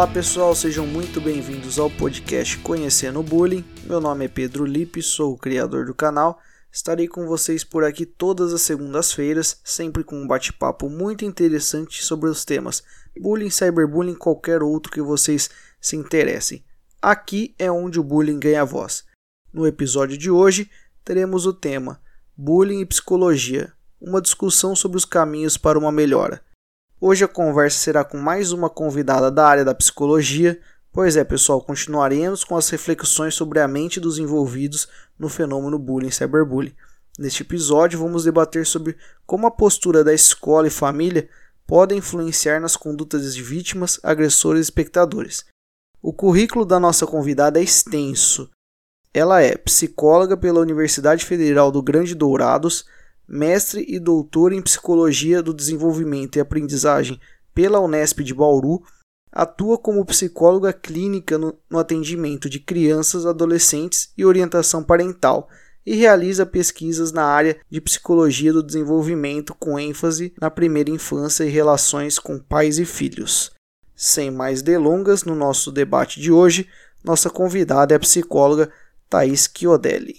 Olá 0.00 0.06
pessoal, 0.06 0.54
sejam 0.54 0.86
muito 0.86 1.20
bem-vindos 1.20 1.78
ao 1.78 1.90
podcast 1.90 2.56
Conhecendo 2.60 3.20
o 3.20 3.22
Bullying. 3.22 3.62
Meu 3.84 4.00
nome 4.00 4.24
é 4.24 4.28
Pedro 4.28 4.64
Lipe, 4.64 5.02
sou 5.02 5.34
o 5.34 5.36
criador 5.36 5.84
do 5.84 5.94
canal. 5.94 6.40
Estarei 6.72 7.06
com 7.06 7.26
vocês 7.26 7.62
por 7.62 7.84
aqui 7.84 8.06
todas 8.06 8.54
as 8.54 8.62
segundas-feiras, 8.62 9.60
sempre 9.62 10.02
com 10.02 10.16
um 10.16 10.26
bate-papo 10.26 10.88
muito 10.88 11.26
interessante 11.26 12.02
sobre 12.02 12.30
os 12.30 12.46
temas 12.46 12.82
bullying, 13.20 13.50
cyberbullying, 13.50 14.14
qualquer 14.14 14.62
outro 14.62 14.90
que 14.90 15.02
vocês 15.02 15.50
se 15.78 15.96
interessem. 15.96 16.64
Aqui 17.02 17.54
é 17.58 17.70
onde 17.70 18.00
o 18.00 18.02
bullying 18.02 18.40
ganha 18.40 18.64
voz. 18.64 19.04
No 19.52 19.66
episódio 19.66 20.16
de 20.16 20.30
hoje, 20.30 20.70
teremos 21.04 21.44
o 21.44 21.52
tema 21.52 22.00
Bullying 22.34 22.80
e 22.80 22.86
Psicologia 22.86 23.70
uma 24.00 24.22
discussão 24.22 24.74
sobre 24.74 24.96
os 24.96 25.04
caminhos 25.04 25.58
para 25.58 25.78
uma 25.78 25.92
melhora. 25.92 26.40
Hoje 27.02 27.24
a 27.24 27.28
conversa 27.28 27.78
será 27.78 28.04
com 28.04 28.18
mais 28.18 28.52
uma 28.52 28.68
convidada 28.68 29.30
da 29.30 29.46
área 29.46 29.64
da 29.64 29.74
psicologia. 29.74 30.60
Pois 30.92 31.16
é, 31.16 31.24
pessoal, 31.24 31.62
continuaremos 31.62 32.44
com 32.44 32.58
as 32.58 32.68
reflexões 32.68 33.34
sobre 33.34 33.58
a 33.58 33.66
mente 33.66 33.98
dos 33.98 34.18
envolvidos 34.18 34.86
no 35.18 35.30
fenômeno 35.30 35.78
bullying 35.78 36.10
cyberbullying. 36.10 36.74
Neste 37.18 37.42
episódio, 37.42 37.98
vamos 37.98 38.24
debater 38.24 38.66
sobre 38.66 38.98
como 39.24 39.46
a 39.46 39.50
postura 39.50 40.04
da 40.04 40.12
escola 40.12 40.66
e 40.66 40.70
família 40.70 41.26
podem 41.66 41.98
influenciar 41.98 42.60
nas 42.60 42.76
condutas 42.76 43.34
de 43.34 43.42
vítimas, 43.42 43.98
agressores 44.02 44.60
e 44.60 44.64
espectadores. 44.64 45.46
O 46.02 46.12
currículo 46.12 46.66
da 46.66 46.78
nossa 46.78 47.06
convidada 47.06 47.58
é 47.58 47.62
extenso. 47.62 48.50
Ela 49.14 49.40
é 49.40 49.56
psicóloga 49.56 50.36
pela 50.36 50.60
Universidade 50.60 51.24
Federal 51.24 51.72
do 51.72 51.82
Grande 51.82 52.14
Dourados, 52.14 52.84
mestre 53.30 53.84
e 53.88 54.00
doutor 54.00 54.52
em 54.52 54.60
Psicologia 54.60 55.40
do 55.40 55.54
Desenvolvimento 55.54 56.36
e 56.36 56.40
Aprendizagem 56.40 57.20
pela 57.54 57.78
Unesp 57.78 58.24
de 58.24 58.34
Bauru, 58.34 58.82
atua 59.30 59.78
como 59.78 60.04
psicóloga 60.04 60.72
clínica 60.72 61.38
no, 61.38 61.56
no, 61.70 61.78
atendimento 61.78 62.50
de 62.50 62.58
crianças, 62.58 63.24
adolescentes 63.24 64.12
e 64.18 64.24
orientação 64.24 64.82
parental 64.82 65.48
e 65.86 65.94
realiza 65.94 66.44
pesquisas 66.44 67.12
na 67.12 67.24
área 67.24 67.56
de 67.70 67.80
psicologia 67.80 68.52
do 68.52 68.62
desenvolvimento 68.62 69.54
com 69.54 69.78
ênfase 69.78 70.34
na 70.40 70.50
primeira 70.50 70.90
infância 70.90 71.44
e 71.44 71.48
relações 71.48 72.18
com 72.18 72.38
pais 72.38 72.78
e 72.78 72.84
filhos. 72.84 73.52
Sem 73.94 74.30
mais 74.30 74.62
delongas, 74.62 75.22
no 75.22 75.36
nosso 75.36 75.70
debate 75.70 76.20
de 76.20 76.32
hoje, 76.32 76.68
nossa 77.04 77.30
convidada 77.30 77.94
é 77.94 77.96
a 77.96 78.00
psicóloga 78.00 78.70
Thais 79.08 79.48
Chiodelli. 79.56 80.18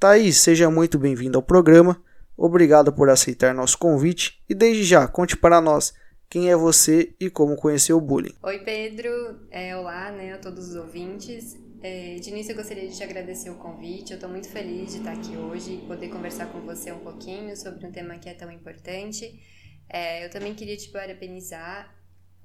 Thaís, 0.00 0.38
seja 0.38 0.70
muito 0.70 0.98
bem-vindo 0.98 1.36
ao 1.36 1.42
programa. 1.42 2.02
Obrigado 2.34 2.90
por 2.90 3.10
aceitar 3.10 3.54
nosso 3.54 3.76
convite 3.76 4.42
e 4.48 4.54
desde 4.54 4.82
já 4.82 5.06
conte 5.06 5.36
para 5.36 5.60
nós 5.60 5.92
quem 6.26 6.50
é 6.50 6.56
você 6.56 7.14
e 7.20 7.28
como 7.28 7.54
conheceu 7.54 7.98
o 7.98 8.00
bullying. 8.00 8.34
Oi 8.42 8.60
Pedro, 8.60 9.10
é, 9.50 9.76
olá 9.76 10.10
né, 10.10 10.32
a 10.32 10.38
todos 10.38 10.70
os 10.70 10.74
ouvintes. 10.74 11.54
É, 11.82 12.14
de 12.14 12.30
início 12.30 12.52
eu 12.52 12.56
gostaria 12.56 12.88
de 12.88 12.96
te 12.96 13.04
agradecer 13.04 13.50
o 13.50 13.56
convite, 13.56 14.12
eu 14.12 14.14
estou 14.14 14.30
muito 14.30 14.48
feliz 14.48 14.92
de 14.92 14.98
estar 15.00 15.12
aqui 15.12 15.36
hoje 15.36 15.74
e 15.74 15.86
poder 15.86 16.08
conversar 16.08 16.46
com 16.46 16.62
você 16.62 16.90
um 16.90 17.00
pouquinho 17.00 17.54
sobre 17.54 17.86
um 17.86 17.92
tema 17.92 18.16
que 18.16 18.30
é 18.30 18.32
tão 18.32 18.50
importante. 18.50 19.38
É, 19.86 20.24
eu 20.24 20.30
também 20.30 20.54
queria 20.54 20.78
te 20.78 20.88
parabenizar 20.88 21.94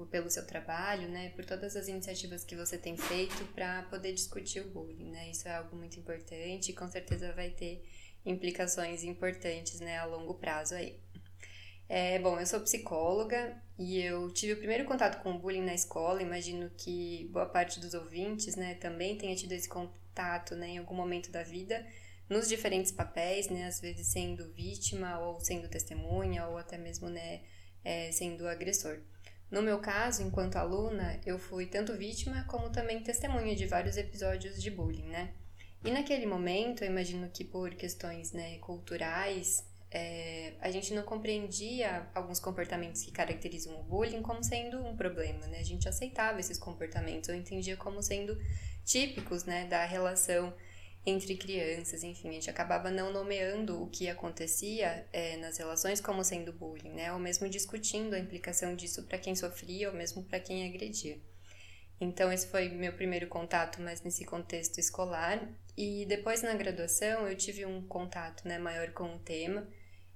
pelo 0.04 0.30
seu 0.30 0.46
trabalho, 0.46 1.08
né, 1.08 1.30
por 1.30 1.46
todas 1.46 1.76
as 1.76 1.88
iniciativas 1.88 2.44
que 2.44 2.56
você 2.56 2.78
tem 2.78 2.98
feito 2.98 3.46
para 3.54 3.84
poder 3.84 4.14
discutir 4.14 4.60
o 4.62 4.70
bullying, 4.70 5.12
né? 5.12 5.30
Isso 5.30 5.48
é 5.48 5.56
algo 5.56 5.76
muito 5.76 5.98
importante 6.00 6.72
e 6.72 6.74
com 6.74 6.90
certeza 6.90 7.32
vai 7.32 7.52
ter 7.52 7.88
implicações 8.26 9.04
importantes, 9.04 9.80
né, 9.80 9.98
a 10.00 10.06
longo 10.06 10.34
prazo 10.34 10.76
aí. 10.76 11.00
É, 11.88 12.18
bom, 12.20 12.40
eu 12.40 12.46
sou 12.48 12.60
psicóloga 12.62 13.62
e 13.78 14.02
eu 14.02 14.32
tive 14.34 14.54
o 14.54 14.58
primeiro 14.58 14.86
contato 14.86 15.22
com 15.22 15.34
o 15.34 15.40
bullying 15.40 15.64
na 15.64 15.76
escola. 15.76 16.22
Imagino 16.22 16.70
que 16.76 17.30
boa 17.32 17.46
parte 17.46 17.80
dos 17.80 17.94
ouvintes, 17.94 18.56
né, 18.56 18.74
também 18.76 19.18
tenha 19.18 19.36
tido 19.36 19.52
esse 19.52 19.70
contato, 19.70 20.56
né, 20.56 20.70
em 20.70 20.78
algum 20.80 20.96
momento 20.96 21.32
da 21.32 21.44
vida, 21.44 21.86
nos 22.28 22.50
diferentes 22.50 22.92
papéis, 22.92 23.50
né, 23.50 23.68
às 23.68 23.80
vezes 23.80 24.08
sendo 24.08 24.52
vítima 24.54 25.20
ou 25.20 25.40
sendo 25.40 25.70
testemunha 25.70 26.48
ou 26.48 26.58
até 26.58 26.78
mesmo, 26.78 27.08
né, 27.08 27.42
é, 27.84 28.12
sendo 28.12 28.48
agressor. 28.48 29.00
No 29.52 29.62
meu 29.62 29.80
caso, 29.80 30.24
enquanto 30.24 30.56
aluna, 30.56 31.20
eu 31.26 31.38
fui 31.38 31.66
tanto 31.66 31.94
vítima 31.94 32.44
como 32.48 32.70
também 32.70 33.02
testemunha 33.02 33.56
de 33.56 33.68
vários 33.68 33.96
episódios 33.96 34.62
de 34.62 34.72
bullying, 34.72 35.08
né? 35.08 35.34
E 35.84 35.92
naquele 35.92 36.26
momento, 36.26 36.84
eu 36.84 36.90
imagino 36.90 37.30
que 37.30 37.44
por 37.44 37.70
questões 37.76 38.32
né, 38.32 38.58
culturais, 38.58 39.64
é, 39.92 40.54
a 40.60 40.72
gente 40.72 40.94
não 40.94 41.04
compreendia 41.04 42.10
alguns 42.16 42.40
comportamentos 42.40 43.04
que 43.04 43.12
caracterizam 43.12 43.80
o 43.80 43.84
bullying 43.84 44.22
como 44.22 44.44
sendo 44.44 44.80
um 44.84 44.98
problema, 44.98 45.46
né? 45.48 45.60
A 45.60 45.64
gente 45.64 45.88
aceitava 45.88 46.40
esses 46.40 46.58
comportamentos, 46.58 47.30
eu 47.30 47.36
entendia 47.36 47.78
como 47.78 48.02
sendo 48.02 48.36
típicos, 48.84 49.46
né, 49.46 49.66
da 49.66 49.86
relação 49.86 50.54
entre 51.06 51.38
crianças, 51.38 52.04
enfim, 52.04 52.30
a 52.30 52.32
gente 52.34 52.50
acabava 52.50 52.90
não 52.90 53.14
nomeando 53.14 53.82
o 53.82 53.88
que 53.88 54.10
acontecia 54.10 55.08
é, 55.14 55.38
nas 55.38 55.58
relações 55.58 56.02
como 56.02 56.24
sendo 56.24 56.52
bullying, 56.52 56.94
né? 56.94 57.14
Ou 57.14 57.20
mesmo 57.20 57.48
discutindo 57.48 58.16
a 58.16 58.20
implicação 58.20 58.76
disso 58.76 59.04
para 59.04 59.20
quem 59.20 59.36
sofria 59.36 59.90
ou 59.90 59.96
mesmo 59.96 60.24
para 60.24 60.40
quem 60.40 60.68
agredia. 60.68 61.20
Então, 62.02 62.32
esse 62.32 62.48
foi 62.48 62.70
meu 62.70 62.92
primeiro 62.94 63.28
contato, 63.28 63.82
mas 63.82 64.02
nesse 64.02 64.26
contexto 64.26 64.80
escolar. 64.80 65.48
E 65.78 66.06
depois, 66.08 66.42
na 66.42 66.56
graduação, 66.56 67.28
eu 67.28 67.38
tive 67.38 67.66
um 67.66 67.86
contato 67.88 68.48
né, 68.48 68.58
maior 68.58 68.92
com 68.92 69.16
o 69.16 69.20
tema, 69.20 69.68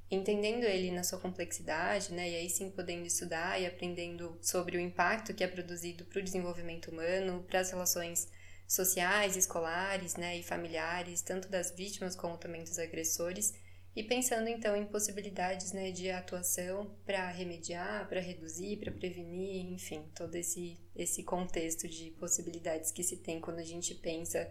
entendendo 0.09 0.63
ele 0.63 0.91
na 0.91 1.03
sua 1.03 1.19
complexidade, 1.19 2.11
né? 2.13 2.31
E 2.31 2.35
aí 2.35 2.49
sim 2.49 2.71
podendo 2.71 3.05
estudar 3.05 3.61
e 3.61 3.67
aprendendo 3.67 4.37
sobre 4.41 4.75
o 4.75 4.79
impacto 4.79 5.35
que 5.35 5.43
é 5.43 5.47
produzido 5.47 6.03
para 6.05 6.19
o 6.19 6.23
desenvolvimento 6.23 6.89
humano, 6.89 7.45
para 7.47 7.59
as 7.59 7.69
relações 7.69 8.27
sociais, 8.69 9.35
escolares 9.35 10.15
né, 10.15 10.37
e 10.37 10.43
familiares, 10.43 11.23
tanto 11.23 11.49
das 11.49 11.71
vítimas 11.71 12.15
como 12.15 12.37
também 12.37 12.63
dos 12.63 12.77
agressores, 12.77 13.51
e 13.95 14.03
pensando 14.03 14.47
então 14.47 14.75
em 14.75 14.85
possibilidades 14.85 15.73
né, 15.73 15.89
de 15.89 16.11
atuação 16.11 16.95
para 17.03 17.27
remediar, 17.31 18.07
para 18.07 18.21
reduzir, 18.21 18.77
para 18.77 18.91
prevenir, 18.91 19.65
enfim, 19.73 20.05
todo 20.15 20.35
esse, 20.35 20.79
esse 20.95 21.23
contexto 21.23 21.89
de 21.89 22.11
possibilidades 22.11 22.91
que 22.91 23.03
se 23.03 23.17
tem 23.17 23.41
quando 23.41 23.57
a 23.57 23.63
gente 23.63 23.95
pensa 23.95 24.47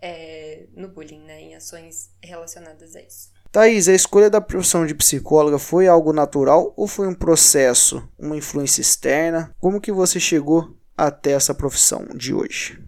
é, 0.00 0.66
no 0.76 0.88
bullying, 0.88 1.24
né, 1.24 1.40
em 1.40 1.54
ações 1.54 2.10
relacionadas 2.22 2.94
a 2.94 3.00
isso. 3.00 3.32
Thaís, 3.50 3.88
a 3.88 3.94
escolha 3.94 4.28
da 4.28 4.42
profissão 4.42 4.84
de 4.84 4.94
psicóloga 4.94 5.58
foi 5.58 5.88
algo 5.88 6.12
natural 6.12 6.74
ou 6.76 6.86
foi 6.86 7.08
um 7.08 7.14
processo, 7.14 8.06
uma 8.18 8.36
influência 8.36 8.82
externa? 8.82 9.54
Como 9.58 9.80
que 9.80 9.90
você 9.90 10.20
chegou 10.20 10.76
até 10.94 11.32
essa 11.32 11.54
profissão 11.54 12.04
de 12.14 12.34
hoje? 12.34 12.84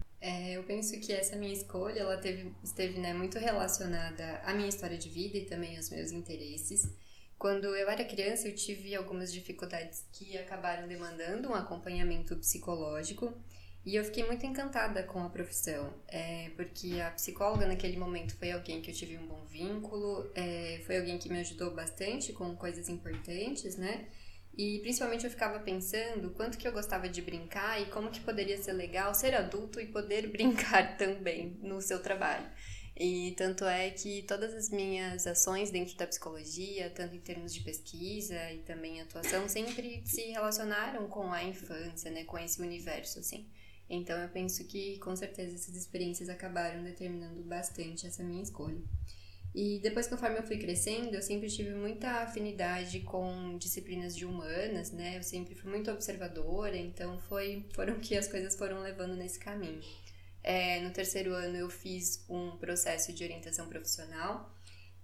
Penso 0.67 0.99
que 0.99 1.13
essa 1.13 1.35
minha 1.35 1.53
escolha 1.53 2.01
ela 2.01 2.17
teve, 2.17 2.53
esteve 2.63 2.99
né, 2.99 3.13
muito 3.13 3.39
relacionada 3.39 4.41
à 4.43 4.53
minha 4.53 4.69
história 4.69 4.97
de 4.97 5.09
vida 5.09 5.37
e 5.37 5.45
também 5.45 5.77
aos 5.77 5.89
meus 5.89 6.11
interesses. 6.11 6.87
Quando 7.39 7.65
eu 7.75 7.89
era 7.89 8.03
criança, 8.03 8.47
eu 8.47 8.55
tive 8.55 8.93
algumas 8.93 9.31
dificuldades 9.31 10.05
que 10.11 10.37
acabaram 10.37 10.87
demandando 10.87 11.49
um 11.49 11.53
acompanhamento 11.53 12.35
psicológico 12.35 13.33
e 13.85 13.95
eu 13.95 14.03
fiquei 14.03 14.25
muito 14.25 14.45
encantada 14.45 15.01
com 15.03 15.23
a 15.23 15.29
profissão, 15.29 15.93
é, 16.09 16.49
porque 16.57 16.99
a 16.99 17.09
psicóloga 17.11 17.65
naquele 17.65 17.95
momento 17.95 18.35
foi 18.35 18.51
alguém 18.51 18.81
que 18.81 18.91
eu 18.91 18.93
tive 18.93 19.17
um 19.17 19.25
bom 19.25 19.45
vínculo, 19.45 20.29
é, 20.35 20.81
foi 20.85 20.97
alguém 20.97 21.17
que 21.17 21.29
me 21.29 21.39
ajudou 21.39 21.73
bastante 21.73 22.33
com 22.33 22.53
coisas 22.57 22.89
importantes, 22.89 23.77
né? 23.77 24.09
E 24.57 24.79
principalmente 24.79 25.23
eu 25.23 25.29
ficava 25.29 25.59
pensando 25.59 26.31
quanto 26.31 26.57
que 26.57 26.67
eu 26.67 26.71
gostava 26.71 27.07
de 27.07 27.21
brincar 27.21 27.79
e 27.79 27.85
como 27.91 28.09
que 28.09 28.19
poderia 28.19 28.57
ser 28.57 28.73
legal 28.73 29.13
ser 29.13 29.35
adulto 29.35 29.79
e 29.79 29.85
poder 29.85 30.27
brincar 30.31 30.97
também 30.97 31.57
no 31.61 31.79
seu 31.79 32.01
trabalho. 32.01 32.49
E 32.99 33.35
tanto 33.37 33.63
é 33.65 33.91
que 33.91 34.23
todas 34.23 34.55
as 34.55 34.71
minhas 34.71 35.27
ações 35.27 35.69
dentro 35.69 35.95
da 35.95 36.07
psicologia, 36.07 36.89
tanto 36.89 37.15
em 37.15 37.19
termos 37.19 37.53
de 37.53 37.59
pesquisa 37.59 38.51
e 38.51 38.57
também 38.63 38.99
atuação, 38.99 39.47
sempre 39.47 40.01
se 40.03 40.21
relacionaram 40.31 41.07
com 41.07 41.31
a 41.31 41.43
infância, 41.43 42.09
né, 42.09 42.23
com 42.23 42.39
esse 42.39 42.59
universo 42.59 43.19
assim. 43.19 43.47
Então 43.87 44.17
eu 44.17 44.29
penso 44.29 44.65
que 44.65 44.97
com 44.97 45.15
certeza 45.15 45.53
essas 45.53 45.75
experiências 45.75 46.27
acabaram 46.27 46.83
determinando 46.83 47.43
bastante 47.43 48.07
essa 48.07 48.23
minha 48.23 48.41
escolha. 48.41 48.81
E 49.61 49.79
depois, 49.79 50.07
conforme 50.07 50.37
eu 50.37 50.43
fui 50.43 50.57
crescendo, 50.59 51.15
eu 51.15 51.21
sempre 51.21 51.49
tive 51.49 51.73
muita 51.73 52.09
afinidade 52.25 52.99
com 53.01 53.57
disciplinas 53.57 54.15
de 54.15 54.23
humanas, 54.23 54.91
né? 54.91 55.17
Eu 55.17 55.23
sempre 55.23 55.55
fui 55.55 55.69
muito 55.71 55.89
observadora, 55.91 56.77
então 56.77 57.17
foi, 57.17 57.65
foram 57.73 57.99
que 57.99 58.15
as 58.15 58.27
coisas 58.27 58.55
foram 58.55 58.79
levando 58.81 59.15
nesse 59.15 59.39
caminho. 59.39 59.81
É, 60.43 60.81
no 60.81 60.91
terceiro 60.91 61.33
ano, 61.33 61.57
eu 61.57 61.69
fiz 61.69 62.23
um 62.29 62.57
processo 62.57 63.13
de 63.13 63.23
orientação 63.23 63.67
profissional 63.67 64.53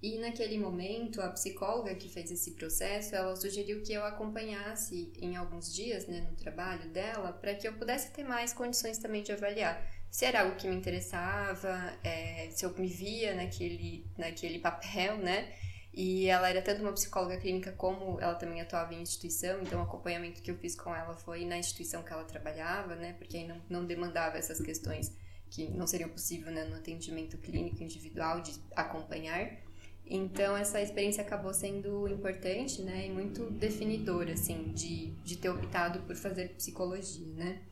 E 0.01 0.19
naquele 0.19 0.57
momento, 0.59 1.21
a 1.21 1.29
psicóloga 1.29 1.95
que 1.95 2.09
fez 2.09 2.29
esse 2.31 2.51
processo, 2.51 3.15
ela 3.15 3.35
sugeriu 3.38 3.81
que 3.81 3.94
eu 3.94 4.03
acompanhasse 4.05 5.13
em 5.17 5.35
alguns 5.38 5.73
dias, 5.73 6.07
né, 6.07 6.21
no 6.29 6.35
trabalho 6.35 6.89
dela, 6.91 7.31
para 7.33 7.55
que 7.55 7.67
eu 7.67 7.73
pudesse 7.73 8.11
ter 8.11 8.23
mais 8.23 8.53
condições 8.53 8.97
também 8.97 9.23
de 9.23 9.31
avaliar 9.31 9.81
se 10.13 10.25
era 10.25 10.42
algo 10.42 10.56
que 10.56 10.68
me 10.68 10.75
interessava, 10.75 11.92
é, 12.04 12.48
se 12.51 12.63
eu 12.63 12.71
me 12.77 12.86
via 12.86 13.33
naquele, 13.33 14.06
naquele 14.15 14.60
papel, 14.60 15.18
né? 15.18 15.51
E 15.92 16.27
ela 16.27 16.48
era 16.48 16.62
tanto 16.62 16.83
uma 16.83 16.94
psicóloga 16.94 17.36
clínica 17.38 17.71
como 17.71 18.21
ela 18.21 18.36
também 18.36 18.62
atuava 18.62 18.94
em 18.94 19.01
instituição, 19.01 19.60
então 19.63 19.80
o 19.80 19.83
acompanhamento 19.83 20.44
que 20.44 20.51
eu 20.51 20.57
fiz 20.60 20.75
com 20.75 20.95
ela 20.95 21.15
foi 21.15 21.45
na 21.45 21.57
instituição 21.57 22.04
que 22.04 22.13
ela 22.13 22.24
trabalhava, 22.25 22.95
né? 22.95 23.13
Porque 23.13 23.38
aí 23.38 23.48
não, 23.48 23.60
não 23.68 23.86
demandava 23.86 24.38
essas 24.38 24.62
questões 24.62 25.12
que 25.50 25.68
não 25.71 25.88
seriam 25.88 26.10
possíveis 26.10 26.54
né, 26.54 26.63
no 26.65 26.75
atendimento 26.75 27.36
clínico 27.39 27.81
individual 27.81 28.39
de 28.42 28.54
acompanhar. 28.75 29.63
Então, 30.06 30.56
essa 30.56 30.80
experiência 30.80 31.24
acabou 31.24 31.56
sendo 31.56 32.07
importante, 32.07 32.83
né, 32.83 33.07
e 33.07 33.10
muito 33.10 33.50
definidora, 33.50 34.33
assim, 34.33 34.71
de, 34.74 35.07
de 35.24 35.38
ter 35.38 35.50
optado 35.50 36.01
por 36.01 36.15
fazer 36.15 36.50
psicologia, 36.50 37.33
né. 37.33 37.63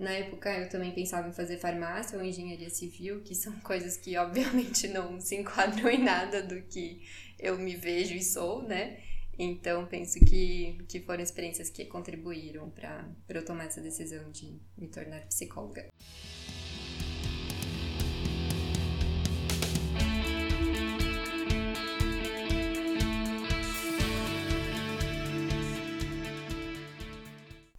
Na 0.00 0.12
época, 0.12 0.50
eu 0.50 0.66
também 0.70 0.92
pensava 0.92 1.28
em 1.28 1.32
fazer 1.32 1.58
farmácia 1.58 2.18
ou 2.18 2.24
engenharia 2.24 2.70
civil, 2.70 3.20
que 3.20 3.34
são 3.34 3.52
coisas 3.60 3.98
que, 3.98 4.16
obviamente, 4.16 4.88
não 4.88 5.20
se 5.20 5.36
enquadram 5.36 5.90
em 5.90 6.02
nada 6.02 6.42
do 6.42 6.62
que 6.62 7.02
eu 7.38 7.58
me 7.58 7.76
vejo 7.76 8.14
e 8.14 8.24
sou, 8.24 8.62
né. 8.62 8.98
Então, 9.38 9.86
penso 9.86 10.18
que, 10.20 10.78
que 10.88 11.00
foram 11.00 11.22
experiências 11.22 11.68
que 11.68 11.84
contribuíram 11.84 12.70
para 12.70 13.06
eu 13.28 13.44
tomar 13.44 13.66
essa 13.66 13.82
decisão 13.82 14.30
de 14.30 14.58
me 14.76 14.88
tornar 14.88 15.20
psicóloga. 15.26 15.86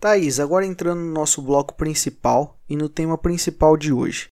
Thaís, 0.01 0.39
agora 0.39 0.65
entrando 0.65 1.00
no 1.00 1.13
nosso 1.13 1.44
bloco 1.44 1.75
principal 1.75 2.59
e 2.68 2.75
no 2.75 2.89
tema 2.89 3.19
principal 3.19 3.77
de 3.77 3.94
hoje. 3.94 4.30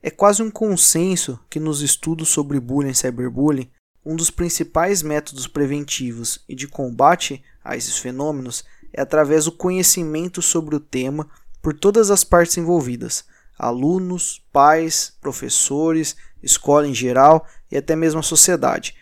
É 0.00 0.12
quase 0.12 0.44
um 0.44 0.48
consenso 0.50 1.40
que 1.50 1.58
nos 1.58 1.82
estudos 1.82 2.28
sobre 2.28 2.60
bullying 2.60 2.90
e 2.90 2.94
cyberbullying, 2.94 3.68
um 4.06 4.14
dos 4.14 4.30
principais 4.30 5.02
métodos 5.02 5.48
preventivos 5.48 6.44
e 6.48 6.54
de 6.54 6.68
combate 6.68 7.42
a 7.64 7.76
esses 7.76 7.98
fenômenos 7.98 8.64
é 8.92 9.00
através 9.00 9.46
do 9.46 9.52
conhecimento 9.52 10.40
sobre 10.40 10.76
o 10.76 10.80
tema 10.80 11.28
por 11.60 11.74
todas 11.74 12.12
as 12.12 12.22
partes 12.22 12.56
envolvidas, 12.56 13.24
alunos, 13.58 14.46
pais, 14.52 15.12
professores, 15.20 16.14
escola 16.40 16.86
em 16.86 16.94
geral 16.94 17.44
e 17.68 17.76
até 17.76 17.96
mesmo 17.96 18.20
a 18.20 18.22
sociedade. 18.22 18.94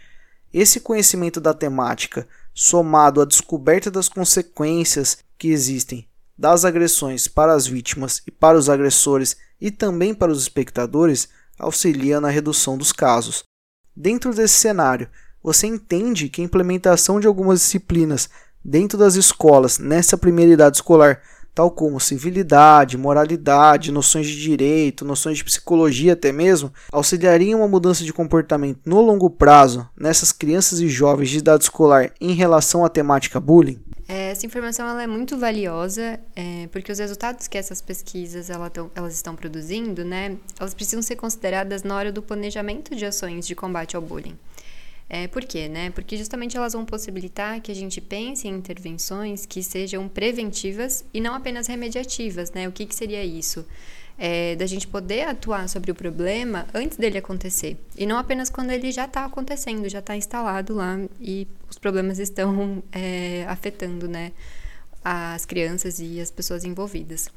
Esse 0.50 0.80
conhecimento 0.80 1.42
da 1.42 1.52
temática, 1.52 2.26
somado 2.54 3.20
à 3.20 3.26
descoberta 3.26 3.90
das 3.90 4.08
consequências 4.08 5.25
que 5.38 5.48
existem 5.48 6.08
das 6.38 6.64
agressões 6.64 7.26
para 7.26 7.54
as 7.54 7.66
vítimas 7.66 8.22
e 8.26 8.30
para 8.30 8.58
os 8.58 8.68
agressores 8.68 9.36
e 9.60 9.70
também 9.70 10.14
para 10.14 10.30
os 10.30 10.42
espectadores, 10.42 11.28
auxilia 11.58 12.20
na 12.20 12.28
redução 12.28 12.76
dos 12.76 12.92
casos. 12.92 13.44
Dentro 13.94 14.34
desse 14.34 14.54
cenário, 14.54 15.08
você 15.42 15.66
entende 15.66 16.28
que 16.28 16.42
a 16.42 16.44
implementação 16.44 17.18
de 17.18 17.26
algumas 17.26 17.60
disciplinas 17.60 18.28
dentro 18.62 18.98
das 18.98 19.14
escolas 19.14 19.78
nessa 19.78 20.18
primeira 20.18 20.52
idade 20.52 20.76
escolar, 20.76 21.22
tal 21.54 21.70
como 21.70 21.98
civilidade, 21.98 22.98
moralidade, 22.98 23.90
noções 23.90 24.26
de 24.26 24.38
direito, 24.38 25.06
noções 25.06 25.38
de 25.38 25.44
psicologia 25.44 26.12
até 26.12 26.30
mesmo, 26.32 26.70
auxiliariam 26.92 27.60
uma 27.60 27.68
mudança 27.68 28.04
de 28.04 28.12
comportamento 28.12 28.80
no 28.84 29.00
longo 29.00 29.30
prazo 29.30 29.88
nessas 29.96 30.32
crianças 30.32 30.80
e 30.80 30.88
jovens 30.88 31.30
de 31.30 31.38
idade 31.38 31.64
escolar 31.64 32.12
em 32.20 32.34
relação 32.34 32.84
à 32.84 32.90
temática 32.90 33.40
bullying? 33.40 33.85
É, 34.08 34.30
essa 34.30 34.46
informação 34.46 34.86
ela 34.86 35.02
é 35.02 35.06
muito 35.06 35.36
valiosa, 35.36 36.20
é, 36.36 36.68
porque 36.68 36.92
os 36.92 36.98
resultados 36.98 37.48
que 37.48 37.58
essas 37.58 37.80
pesquisas 37.80 38.48
ela 38.50 38.70
tão, 38.70 38.88
elas 38.94 39.14
estão 39.14 39.34
produzindo, 39.34 40.04
né, 40.04 40.36
elas 40.60 40.74
precisam 40.74 41.02
ser 41.02 41.16
consideradas 41.16 41.82
na 41.82 41.96
hora 41.96 42.12
do 42.12 42.22
planejamento 42.22 42.94
de 42.94 43.04
ações 43.04 43.46
de 43.46 43.54
combate 43.56 43.96
ao 43.96 44.02
bullying. 44.02 44.38
É, 45.08 45.28
por 45.28 45.44
quê? 45.44 45.68
Né? 45.68 45.90
Porque 45.90 46.16
justamente 46.16 46.56
elas 46.56 46.72
vão 46.72 46.84
possibilitar 46.84 47.60
que 47.60 47.70
a 47.70 47.74
gente 47.74 48.00
pense 48.00 48.48
em 48.48 48.54
intervenções 48.54 49.46
que 49.46 49.62
sejam 49.62 50.08
preventivas 50.08 51.04
e 51.14 51.20
não 51.20 51.34
apenas 51.34 51.68
remediativas. 51.68 52.50
Né? 52.50 52.66
O 52.66 52.72
que, 52.72 52.86
que 52.86 52.94
seria 52.94 53.24
isso? 53.24 53.64
É, 54.18 54.56
da 54.56 54.66
gente 54.66 54.86
poder 54.86 55.22
atuar 55.22 55.68
sobre 55.68 55.90
o 55.90 55.94
problema 55.94 56.66
antes 56.74 56.96
dele 56.96 57.18
acontecer. 57.18 57.76
E 57.96 58.06
não 58.06 58.16
apenas 58.16 58.48
quando 58.48 58.70
ele 58.70 58.90
já 58.90 59.04
está 59.04 59.24
acontecendo, 59.24 59.88
já 59.88 59.98
está 59.98 60.16
instalado 60.16 60.74
lá 60.74 60.98
e 61.20 61.46
os 61.68 61.78
problemas 61.78 62.18
estão 62.18 62.82
é, 62.92 63.44
afetando 63.48 64.08
né, 64.08 64.32
as 65.04 65.44
crianças 65.44 66.00
e 66.00 66.20
as 66.20 66.30
pessoas 66.30 66.64
envolvidas. 66.64 67.30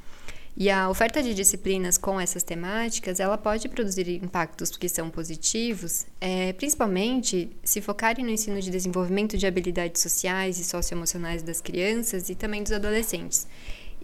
E 0.58 0.70
a 0.70 0.90
oferta 0.90 1.24
de 1.24 1.34
disciplinas 1.34 1.98
com 1.98 2.20
essas 2.20 2.44
temáticas, 2.44 3.20
ela 3.22 3.38
pode 3.38 3.70
produzir 3.70 4.10
impactos 4.22 4.76
que 4.76 4.90
são 4.90 5.10
positivos, 5.10 6.06
é, 6.20 6.52
principalmente 6.54 7.50
se 7.64 7.80
focarem 7.80 8.26
no 8.26 8.32
ensino 8.32 8.60
de 8.60 8.70
desenvolvimento 8.70 9.38
de 9.38 9.48
habilidades 9.48 10.02
sociais 10.02 10.60
e 10.60 10.66
socioemocionais 10.66 11.44
das 11.44 11.62
crianças 11.62 12.30
e 12.30 12.36
também 12.36 12.62
dos 12.62 12.74
adolescentes. 12.74 13.48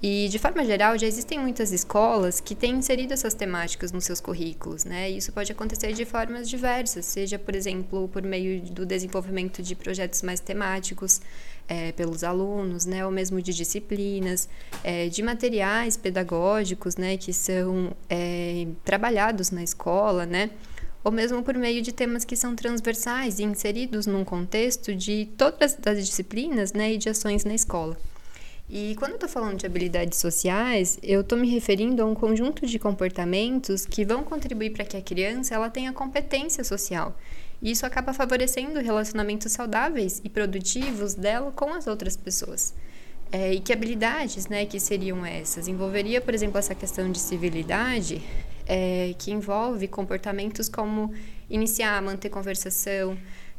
E, 0.07 0.29
de 0.29 0.37
forma 0.37 0.63
geral, 0.63 0.95
já 0.99 1.07
existem 1.07 1.39
muitas 1.39 1.71
escolas 1.71 2.39
que 2.39 2.53
têm 2.53 2.75
inserido 2.75 3.11
essas 3.11 3.33
temáticas 3.33 3.91
nos 3.91 4.03
seus 4.03 4.19
currículos, 4.19 4.85
né? 4.85 5.09
E 5.09 5.17
isso 5.17 5.31
pode 5.31 5.51
acontecer 5.51 5.93
de 5.93 6.05
formas 6.05 6.47
diversas, 6.47 7.05
seja, 7.07 7.39
por 7.39 7.55
exemplo, 7.55 8.07
por 8.09 8.21
meio 8.21 8.61
do 8.61 8.85
desenvolvimento 8.85 9.63
de 9.63 9.73
projetos 9.73 10.21
mais 10.21 10.39
temáticos 10.39 11.21
é, 11.67 11.91
pelos 11.93 12.23
alunos, 12.23 12.85
né? 12.85 13.03
Ou 13.03 13.11
mesmo 13.11 13.41
de 13.41 13.51
disciplinas, 13.51 14.47
é, 14.83 15.09
de 15.09 15.23
materiais 15.23 15.97
pedagógicos, 15.97 16.97
né? 16.97 17.17
Que 17.17 17.33
são 17.33 17.91
é, 18.07 18.67
trabalhados 18.83 19.49
na 19.49 19.63
escola, 19.63 20.23
né? 20.23 20.51
Ou 21.03 21.11
mesmo 21.11 21.41
por 21.41 21.55
meio 21.55 21.81
de 21.81 21.91
temas 21.91 22.23
que 22.23 22.35
são 22.35 22.55
transversais 22.55 23.39
e 23.39 23.43
inseridos 23.43 24.05
num 24.05 24.23
contexto 24.23 24.93
de 24.93 25.29
todas 25.35 25.75
as 25.83 26.05
disciplinas, 26.05 26.73
né? 26.73 26.93
E 26.93 26.97
de 26.99 27.09
ações 27.09 27.43
na 27.43 27.55
escola. 27.55 27.97
E 28.67 28.95
quando 28.97 29.11
eu 29.11 29.15
estou 29.15 29.29
falando 29.29 29.59
de 29.59 29.65
habilidades 29.65 30.17
sociais, 30.17 30.97
eu 31.03 31.21
estou 31.21 31.37
me 31.37 31.47
referindo 31.47 32.01
a 32.01 32.05
um 32.05 32.15
conjunto 32.15 32.65
de 32.65 32.79
comportamentos 32.79 33.85
que 33.85 34.03
vão 34.03 34.23
contribuir 34.23 34.71
para 34.71 34.83
que 34.83 34.97
a 34.97 35.01
criança 35.01 35.53
ela 35.53 35.69
tenha 35.69 35.93
competência 35.93 36.63
social. 36.63 37.15
E 37.61 37.71
isso 37.71 37.85
acaba 37.85 38.11
favorecendo 38.11 38.79
relacionamentos 38.79 39.51
saudáveis 39.51 40.19
e 40.23 40.29
produtivos 40.29 41.13
dela 41.13 41.51
com 41.51 41.71
as 41.73 41.85
outras 41.85 42.17
pessoas. 42.17 42.73
É, 43.31 43.53
e 43.53 43.59
que 43.59 43.71
habilidades 43.71 44.47
né, 44.47 44.65
que 44.65 44.79
seriam 44.79 45.23
essas? 45.23 45.67
Envolveria, 45.67 46.19
por 46.19 46.33
exemplo, 46.33 46.57
essa 46.57 46.73
questão 46.73 47.11
de 47.11 47.19
civilidade, 47.19 48.21
é, 48.65 49.13
que 49.19 49.31
envolve 49.31 49.87
comportamentos 49.87 50.67
como 50.67 51.13
iniciar, 51.49 52.01
manter 52.01 52.29
conversação, 52.29 53.17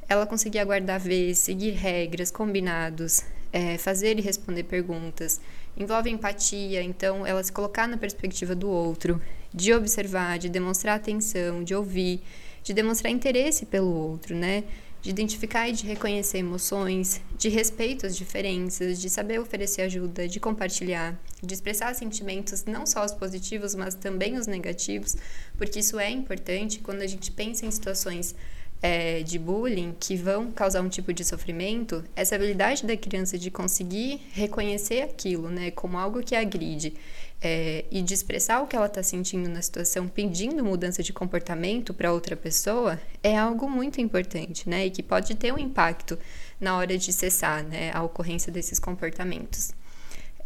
ela 0.09 0.27
conseguir 0.27 0.59
aguardar 0.59 0.99
vez, 0.99 1.39
seguir 1.39 1.73
regras, 1.73 2.31
combinados, 2.31 3.25
é, 3.53 3.79
fazer 3.79 4.19
e 4.19 4.23
responder 4.23 4.65
perguntas, 4.65 5.41
envolve 5.77 6.11
empatia, 6.11 6.83
então 6.83 7.27
ela 7.27 7.43
se 7.43 7.53
colocar 7.53 7.87
na 7.87 7.97
perspectiva 7.97 8.55
do 8.55 8.69
outro, 8.69 9.21
de 9.53 9.73
observar, 9.73 10.39
de 10.39 10.49
demonstrar 10.49 10.97
atenção, 10.97 11.63
de 11.63 11.75
ouvir, 11.75 12.21
de 12.63 12.73
demonstrar 12.73 13.11
interesse 13.13 13.67
pelo 13.67 13.93
outro, 13.93 14.35
né? 14.35 14.65
De 15.03 15.11
identificar 15.11 15.69
e 15.69 15.73
de 15.73 15.87
reconhecer 15.87 16.39
emoções, 16.39 17.21
de 17.39 17.49
respeito 17.49 18.07
às 18.07 18.17
diferenças, 18.17 19.01
de 19.01 19.09
saber 19.09 19.39
oferecer 19.39 19.83
ajuda, 19.83 20.27
de 20.27 20.41
compartilhar, 20.41 21.17
de 21.41 21.55
expressar 21.55 21.95
sentimentos, 21.95 22.65
não 22.65 22.85
só 22.85 23.05
os 23.05 23.13
positivos, 23.13 23.75
mas 23.75 23.95
também 23.95 24.37
os 24.37 24.49
negativos, 24.49 25.17
porque 25.57 25.79
isso 25.79 25.99
é 26.01 26.11
importante 26.11 26.81
quando 26.81 27.03
a 27.03 27.07
gente 27.07 27.31
pensa 27.31 27.65
em 27.65 27.71
situações 27.71 28.35
é, 28.83 29.23
de 29.23 29.39
bullying 29.39 29.95
que 29.99 30.17
vão 30.17 30.51
causar 30.51 30.83
um 30.83 30.89
tipo 30.89 31.13
de 31.13 31.25
sofrimento, 31.25 32.05
essa 32.15 32.35
habilidade 32.35 32.85
da 32.85 32.97
criança 32.97 33.39
de 33.39 33.51
conseguir 33.51 34.21
reconhecer 34.33 35.03
aquilo, 35.03 35.49
né, 35.49 35.71
como 35.71 35.99
algo 35.99 36.23
que 36.23 36.35
agride 36.35 36.95
é, 37.41 37.85
e 37.91 38.03
de 38.03 38.15
expressar 38.15 38.63
o 38.63 38.67
que 38.67 38.77
ela 38.77 38.87
está 38.87 39.03
sentindo 39.03 39.49
na 39.49 39.61
situação, 39.63 40.09
pedindo 40.09 40.65
mudança 40.65 41.03
de 41.03 41.13
comportamento 41.13 41.93
para 41.95 42.13
outra 42.13 42.37
pessoa, 42.37 43.01
é 43.23 43.37
algo 43.37 43.69
muito 43.69 44.01
importante, 44.01 44.69
né, 44.69 44.87
e 44.87 44.91
que 44.91 45.03
pode 45.03 45.35
ter 45.35 45.53
um 45.53 45.59
impacto 45.59 46.19
na 46.61 46.77
hora 46.77 46.97
de 46.97 47.13
cessar, 47.13 47.65
né, 47.65 47.91
a 47.93 48.03
ocorrência 48.03 48.53
desses 48.53 48.79
comportamentos. 48.79 49.73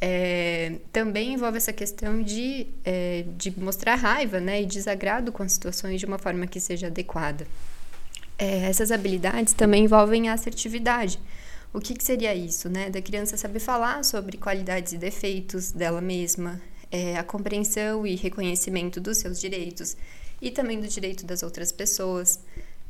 É, 0.02 0.76
também 0.90 1.34
envolve 1.34 1.58
essa 1.58 1.74
questão 1.74 2.22
de, 2.22 2.66
é, 2.86 3.22
de 3.36 3.50
mostrar 3.60 3.96
raiva 3.96 4.40
né, 4.40 4.62
e 4.62 4.64
desagrado 4.64 5.30
com 5.30 5.42
as 5.42 5.52
situações 5.52 6.00
de 6.00 6.06
uma 6.06 6.16
forma 6.16 6.46
que 6.46 6.58
seja 6.58 6.86
adequada 6.86 7.46
é, 8.40 8.62
essas 8.62 8.90
habilidades 8.90 9.52
também 9.52 9.84
envolvem 9.84 10.30
a 10.30 10.32
assertividade. 10.32 11.20
O 11.74 11.78
que, 11.78 11.94
que, 11.94 12.02
seria 12.02 12.34
isso, 12.34 12.70
né? 12.70 12.88
Da 12.88 13.00
criança 13.02 13.36
saber 13.36 13.60
falar 13.60 14.02
sobre 14.02 14.38
qualidades 14.38 14.94
e 14.94 14.98
defeitos 14.98 15.70
dela 15.70 16.00
mesma, 16.00 16.60
é, 16.90 17.16
a 17.16 17.22
compreensão 17.22 18.06
e 18.06 18.16
reconhecimento 18.16 18.98
dos 18.98 19.18
seus 19.18 19.38
direitos 19.38 19.96
e 20.40 20.50
também 20.50 20.80
do 20.80 20.88
direito 20.88 21.24
das 21.26 21.42
outras 21.42 21.70
pessoas. 21.70 22.40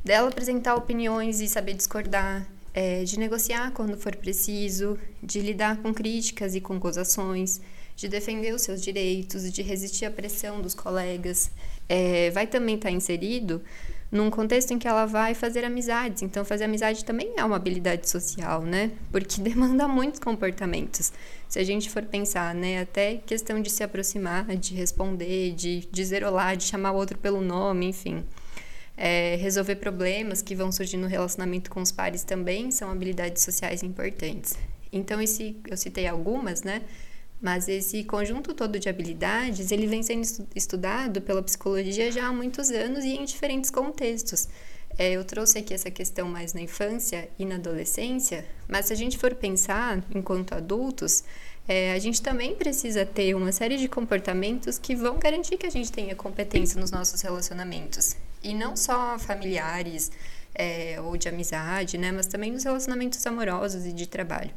dela 0.03 0.29
apresentar 0.29 0.73
opiniões 0.75 1.41
e 1.41 1.47
saber 1.47 1.73
discordar, 1.73 2.47
é, 2.73 3.03
de 3.03 3.19
negociar 3.19 3.71
quando 3.71 3.97
for 3.97 4.15
preciso, 4.15 4.97
de 5.21 5.41
lidar 5.41 5.77
com 5.77 5.93
críticas 5.93 6.55
e 6.55 6.61
com 6.61 6.77
acusações, 6.77 7.61
de 7.95 8.07
defender 8.07 8.55
os 8.55 8.61
seus 8.63 8.81
direitos, 8.81 9.51
de 9.51 9.61
resistir 9.61 10.05
à 10.05 10.11
pressão 10.11 10.61
dos 10.61 10.73
colegas. 10.73 11.51
É, 11.89 12.31
vai 12.31 12.47
também 12.47 12.75
estar 12.75 12.89
inserido 12.89 13.61
num 14.11 14.29
contexto 14.29 14.71
em 14.71 14.79
que 14.79 14.87
ela 14.87 15.05
vai 15.05 15.33
fazer 15.33 15.63
amizades. 15.63 16.21
Então, 16.21 16.43
fazer 16.43 16.65
amizade 16.65 17.05
também 17.05 17.33
é 17.37 17.45
uma 17.45 17.55
habilidade 17.55 18.09
social, 18.09 18.63
né? 18.63 18.91
Porque 19.11 19.39
demanda 19.41 19.87
muitos 19.87 20.19
comportamentos. 20.19 21.13
Se 21.47 21.59
a 21.59 21.63
gente 21.63 21.89
for 21.89 22.03
pensar, 22.03 22.53
né, 22.53 22.81
até 22.81 23.17
questão 23.17 23.61
de 23.61 23.69
se 23.69 23.83
aproximar, 23.83 24.45
de 24.57 24.73
responder, 24.73 25.53
de 25.53 25.87
dizer 25.91 26.23
olá, 26.23 26.53
de 26.55 26.63
chamar 26.63 26.91
o 26.91 26.95
outro 26.95 27.17
pelo 27.17 27.41
nome, 27.41 27.87
enfim. 27.87 28.23
É, 28.97 29.37
resolver 29.37 29.77
problemas 29.77 30.41
que 30.41 30.53
vão 30.53 30.71
surgir 30.71 30.97
no 30.97 31.07
relacionamento 31.07 31.71
com 31.71 31.81
os 31.81 31.91
pares 31.91 32.23
também 32.23 32.69
são 32.69 32.91
habilidades 32.91 33.41
sociais 33.41 33.81
importantes. 33.81 34.57
Então, 34.91 35.21
esse, 35.21 35.55
eu 35.67 35.77
citei 35.77 36.05
algumas, 36.05 36.63
né? 36.63 36.81
Mas 37.41 37.67
esse 37.67 38.03
conjunto 38.03 38.53
todo 38.53 38.77
de 38.77 38.87
habilidades, 38.87 39.71
ele 39.71 39.87
vem 39.87 40.03
sendo 40.03 40.47
estudado 40.55 41.21
pela 41.21 41.41
psicologia 41.41 42.11
já 42.11 42.27
há 42.27 42.31
muitos 42.31 42.69
anos 42.69 43.03
e 43.03 43.15
em 43.15 43.25
diferentes 43.25 43.71
contextos. 43.71 44.47
É, 44.97 45.13
eu 45.13 45.23
trouxe 45.23 45.57
aqui 45.57 45.73
essa 45.73 45.89
questão 45.89 46.27
mais 46.27 46.53
na 46.53 46.61
infância 46.61 47.27
e 47.39 47.45
na 47.45 47.55
adolescência, 47.55 48.45
mas 48.67 48.85
se 48.85 48.93
a 48.93 48.95
gente 48.95 49.17
for 49.17 49.33
pensar 49.33 50.03
enquanto 50.13 50.53
adultos, 50.53 51.23
é, 51.67 51.93
a 51.93 51.99
gente 51.99 52.21
também 52.21 52.55
precisa 52.55 53.05
ter 53.05 53.33
uma 53.33 53.51
série 53.51 53.77
de 53.77 53.87
comportamentos 53.87 54.77
que 54.77 54.95
vão 54.95 55.17
garantir 55.17 55.57
que 55.57 55.65
a 55.65 55.69
gente 55.69 55.91
tenha 55.91 56.15
competência 56.15 56.79
nos 56.79 56.91
nossos 56.91 57.21
relacionamentos. 57.21 58.15
E 58.43 58.53
não 58.53 58.75
só 58.75 59.17
familiares 59.17 60.11
é, 60.53 60.99
ou 61.01 61.15
de 61.15 61.29
amizade, 61.29 61.97
né, 61.97 62.11
mas 62.11 62.27
também 62.27 62.51
nos 62.51 62.63
relacionamentos 62.63 63.25
amorosos 63.25 63.85
e 63.85 63.93
de 63.93 64.07
trabalho. 64.07 64.51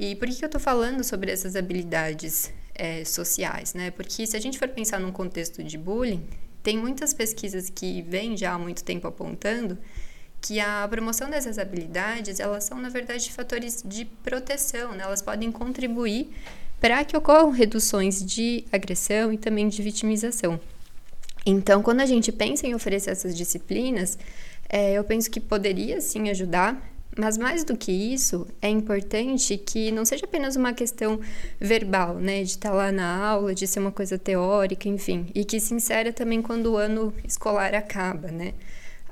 E 0.00 0.14
por 0.14 0.26
que 0.26 0.42
eu 0.42 0.46
estou 0.46 0.58
falando 0.58 1.04
sobre 1.04 1.30
essas 1.30 1.54
habilidades 1.54 2.50
é, 2.74 3.04
sociais? 3.04 3.74
Né? 3.74 3.90
Porque 3.90 4.26
se 4.26 4.34
a 4.34 4.40
gente 4.40 4.58
for 4.58 4.66
pensar 4.66 4.98
num 4.98 5.12
contexto 5.12 5.62
de 5.62 5.76
bullying, 5.76 6.26
tem 6.62 6.78
muitas 6.78 7.12
pesquisas 7.12 7.68
que 7.68 8.00
vêm 8.00 8.34
já 8.34 8.54
há 8.54 8.58
muito 8.58 8.82
tempo 8.82 9.06
apontando 9.06 9.76
que 10.40 10.58
a 10.58 10.88
promoção 10.88 11.28
dessas 11.28 11.58
habilidades, 11.58 12.40
elas 12.40 12.64
são, 12.64 12.80
na 12.80 12.88
verdade, 12.88 13.30
fatores 13.30 13.82
de 13.84 14.06
proteção, 14.06 14.92
né? 14.92 15.04
elas 15.04 15.20
podem 15.20 15.52
contribuir 15.52 16.30
para 16.80 17.04
que 17.04 17.14
ocorram 17.14 17.50
reduções 17.50 18.24
de 18.24 18.64
agressão 18.72 19.30
e 19.30 19.36
também 19.36 19.68
de 19.68 19.82
vitimização. 19.82 20.58
Então, 21.44 21.82
quando 21.82 22.00
a 22.00 22.06
gente 22.06 22.32
pensa 22.32 22.66
em 22.66 22.74
oferecer 22.74 23.10
essas 23.10 23.36
disciplinas, 23.36 24.18
é, 24.66 24.94
eu 24.94 25.04
penso 25.04 25.30
que 25.30 25.40
poderia 25.40 26.00
sim 26.00 26.30
ajudar, 26.30 26.90
mas 27.16 27.36
mais 27.36 27.64
do 27.64 27.76
que 27.76 27.90
isso, 27.90 28.46
é 28.62 28.68
importante 28.68 29.56
que 29.58 29.90
não 29.90 30.04
seja 30.04 30.24
apenas 30.24 30.56
uma 30.56 30.72
questão 30.72 31.20
verbal, 31.58 32.14
né, 32.14 32.42
de 32.42 32.50
estar 32.50 32.72
lá 32.72 32.92
na 32.92 33.26
aula, 33.26 33.54
de 33.54 33.66
ser 33.66 33.80
uma 33.80 33.90
coisa 33.90 34.18
teórica, 34.18 34.88
enfim, 34.88 35.26
e 35.34 35.44
que 35.44 35.58
se 35.58 35.74
insera 35.74 36.12
também 36.12 36.40
quando 36.40 36.72
o 36.72 36.76
ano 36.76 37.12
escolar 37.26 37.74
acaba, 37.74 38.28
né? 38.30 38.54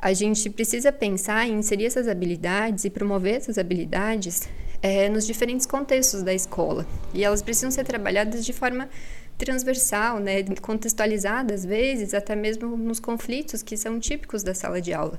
A 0.00 0.12
gente 0.12 0.48
precisa 0.48 0.92
pensar 0.92 1.48
em 1.48 1.58
inserir 1.58 1.86
essas 1.86 2.06
habilidades 2.06 2.84
e 2.84 2.90
promover 2.90 3.34
essas 3.34 3.58
habilidades 3.58 4.48
é, 4.80 5.08
nos 5.08 5.26
diferentes 5.26 5.66
contextos 5.66 6.22
da 6.22 6.32
escola. 6.32 6.86
E 7.12 7.24
elas 7.24 7.42
precisam 7.42 7.70
ser 7.70 7.84
trabalhadas 7.84 8.46
de 8.46 8.52
forma 8.52 8.88
transversal, 9.36 10.18
né, 10.18 10.42
contextualizada 10.60 11.54
às 11.54 11.64
vezes, 11.64 12.14
até 12.14 12.36
mesmo 12.36 12.76
nos 12.76 13.00
conflitos 13.00 13.62
que 13.62 13.76
são 13.76 13.98
típicos 13.98 14.42
da 14.42 14.54
sala 14.54 14.80
de 14.80 14.92
aula. 14.92 15.18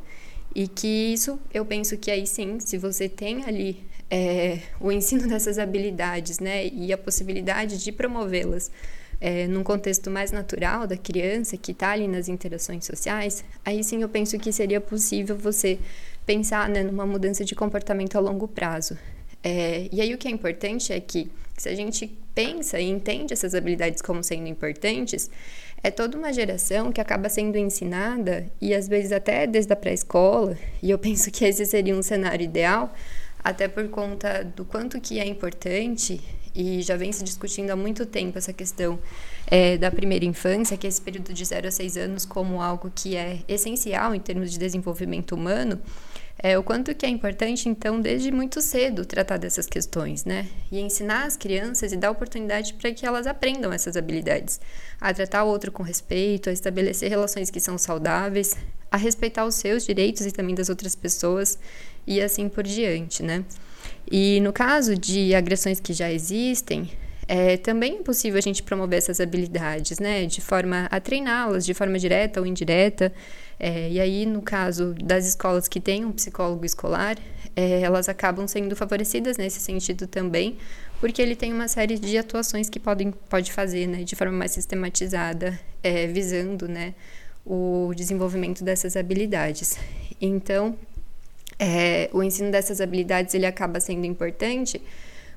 E 0.56 0.68
que 0.68 0.88
isso, 0.88 1.40
eu 1.54 1.66
penso 1.66 1.98
que 1.98 2.10
aí 2.10 2.26
sim, 2.26 2.60
se 2.60 2.78
você 2.78 3.08
tem 3.08 3.44
ali 3.46 3.84
é, 4.10 4.60
o 4.80 4.92
ensino 4.92 5.28
dessas 5.30 5.60
habilidades, 5.60 6.40
né, 6.40 6.68
e 6.68 6.92
a 6.92 6.98
possibilidade 6.98 7.84
de 7.84 7.92
promovê-las 7.92 8.72
é, 9.22 9.48
num 9.48 9.64
contexto 9.64 10.10
mais 10.10 10.32
natural 10.32 10.88
da 10.88 10.98
criança 10.98 11.58
que 11.58 11.72
está 11.72 11.92
ali 11.92 12.08
nas 12.08 12.28
interações 12.28 12.86
sociais, 12.86 13.44
aí 13.64 13.84
sim 13.84 14.02
eu 14.02 14.10
penso 14.10 14.38
que 14.40 14.52
seria 14.52 14.80
possível 14.80 15.36
você 15.38 15.78
pensar 16.26 16.70
né, 16.70 16.84
numa 16.84 17.06
mudança 17.06 17.44
de 17.44 17.56
comportamento 17.56 18.16
a 18.16 18.20
longo 18.20 18.48
prazo. 18.48 18.98
É, 19.44 19.88
e 19.92 20.02
aí 20.02 20.14
o 20.14 20.18
que 20.18 20.28
é 20.28 20.32
importante 20.32 20.92
é 20.92 21.00
que 21.00 21.30
se 21.58 21.68
a 21.68 21.76
gente 21.76 22.08
pensa 22.34 22.80
e 22.80 22.88
entende 22.88 23.34
essas 23.34 23.54
habilidades 23.54 24.02
como 24.02 24.24
sendo 24.24 24.48
importantes, 24.48 25.30
é 25.82 25.90
toda 25.90 26.18
uma 26.18 26.34
geração 26.34 26.92
que 26.92 27.02
acaba 27.02 27.30
sendo 27.30 27.58
ensinada, 27.58 28.46
e 28.60 28.74
às 28.74 28.88
vezes 28.88 29.12
até 29.12 29.48
desde 29.48 29.72
a 29.72 29.76
pré-escola, 29.76 30.58
e 30.82 30.90
eu 30.90 31.00
penso 31.00 31.32
que 31.32 31.46
esse 31.46 31.66
seria 31.66 31.96
um 31.96 32.02
cenário 32.02 32.44
ideal, 32.44 32.94
até 33.44 33.68
por 33.68 33.88
conta 33.90 34.44
do 34.44 34.66
quanto 34.66 35.00
que 35.00 35.20
é 35.20 35.26
importante, 35.26 36.22
e 36.56 36.82
já 36.82 36.96
vem 36.96 37.12
se 37.12 37.24
discutindo 37.24 37.70
há 37.72 37.76
muito 37.76 38.06
tempo 38.06 38.38
essa 38.38 38.54
questão 38.54 39.00
é, 39.48 39.78
da 39.78 39.92
primeira 39.92 40.26
infância, 40.26 40.78
que 40.78 40.88
é 40.88 40.90
esse 40.90 41.02
período 41.02 41.34
de 41.34 41.46
0 41.46 41.68
a 41.68 41.72
6 41.72 41.98
anos, 41.98 42.26
como 42.26 42.62
algo 42.62 42.92
que 42.94 43.16
é 43.16 43.40
essencial 43.48 44.14
em 44.14 44.20
termos 44.20 44.52
de 44.52 44.58
desenvolvimento 44.58 45.34
humano, 45.34 45.80
é, 46.42 46.58
o 46.58 46.64
quanto 46.64 46.96
que 46.96 47.06
é 47.06 47.10
importante, 47.10 47.68
então, 47.68 48.00
desde 48.00 48.32
muito 48.32 48.62
cedo, 48.62 49.06
tratar 49.06 49.38
dessas 49.38 49.66
questões, 49.66 50.24
né? 50.24 50.48
E 50.72 50.80
ensinar 50.80 51.26
as 51.26 51.36
crianças 51.36 51.92
e 51.92 51.98
dar 51.98 52.12
oportunidade 52.12 52.76
para 52.76 52.94
que 52.94 53.06
elas 53.06 53.28
aprendam 53.28 53.74
essas 53.74 53.98
habilidades. 53.98 54.62
A 55.02 55.14
tratar 55.14 55.44
o 55.44 55.50
outro 55.50 55.70
com 55.70 55.84
respeito, 55.84 56.50
a 56.50 56.54
estabelecer 56.54 57.10
relações 57.10 57.50
que 57.50 57.60
são 57.60 57.78
saudáveis, 57.78 58.56
a 58.90 58.96
respeitar 58.96 59.46
os 59.46 59.56
seus 59.56 59.86
direitos 59.86 60.26
e 60.26 60.32
também 60.32 60.56
das 60.56 60.70
outras 60.70 60.96
pessoas 60.96 61.60
e 62.08 62.22
assim 62.22 62.48
por 62.48 62.64
diante, 62.64 63.22
né? 63.22 63.44
E 64.12 64.40
no 64.42 64.52
caso 64.52 64.96
de 64.96 65.36
agressões 65.36 65.80
que 65.80 65.94
já 65.94 66.12
existem, 66.12 66.90
é, 67.28 67.58
também 67.58 68.00
é 68.00 68.02
possível 68.02 68.40
a 68.40 68.42
gente 68.42 68.64
promover 68.64 68.98
essas 68.98 69.20
habilidades, 69.20 70.00
né? 70.00 70.26
De 70.26 70.42
forma 70.42 70.88
a 70.90 71.00
treiná-las, 71.00 71.64
de 71.64 71.76
forma 71.76 72.00
direta 72.00 72.40
ou 72.40 72.46
indireta. 72.46 73.14
É, 73.60 73.92
e 73.92 74.00
aí, 74.00 74.26
no 74.26 74.42
caso 74.42 74.96
das 74.96 75.28
escolas 75.28 75.68
que 75.68 75.80
têm 75.80 76.06
um 76.06 76.12
psicólogo 76.12 76.66
escolar, 76.66 77.18
é, 77.56 77.82
elas 77.82 78.10
acabam 78.10 78.48
sendo 78.48 78.76
favorecidas 78.76 79.38
nesse 79.38 79.60
sentido 79.60 80.08
também, 80.08 80.58
porque 81.00 81.22
ele 81.22 81.36
tem 81.36 81.54
uma 81.54 81.68
série 81.68 82.00
de 82.00 82.18
atuações 82.18 82.70
que 82.70 82.80
podem 82.80 83.12
pode 83.30 83.52
fazer, 83.52 83.86
né, 83.86 84.04
de 84.04 84.16
forma 84.16 84.34
mais 84.34 84.52
sistematizada, 84.52 85.60
é, 85.84 86.08
visando, 86.08 86.68
né, 86.68 86.96
o 87.46 87.92
desenvolvimento 87.96 88.64
dessas 88.64 88.96
habilidades. 88.96 89.78
Então, 90.22 90.76
é, 91.60 92.10
o 92.14 92.24
ensino 92.24 92.50
dessas 92.50 92.80
habilidades 92.80 93.36
ele 93.36 93.46
acaba 93.46 93.80
sendo 93.80 94.06
importante 94.06 94.82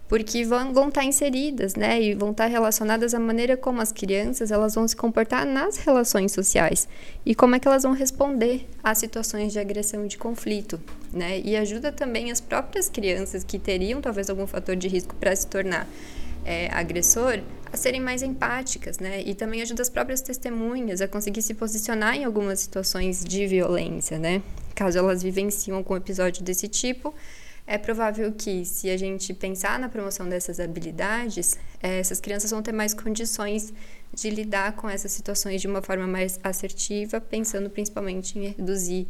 porque 0.08 0.44
vão, 0.44 0.74
vão 0.74 0.88
estar 0.88 1.04
inseridas, 1.04 1.74
né, 1.74 1.98
e 1.98 2.14
vão 2.14 2.32
estar 2.32 2.46
relacionadas 2.46 3.14
à 3.14 3.18
maneira 3.18 3.56
como 3.56 3.80
as 3.80 3.90
crianças 3.90 4.50
elas 4.50 4.74
vão 4.74 4.86
se 4.86 4.94
comportar 4.94 5.46
nas 5.46 5.78
relações 5.78 6.32
sociais 6.32 6.86
e 7.24 7.34
como 7.34 7.54
é 7.54 7.58
que 7.58 7.66
elas 7.66 7.82
vão 7.82 7.92
responder 7.92 8.68
a 8.84 8.94
situações 8.94 9.54
de 9.54 9.58
agressão 9.58 10.04
e 10.04 10.08
de 10.08 10.18
conflito, 10.18 10.78
né, 11.12 11.40
e 11.42 11.56
ajuda 11.56 11.90
também 11.90 12.30
as 12.30 12.42
próprias 12.42 12.90
crianças 12.90 13.42
que 13.42 13.58
teriam 13.58 14.02
talvez 14.02 14.28
algum 14.28 14.46
fator 14.46 14.76
de 14.76 14.86
risco 14.86 15.14
para 15.14 15.34
se 15.34 15.46
tornar 15.46 15.88
é, 16.44 16.68
agressor 16.72 17.40
a 17.72 17.76
serem 17.76 18.00
mais 18.00 18.22
empáticas, 18.22 18.98
né? 18.98 19.22
E 19.24 19.34
também 19.34 19.62
ajuda 19.62 19.80
as 19.80 19.88
próprias 19.88 20.20
testemunhas 20.20 21.00
a 21.00 21.08
conseguir 21.08 21.40
se 21.40 21.54
posicionar 21.54 22.16
em 22.16 22.24
algumas 22.24 22.60
situações 22.60 23.24
de 23.24 23.46
violência, 23.46 24.18
né? 24.18 24.42
Caso 24.74 24.98
elas 24.98 25.22
vivenciam 25.22 25.76
algum 25.76 25.96
episódio 25.96 26.42
desse 26.42 26.68
tipo, 26.68 27.14
é 27.66 27.78
provável 27.78 28.32
que, 28.32 28.64
se 28.64 28.90
a 28.90 28.96
gente 28.96 29.32
pensar 29.32 29.78
na 29.78 29.88
promoção 29.88 30.28
dessas 30.28 30.58
habilidades, 30.58 31.58
é, 31.82 32.00
essas 32.00 32.20
crianças 32.20 32.50
vão 32.50 32.62
ter 32.62 32.72
mais 32.72 32.92
condições 32.92 33.72
de 34.12 34.30
lidar 34.30 34.72
com 34.72 34.88
essas 34.88 35.12
situações 35.12 35.60
de 35.60 35.68
uma 35.68 35.80
forma 35.80 36.06
mais 36.06 36.38
assertiva, 36.42 37.20
pensando 37.20 37.70
principalmente 37.70 38.38
em 38.38 38.48
reduzir 38.48 39.06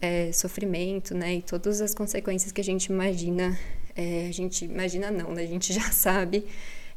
é, 0.00 0.32
sofrimento, 0.32 1.14
né, 1.14 1.36
e 1.36 1.42
todas 1.42 1.80
as 1.80 1.94
consequências 1.94 2.50
que 2.50 2.60
a 2.60 2.64
gente 2.64 2.86
imagina, 2.86 3.56
é, 3.94 4.26
a 4.28 4.32
gente 4.32 4.64
imagina 4.64 5.10
não, 5.10 5.32
né, 5.32 5.42
a 5.42 5.46
gente 5.46 5.72
já 5.72 5.88
sabe 5.92 6.44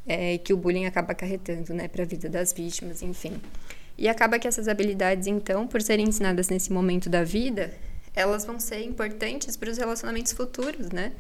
é, 0.08 0.40
que 0.40 0.54
o 0.54 0.58
bullying 0.58 0.86
acaba 0.86 1.12
acarretando, 1.12 1.74
né, 1.74 1.88
para 1.88 2.04
a 2.04 2.06
vida 2.06 2.28
das 2.28 2.52
vítimas, 2.52 3.04
enfim. 3.04 3.40
E 3.98 4.10
acaba 4.10 4.38
que 4.40 4.48
essas 4.48 4.68
habilidades, 4.68 5.28
então, 5.28 5.68
por 5.68 5.82
serem 5.82 6.08
ensinadas 6.08 6.50
nesse 6.50 6.74
momento 6.74 7.10
da 7.10 7.24
vida, 7.24 7.74
elas 8.16 8.46
vão 8.46 8.60
ser 8.60 8.82
importantes 8.84 9.58
para 9.58 9.70
os 9.70 9.78
relacionamentos 9.78 10.32
futuros, 10.32 10.90
né? 10.90 11.12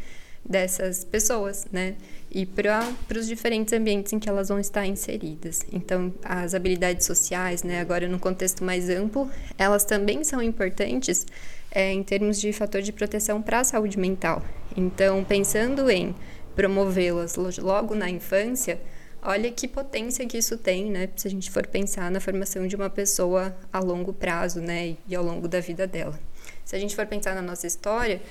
Dessas 0.47 1.03
pessoas, 1.03 1.65
né? 1.71 1.95
E 2.31 2.45
para 2.45 2.87
os 3.15 3.27
diferentes 3.27 3.73
ambientes 3.73 4.13
em 4.13 4.19
que 4.19 4.29
elas 4.29 4.49
vão 4.49 4.59
estar 4.59 4.85
inseridas. 4.85 5.65
Então, 5.71 6.13
as 6.23 6.53
habilidades 6.53 7.05
sociais, 7.05 7.63
né? 7.63 7.79
Agora, 7.79 8.07
no 8.07 8.19
contexto 8.19 8.63
mais 8.63 8.89
amplo, 8.89 9.29
elas 9.57 9.83
também 9.83 10.23
são 10.23 10.41
importantes 10.41 11.25
é, 11.71 11.91
em 11.91 12.03
termos 12.03 12.39
de 12.39 12.53
fator 12.53 12.81
de 12.81 12.91
proteção 12.91 13.41
para 13.41 13.59
a 13.59 13.63
saúde 13.63 13.99
mental. 13.99 14.41
Então, 14.77 15.23
pensando 15.23 15.89
em 15.89 16.15
promovê-las 16.55 17.35
logo 17.57 17.95
na 17.95 18.09
infância, 18.09 18.79
olha 19.21 19.51
que 19.51 19.67
potência 19.67 20.25
que 20.25 20.37
isso 20.37 20.57
tem, 20.57 20.89
né? 20.89 21.09
Se 21.15 21.27
a 21.27 21.31
gente 21.31 21.51
for 21.51 21.67
pensar 21.67 22.09
na 22.09 22.19
formação 22.19 22.65
de 22.67 22.75
uma 22.75 22.89
pessoa 22.89 23.55
a 23.73 23.79
longo 23.79 24.13
prazo, 24.13 24.61
né? 24.61 24.95
E 25.07 25.15
ao 25.15 25.23
longo 25.23 25.47
da 25.47 25.59
vida 25.59 25.85
dela. 25.85 26.17
Se 26.65 26.75
a 26.75 26.79
gente 26.79 26.95
for 26.95 27.05
pensar 27.05 27.33
na 27.35 27.41
nossa 27.41 27.67
história, 27.67 28.21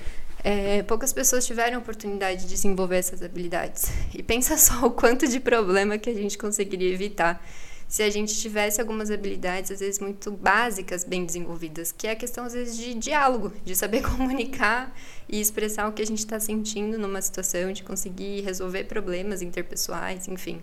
é, 0.43 0.83
poucas 0.83 1.11
pessoas 1.11 1.47
tiveram 1.47 1.79
oportunidade 1.79 2.41
de 2.41 2.47
desenvolver 2.49 2.97
essas 2.97 3.23
habilidades. 3.23 3.85
E 4.13 4.21
pensa 4.21 4.57
só 4.59 4.85
o 4.85 4.91
quanto 4.91 5.27
de 5.27 5.39
problema 5.39 5.97
que 5.97 6.09
a 6.09 6.13
gente 6.13 6.37
conseguiria 6.37 6.93
evitar 6.93 7.43
se 7.87 8.01
a 8.03 8.09
gente 8.09 8.35
tivesse 8.35 8.81
algumas 8.81 9.11
habilidades, 9.11 9.71
às 9.71 9.79
vezes 9.79 9.99
muito 9.99 10.31
básicas, 10.31 11.03
bem 11.03 11.25
desenvolvidas, 11.25 11.91
que 11.91 12.07
é 12.07 12.11
a 12.11 12.15
questão, 12.15 12.43
às 12.43 12.53
vezes, 12.53 12.75
de 12.75 12.93
diálogo, 12.95 13.53
de 13.63 13.75
saber 13.75 14.01
comunicar 14.09 14.93
e 15.29 15.39
expressar 15.39 15.87
o 15.87 15.93
que 15.93 16.01
a 16.01 16.05
gente 16.05 16.19
está 16.19 16.39
sentindo 16.39 16.97
numa 16.97 17.21
situação, 17.21 17.71
de 17.71 17.83
conseguir 17.83 18.41
resolver 18.41 18.85
problemas 18.85 19.41
interpessoais, 19.41 20.27
enfim. 20.27 20.61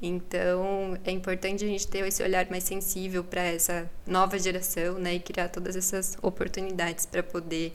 Então, 0.00 0.98
é 1.04 1.10
importante 1.10 1.64
a 1.64 1.68
gente 1.68 1.86
ter 1.86 2.06
esse 2.06 2.22
olhar 2.22 2.48
mais 2.50 2.64
sensível 2.64 3.24
para 3.24 3.42
essa 3.42 3.90
nova 4.06 4.38
geração, 4.38 4.98
né, 4.98 5.14
e 5.14 5.20
criar 5.20 5.48
todas 5.48 5.76
essas 5.76 6.16
oportunidades 6.22 7.06
para 7.06 7.22
poder 7.22 7.72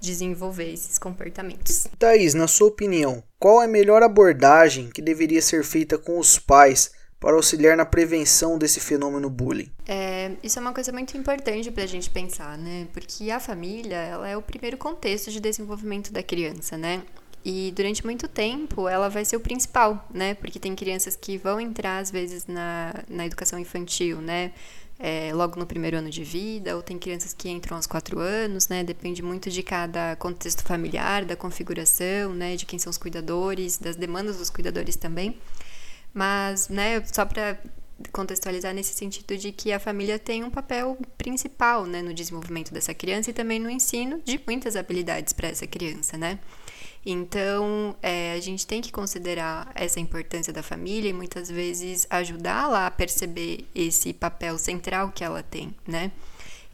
desenvolver 0.00 0.72
esses 0.72 0.98
comportamentos. 0.98 1.86
Thaís, 1.98 2.34
na 2.34 2.48
sua 2.48 2.68
opinião, 2.68 3.22
qual 3.38 3.62
é 3.62 3.66
a 3.66 3.68
melhor 3.68 4.02
abordagem 4.02 4.90
que 4.90 5.00
deveria 5.00 5.40
ser 5.40 5.64
feita 5.64 5.96
com 5.96 6.18
os 6.18 6.38
pais 6.38 6.90
para 7.20 7.36
auxiliar 7.36 7.76
na 7.76 7.86
prevenção 7.86 8.58
desse 8.58 8.80
fenômeno 8.80 9.30
bullying? 9.30 9.70
É, 9.86 10.32
isso 10.42 10.58
é 10.58 10.62
uma 10.62 10.72
coisa 10.72 10.90
muito 10.90 11.16
importante 11.16 11.70
para 11.70 11.84
a 11.84 11.86
gente 11.86 12.10
pensar, 12.10 12.58
né? 12.58 12.88
Porque 12.92 13.30
a 13.30 13.38
família 13.38 13.94
ela 13.94 14.28
é 14.28 14.36
o 14.36 14.42
primeiro 14.42 14.76
contexto 14.76 15.30
de 15.30 15.38
desenvolvimento 15.38 16.12
da 16.12 16.22
criança, 16.22 16.76
né? 16.76 17.02
E 17.44 17.72
durante 17.74 18.04
muito 18.04 18.28
tempo 18.28 18.88
ela 18.88 19.08
vai 19.08 19.24
ser 19.24 19.36
o 19.36 19.40
principal, 19.40 20.08
né? 20.12 20.34
Porque 20.34 20.58
tem 20.58 20.74
crianças 20.76 21.16
que 21.16 21.36
vão 21.36 21.60
entrar 21.60 21.98
às 21.98 22.10
vezes 22.10 22.46
na, 22.46 22.94
na 23.08 23.26
educação 23.26 23.58
infantil, 23.58 24.20
né? 24.20 24.52
É, 24.98 25.32
logo 25.34 25.58
no 25.58 25.66
primeiro 25.66 25.96
ano 25.96 26.08
de 26.08 26.22
vida, 26.22 26.76
ou 26.76 26.82
tem 26.82 26.96
crianças 26.96 27.32
que 27.32 27.48
entram 27.48 27.76
aos 27.76 27.86
quatro 27.86 28.20
anos, 28.20 28.68
né? 28.68 28.84
Depende 28.84 29.20
muito 29.22 29.50
de 29.50 29.62
cada 29.62 30.14
contexto 30.16 30.62
familiar, 30.62 31.24
da 31.24 31.34
configuração, 31.34 32.32
né? 32.32 32.54
De 32.54 32.64
quem 32.64 32.78
são 32.78 32.90
os 32.90 32.98
cuidadores, 32.98 33.78
das 33.78 33.96
demandas 33.96 34.36
dos 34.36 34.48
cuidadores 34.48 34.94
também. 34.94 35.36
Mas, 36.14 36.68
né, 36.68 37.02
só 37.06 37.24
para 37.24 37.58
contextualizar 38.12 38.74
nesse 38.74 38.94
sentido 38.94 39.36
de 39.36 39.52
que 39.52 39.72
a 39.72 39.78
família 39.78 40.18
tem 40.18 40.44
um 40.44 40.50
papel 40.50 40.98
principal, 41.16 41.86
né, 41.86 42.02
no 42.02 42.12
desenvolvimento 42.12 42.72
dessa 42.72 42.92
criança 42.92 43.30
e 43.30 43.32
também 43.32 43.58
no 43.58 43.70
ensino 43.70 44.20
de 44.24 44.40
muitas 44.46 44.76
habilidades 44.76 45.32
para 45.32 45.48
essa 45.48 45.66
criança, 45.66 46.16
né? 46.16 46.38
Então, 47.04 47.96
é, 48.00 48.32
a 48.32 48.40
gente 48.40 48.64
tem 48.66 48.80
que 48.80 48.92
considerar 48.92 49.70
essa 49.74 49.98
importância 49.98 50.52
da 50.52 50.62
família 50.62 51.10
e 51.10 51.12
muitas 51.12 51.50
vezes 51.50 52.06
ajudá-la 52.08 52.86
a 52.86 52.90
perceber 52.90 53.66
esse 53.74 54.12
papel 54.12 54.56
central 54.56 55.10
que 55.10 55.24
ela 55.24 55.42
tem, 55.42 55.74
né? 55.86 56.12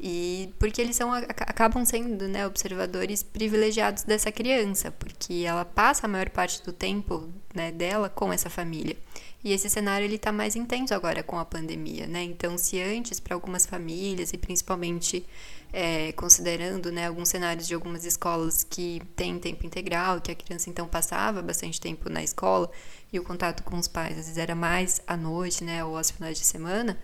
E 0.00 0.54
porque 0.58 0.80
eles 0.80 0.94
são, 0.94 1.12
acabam 1.12 1.84
sendo 1.84 2.28
né, 2.28 2.46
observadores 2.46 3.22
privilegiados 3.22 4.04
dessa 4.04 4.30
criança, 4.30 4.92
porque 4.92 5.44
ela 5.44 5.64
passa 5.64 6.06
a 6.06 6.08
maior 6.08 6.30
parte 6.30 6.62
do 6.62 6.72
tempo 6.72 7.28
né, 7.52 7.72
dela 7.72 8.08
com 8.08 8.32
essa 8.32 8.48
família. 8.48 8.96
E 9.42 9.52
esse 9.52 9.70
cenário 9.70 10.04
ele 10.04 10.16
está 10.16 10.32
mais 10.32 10.56
intenso 10.56 10.92
agora 10.92 11.22
com 11.22 11.38
a 11.38 11.44
pandemia, 11.44 12.06
né? 12.08 12.24
Então, 12.24 12.58
se 12.58 12.82
antes 12.82 13.20
para 13.20 13.34
algumas 13.34 13.64
famílias 13.64 14.32
e 14.32 14.38
principalmente 14.38 15.24
é, 15.72 16.12
considerando 16.12 16.90
né, 16.90 17.06
alguns 17.06 17.28
cenários 17.28 17.66
de 17.66 17.74
algumas 17.74 18.04
escolas 18.04 18.64
que 18.64 19.00
têm 19.14 19.38
tempo 19.38 19.64
integral, 19.64 20.20
que 20.20 20.32
a 20.32 20.34
criança 20.34 20.68
então 20.68 20.88
passava 20.88 21.40
bastante 21.42 21.80
tempo 21.80 22.08
na 22.08 22.22
escola 22.22 22.70
e 23.12 23.18
o 23.18 23.22
contato 23.22 23.62
com 23.62 23.76
os 23.76 23.86
pais 23.86 24.12
às 24.12 24.16
vezes 24.24 24.38
era 24.38 24.54
mais 24.54 25.00
à 25.06 25.16
noite, 25.16 25.62
né, 25.62 25.84
ou 25.84 25.96
aos 25.96 26.10
finais 26.10 26.38
de 26.38 26.44
semana. 26.44 26.98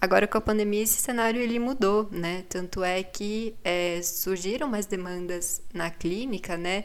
Agora 0.00 0.26
com 0.28 0.38
a 0.38 0.40
pandemia 0.40 0.82
esse 0.82 1.00
cenário 1.00 1.40
ele 1.40 1.58
mudou, 1.58 2.08
né? 2.12 2.44
Tanto 2.48 2.84
é 2.84 3.02
que 3.02 3.56
é, 3.64 4.00
surgiram 4.00 4.68
mais 4.68 4.86
demandas 4.86 5.60
na 5.74 5.90
clínica, 5.90 6.56
né? 6.56 6.84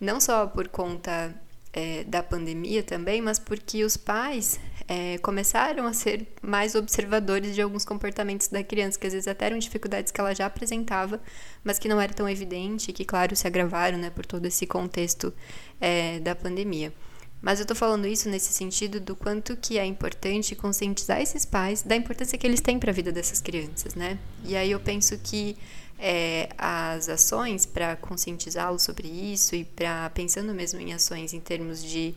Não 0.00 0.18
só 0.20 0.46
por 0.46 0.68
conta 0.68 1.34
é, 1.76 2.04
da 2.04 2.22
pandemia 2.22 2.82
também, 2.82 3.20
mas 3.20 3.38
porque 3.38 3.84
os 3.84 3.98
pais 3.98 4.58
é, 4.88 5.18
começaram 5.18 5.86
a 5.86 5.92
ser 5.92 6.26
mais 6.40 6.74
observadores 6.74 7.54
de 7.54 7.60
alguns 7.60 7.84
comportamentos 7.84 8.48
da 8.48 8.64
criança, 8.64 8.98
que 8.98 9.06
às 9.06 9.12
vezes 9.12 9.28
até 9.28 9.44
eram 9.44 9.58
dificuldades 9.58 10.10
que 10.10 10.18
ela 10.18 10.34
já 10.34 10.46
apresentava, 10.46 11.20
mas 11.62 11.78
que 11.78 11.86
não 11.86 12.00
era 12.00 12.14
tão 12.14 12.26
evidente 12.26 12.94
que, 12.94 13.04
claro, 13.04 13.36
se 13.36 13.46
agravaram 13.46 13.98
né, 13.98 14.08
por 14.08 14.24
todo 14.24 14.46
esse 14.46 14.66
contexto 14.66 15.34
é, 15.78 16.18
da 16.20 16.34
pandemia. 16.34 16.94
Mas 17.42 17.58
eu 17.58 17.64
estou 17.64 17.76
falando 17.76 18.06
isso 18.06 18.30
nesse 18.30 18.54
sentido 18.54 18.98
do 18.98 19.14
quanto 19.14 19.54
que 19.58 19.78
é 19.78 19.84
importante 19.84 20.56
conscientizar 20.56 21.20
esses 21.20 21.44
pais 21.44 21.82
da 21.82 21.94
importância 21.94 22.38
que 22.38 22.46
eles 22.46 22.62
têm 22.62 22.78
para 22.78 22.90
a 22.90 22.94
vida 22.94 23.12
dessas 23.12 23.42
crianças, 23.42 23.94
né? 23.94 24.18
E 24.44 24.56
aí 24.56 24.70
eu 24.70 24.80
penso 24.80 25.18
que 25.18 25.56
é, 25.98 26.48
as 26.58 27.08
ações 27.08 27.64
para 27.64 27.96
conscientizá-los 27.96 28.82
sobre 28.82 29.08
isso 29.08 29.54
e 29.54 29.64
para 29.64 30.10
pensando 30.10 30.52
mesmo 30.54 30.80
em 30.80 30.92
ações 30.92 31.32
em 31.32 31.40
termos 31.40 31.82
de 31.82 32.14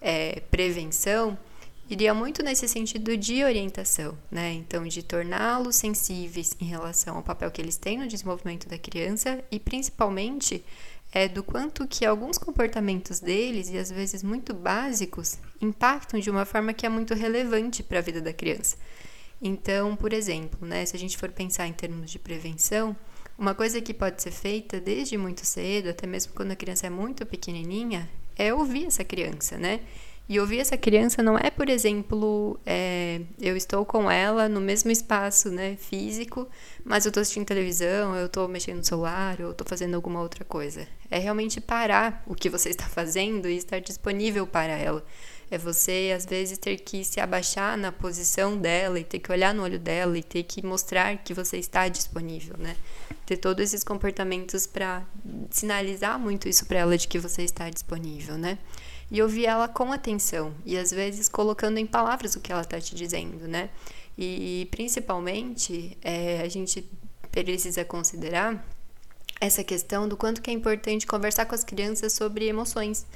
é, 0.00 0.40
prevenção 0.50 1.36
iria 1.88 2.12
muito 2.12 2.42
nesse 2.42 2.68
sentido 2.68 3.16
de 3.16 3.42
orientação, 3.42 4.16
né? 4.30 4.52
Então, 4.52 4.84
de 4.84 5.02
torná-los 5.02 5.76
sensíveis 5.76 6.54
em 6.60 6.66
relação 6.66 7.16
ao 7.16 7.22
papel 7.22 7.50
que 7.50 7.60
eles 7.60 7.78
têm 7.78 7.98
no 7.98 8.06
desenvolvimento 8.06 8.68
da 8.68 8.78
criança 8.78 9.42
e 9.50 9.58
principalmente 9.58 10.62
é 11.10 11.26
do 11.26 11.42
quanto 11.42 11.88
que 11.88 12.04
alguns 12.04 12.36
comportamentos 12.36 13.20
deles 13.20 13.70
e 13.70 13.78
às 13.78 13.90
vezes 13.90 14.22
muito 14.22 14.52
básicos 14.52 15.38
impactam 15.60 16.20
de 16.20 16.30
uma 16.30 16.44
forma 16.44 16.74
que 16.74 16.84
é 16.84 16.88
muito 16.90 17.14
relevante 17.14 17.82
para 17.82 17.98
a 17.98 18.02
vida 18.02 18.20
da 18.20 18.32
criança. 18.32 18.76
Então, 19.40 19.96
por 19.96 20.12
exemplo, 20.12 20.66
né, 20.66 20.84
se 20.84 20.94
a 20.94 20.98
gente 20.98 21.16
for 21.16 21.30
pensar 21.30 21.66
em 21.66 21.72
termos 21.72 22.10
de 22.10 22.18
prevenção, 22.18 22.94
uma 23.38 23.54
coisa 23.54 23.80
que 23.80 23.94
pode 23.94 24.20
ser 24.20 24.32
feita 24.32 24.80
desde 24.80 25.16
muito 25.16 25.46
cedo, 25.46 25.88
até 25.88 26.06
mesmo 26.06 26.32
quando 26.34 26.50
a 26.50 26.56
criança 26.56 26.88
é 26.88 26.90
muito 26.90 27.24
pequenininha, 27.24 28.10
é 28.36 28.52
ouvir 28.52 28.86
essa 28.86 29.04
criança, 29.04 29.56
né? 29.56 29.80
E 30.28 30.38
ouvir 30.38 30.58
essa 30.58 30.76
criança 30.76 31.22
não 31.22 31.38
é, 31.38 31.50
por 31.50 31.70
exemplo, 31.70 32.60
é, 32.66 33.22
eu 33.40 33.56
estou 33.56 33.82
com 33.86 34.10
ela 34.10 34.46
no 34.46 34.60
mesmo 34.60 34.90
espaço 34.90 35.50
né, 35.50 35.74
físico, 35.76 36.46
mas 36.84 37.06
eu 37.06 37.08
estou 37.08 37.22
assistindo 37.22 37.46
televisão, 37.46 38.14
eu 38.14 38.26
estou 38.26 38.46
mexendo 38.46 38.78
no 38.78 38.84
celular, 38.84 39.40
eu 39.40 39.52
estou 39.52 39.66
fazendo 39.66 39.94
alguma 39.94 40.20
outra 40.20 40.44
coisa. 40.44 40.86
É 41.10 41.18
realmente 41.18 41.62
parar 41.62 42.22
o 42.26 42.34
que 42.34 42.50
você 42.50 42.68
está 42.68 42.84
fazendo 42.84 43.48
e 43.48 43.56
estar 43.56 43.80
disponível 43.80 44.46
para 44.46 44.76
ela. 44.76 45.02
É 45.50 45.56
você, 45.56 46.12
às 46.14 46.26
vezes, 46.26 46.58
ter 46.58 46.76
que 46.78 47.02
se 47.02 47.20
abaixar 47.20 47.76
na 47.76 47.90
posição 47.90 48.58
dela 48.58 49.00
e 49.00 49.04
ter 49.04 49.18
que 49.18 49.32
olhar 49.32 49.54
no 49.54 49.62
olho 49.62 49.78
dela 49.78 50.18
e 50.18 50.22
ter 50.22 50.42
que 50.42 50.64
mostrar 50.64 51.16
que 51.18 51.32
você 51.32 51.56
está 51.56 51.88
disponível, 51.88 52.56
né? 52.58 52.76
Ter 53.24 53.38
todos 53.38 53.64
esses 53.64 53.82
comportamentos 53.82 54.66
para 54.66 55.02
sinalizar 55.50 56.18
muito 56.18 56.48
isso 56.48 56.66
para 56.66 56.80
ela 56.80 56.98
de 56.98 57.08
que 57.08 57.18
você 57.18 57.42
está 57.42 57.70
disponível, 57.70 58.36
né? 58.36 58.58
E 59.10 59.22
ouvir 59.22 59.46
ela 59.46 59.66
com 59.68 59.90
atenção 59.90 60.52
e, 60.66 60.76
às 60.76 60.90
vezes, 60.90 61.30
colocando 61.30 61.78
em 61.78 61.86
palavras 61.86 62.36
o 62.36 62.40
que 62.40 62.52
ela 62.52 62.60
está 62.60 62.78
te 62.78 62.94
dizendo, 62.94 63.48
né? 63.48 63.70
E, 64.18 64.68
principalmente, 64.70 65.96
é, 66.02 66.42
a 66.42 66.48
gente 66.48 66.86
precisa 67.30 67.84
considerar 67.84 68.62
essa 69.40 69.64
questão 69.64 70.08
do 70.08 70.16
quanto 70.16 70.42
que 70.42 70.50
é 70.50 70.52
importante 70.52 71.06
conversar 71.06 71.46
com 71.46 71.54
as 71.54 71.64
crianças 71.64 72.12
sobre 72.12 72.46
emoções 72.46 73.06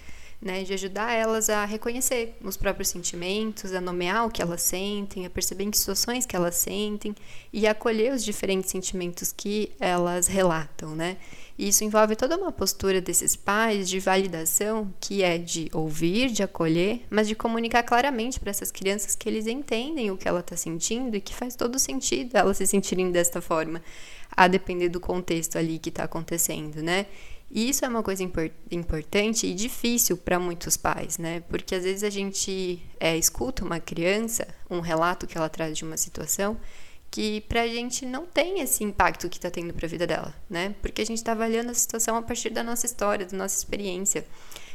né, 0.43 0.65
de 0.65 0.75
ajudar 0.75 1.13
elas 1.13 1.49
a 1.49 1.65
reconhecer 1.65 2.37
os 2.43 2.57
próprios 2.57 2.89
sentimentos, 2.89 3.73
a 3.73 3.81
nomear 3.81 4.27
o 4.27 4.31
que 4.31 4.43
elas 4.43 4.61
sentem, 4.61 5.25
a 5.25 5.31
perceber 5.31 5.63
em 5.63 5.71
que 5.71 5.79
situações 5.79 6.27
que 6.27 6.35
elas 6.35 6.57
sentem 6.57 7.15
e 7.53 7.65
acolher 7.65 8.13
os 8.13 8.25
diferentes 8.25 8.69
sentimentos 8.69 9.33
que 9.33 9.71
elas 9.79 10.27
relatam, 10.27 10.97
né? 10.97 11.17
E 11.57 11.69
isso 11.69 11.85
envolve 11.85 12.17
toda 12.17 12.37
uma 12.37 12.51
postura 12.51 13.01
desses 13.01 13.37
pais 13.37 13.89
de 13.89 14.01
validação, 14.01 14.93
que 15.01 15.23
é 15.23 15.39
de 15.39 15.69
ouvir, 15.73 16.31
de 16.31 16.43
acolher, 16.43 17.03
mas 17.09 17.29
de 17.29 17.37
comunicar 17.37 17.85
claramente 17.85 18.41
para 18.41 18.51
essas 18.51 18.73
crianças 18.73 19.15
que 19.15 19.29
eles 19.29 19.47
entendem 19.47 20.11
o 20.11 20.17
que 20.17 20.27
ela 20.27 20.41
está 20.41 20.57
sentindo 20.57 21.17
e 21.17 21.21
que 21.21 21.33
faz 21.33 21.55
todo 21.55 21.79
sentido 21.79 22.35
elas 22.35 22.57
se 22.57 22.67
sentirem 22.67 23.13
desta 23.13 23.41
forma, 23.41 23.81
a 24.35 24.49
depender 24.49 24.89
do 24.89 24.99
contexto 24.99 25.57
ali 25.57 25.79
que 25.79 25.91
está 25.91 26.03
acontecendo, 26.03 26.83
né? 26.83 27.07
E 27.55 27.69
isso 27.69 27.85
é 27.85 27.89
uma 27.89 28.03
coisa 28.03 28.23
impor 28.23 28.51
importante 28.71 29.47
e 29.47 29.53
difícil 29.53 30.17
para 30.17 30.39
muitos 30.39 30.75
pais, 30.75 31.19
né? 31.19 31.41
Porque 31.51 31.75
às 31.75 31.85
vezes 31.85 32.03
a 32.03 32.09
gente 32.09 32.83
é, 32.99 33.15
escuta 33.15 33.63
uma 33.63 33.79
criança, 33.79 34.49
um 34.71 34.81
relato 34.81 35.27
que 35.27 35.37
ela 35.37 35.51
traz 35.51 35.77
de 35.77 35.85
uma 35.85 35.99
situação, 35.99 36.59
que 37.11 37.43
pra 37.43 37.69
gente 37.69 38.07
não 38.07 38.25
tem 38.25 38.61
esse 38.61 38.83
impacto 38.83 39.29
que 39.29 39.37
está 39.37 39.51
tendo 39.51 39.75
para 39.75 39.85
a 39.85 39.89
vida 39.89 40.07
dela, 40.07 40.35
né? 40.49 40.75
Porque 40.81 41.03
a 41.03 41.05
gente 41.05 41.19
está 41.19 41.33
avaliando 41.33 41.71
a 41.71 41.75
situação 41.75 42.17
a 42.17 42.23
partir 42.23 42.49
da 42.49 42.63
nossa 42.63 42.87
história, 42.87 43.27
da 43.27 43.37
nossa 43.37 43.59
experiência. 43.59 44.25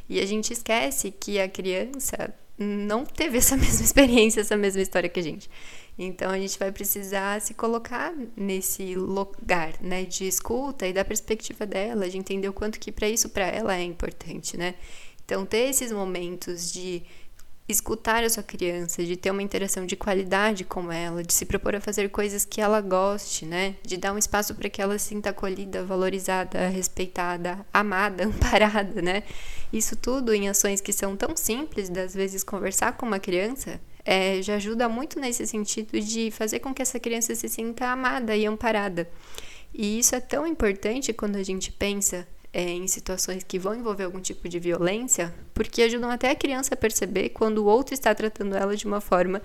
E 0.07 0.19
a 0.19 0.25
gente 0.27 0.53
esquece 0.53 1.09
que 1.09 1.39
a 1.39 1.49
criança 1.49 2.31
não 2.59 3.03
teve 3.03 3.39
essa 3.39 3.57
mesma 3.57 3.83
experiência, 3.83 4.41
essa 4.41 4.55
mesma 4.55 4.83
história 4.83 5.09
que 5.09 5.19
a 5.19 5.23
gente. 5.23 5.49
Então 5.97 6.29
a 6.29 6.37
gente 6.37 6.59
vai 6.59 6.71
precisar 6.71 7.41
se 7.41 7.53
colocar 7.53 8.13
nesse 8.35 8.93
lugar, 8.95 9.73
né, 9.81 10.05
de 10.05 10.27
escuta 10.27 10.85
e 10.85 10.93
da 10.93 11.03
perspectiva 11.03 11.65
dela, 11.65 12.07
de 12.07 12.17
entender 12.17 12.47
o 12.47 12.53
quanto 12.53 12.79
que 12.79 12.91
para 12.91 13.09
isso 13.09 13.29
para 13.29 13.47
ela 13.47 13.75
é 13.75 13.83
importante, 13.83 14.55
né? 14.55 14.75
Então 15.25 15.45
ter 15.45 15.69
esses 15.69 15.91
momentos 15.91 16.71
de 16.71 17.03
escutar 17.67 18.23
a 18.23 18.29
sua 18.29 18.43
criança, 18.43 19.03
de 19.03 19.17
ter 19.17 19.29
uma 19.29 19.43
interação 19.43 19.85
de 19.85 19.95
qualidade 19.95 20.63
com 20.63 20.89
ela, 20.89 21.21
de 21.21 21.33
se 21.33 21.45
propor 21.45 21.75
a 21.75 21.81
fazer 21.81 22.09
coisas 22.09 22.45
que 22.45 22.61
ela 22.61 22.79
goste, 22.79 23.45
né? 23.45 23.75
De 23.83 23.97
dar 23.97 24.13
um 24.13 24.17
espaço 24.17 24.55
para 24.55 24.69
que 24.69 24.81
ela 24.81 24.97
se 24.97 25.09
sinta 25.09 25.31
acolhida, 25.31 25.83
valorizada, 25.83 26.69
respeitada, 26.69 27.65
amada, 27.73 28.23
amparada, 28.27 29.01
né? 29.01 29.23
Isso 29.73 29.97
tudo 29.97 30.33
em 30.33 30.47
ações 30.47 30.79
que 30.79 30.93
são 30.93 31.17
tão 31.17 31.35
simples, 31.35 31.89
das 31.89 32.13
vezes 32.13 32.43
conversar 32.43 32.93
com 32.93 33.05
uma 33.05 33.19
criança, 33.19 33.81
é, 34.07 34.41
já 34.41 34.55
ajuda 34.55 34.87
muito 34.87 35.19
nesse 35.19 35.45
sentido 35.45 35.99
de 35.99 36.31
fazer 36.31 36.59
com 36.59 36.73
que 36.73 36.81
essa 36.81 36.97
criança 36.97 37.35
se 37.35 37.49
sinta 37.49 37.87
amada 37.87 38.37
e 38.37 38.45
amparada. 38.45 39.09
E 39.73 39.99
isso 39.99 40.15
é 40.15 40.21
tão 40.21 40.47
importante 40.47 41.11
quando 41.11 41.35
a 41.35 41.43
gente 41.43 41.73
pensa 41.73 42.25
é, 42.53 42.69
em 42.71 42.87
situações 42.87 43.43
que 43.43 43.59
vão 43.59 43.75
envolver 43.75 44.05
algum 44.05 44.21
tipo 44.21 44.47
de 44.47 44.59
violência, 44.59 45.35
porque 45.53 45.81
ajudam 45.81 46.09
até 46.09 46.31
a 46.31 46.35
criança 46.35 46.73
a 46.73 46.77
perceber 46.77 47.29
quando 47.29 47.57
o 47.57 47.65
outro 47.65 47.93
está 47.93 48.15
tratando 48.15 48.55
ela 48.55 48.77
de 48.77 48.85
uma 48.85 49.01
forma 49.01 49.41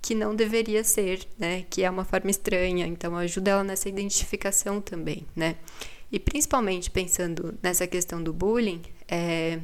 que 0.00 0.14
não 0.14 0.34
deveria 0.34 0.82
ser, 0.82 1.20
né? 1.38 1.66
Que 1.68 1.82
é 1.82 1.90
uma 1.90 2.04
forma 2.04 2.30
estranha. 2.30 2.86
Então 2.86 3.14
ajuda 3.16 3.50
ela 3.50 3.64
nessa 3.64 3.86
identificação 3.86 4.80
também, 4.80 5.26
né? 5.36 5.56
E 6.10 6.18
principalmente 6.18 6.90
pensando 6.90 7.54
nessa 7.62 7.86
questão 7.86 8.22
do 8.22 8.32
bullying, 8.32 8.80
é, 9.06 9.58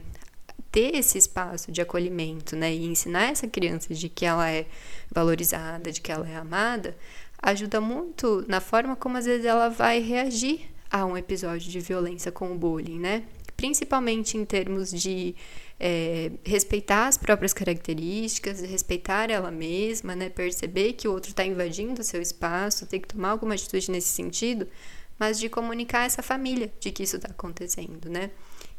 ter 0.73 0.97
esse 0.97 1.19
espaço 1.19 1.71
de 1.71 1.83
acolhimento, 1.83 2.57
né, 2.57 2.75
e 2.75 2.87
ensinar 2.87 3.31
essa 3.31 3.47
criança 3.47 3.95
de 3.95 4.09
que 4.09 4.25
ela 4.25 4.51
é 4.51 4.67
valorizada, 5.11 5.93
de 5.93 6.01
que 6.01 6.11
ela 6.11 6.27
é 6.27 6.35
amada, 6.35 6.97
ajuda 7.43 7.81
muito 7.81 8.45
na 8.49 8.61
forma 8.61 8.97
como 8.97 9.19
às 9.19 9.27
vezes 9.27 9.45
ela 9.45 9.69
vai 9.69 10.01
reagir 10.01 10.61
a 10.91 11.05
um 11.05 11.17
episódio 11.17 11.71
de 11.71 11.81
violência 11.81 12.33
com 12.33 12.53
o 12.53 12.55
bullying, 12.55 12.99
né? 12.99 13.25
Principalmente 13.57 14.37
em 14.37 14.45
termos 14.45 14.91
de 14.91 15.35
é, 15.79 16.31
respeitar 16.45 17.09
as 17.09 17.17
próprias 17.17 17.53
características, 17.53 18.61
respeitar 18.61 19.31
ela 19.31 19.51
mesma, 19.51 20.15
né? 20.15 20.29
Perceber 20.29 20.93
que 20.93 21.09
o 21.09 21.13
outro 21.13 21.31
está 21.31 21.45
invadindo 21.45 22.01
o 22.01 22.05
seu 22.05 22.21
espaço, 22.21 22.87
ter 22.87 23.01
que 23.01 23.09
tomar 23.09 23.31
alguma 23.31 23.55
atitude 23.55 23.91
nesse 23.91 24.09
sentido, 24.09 24.69
mas 25.19 25.39
de 25.39 25.49
comunicar 25.49 26.07
essa 26.07 26.23
família 26.23 26.73
de 26.79 26.91
que 26.91 27.03
isso 27.03 27.17
está 27.17 27.29
acontecendo, 27.29 28.09
né? 28.09 28.31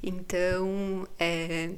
Então, 0.04 1.08
é, 1.18 1.72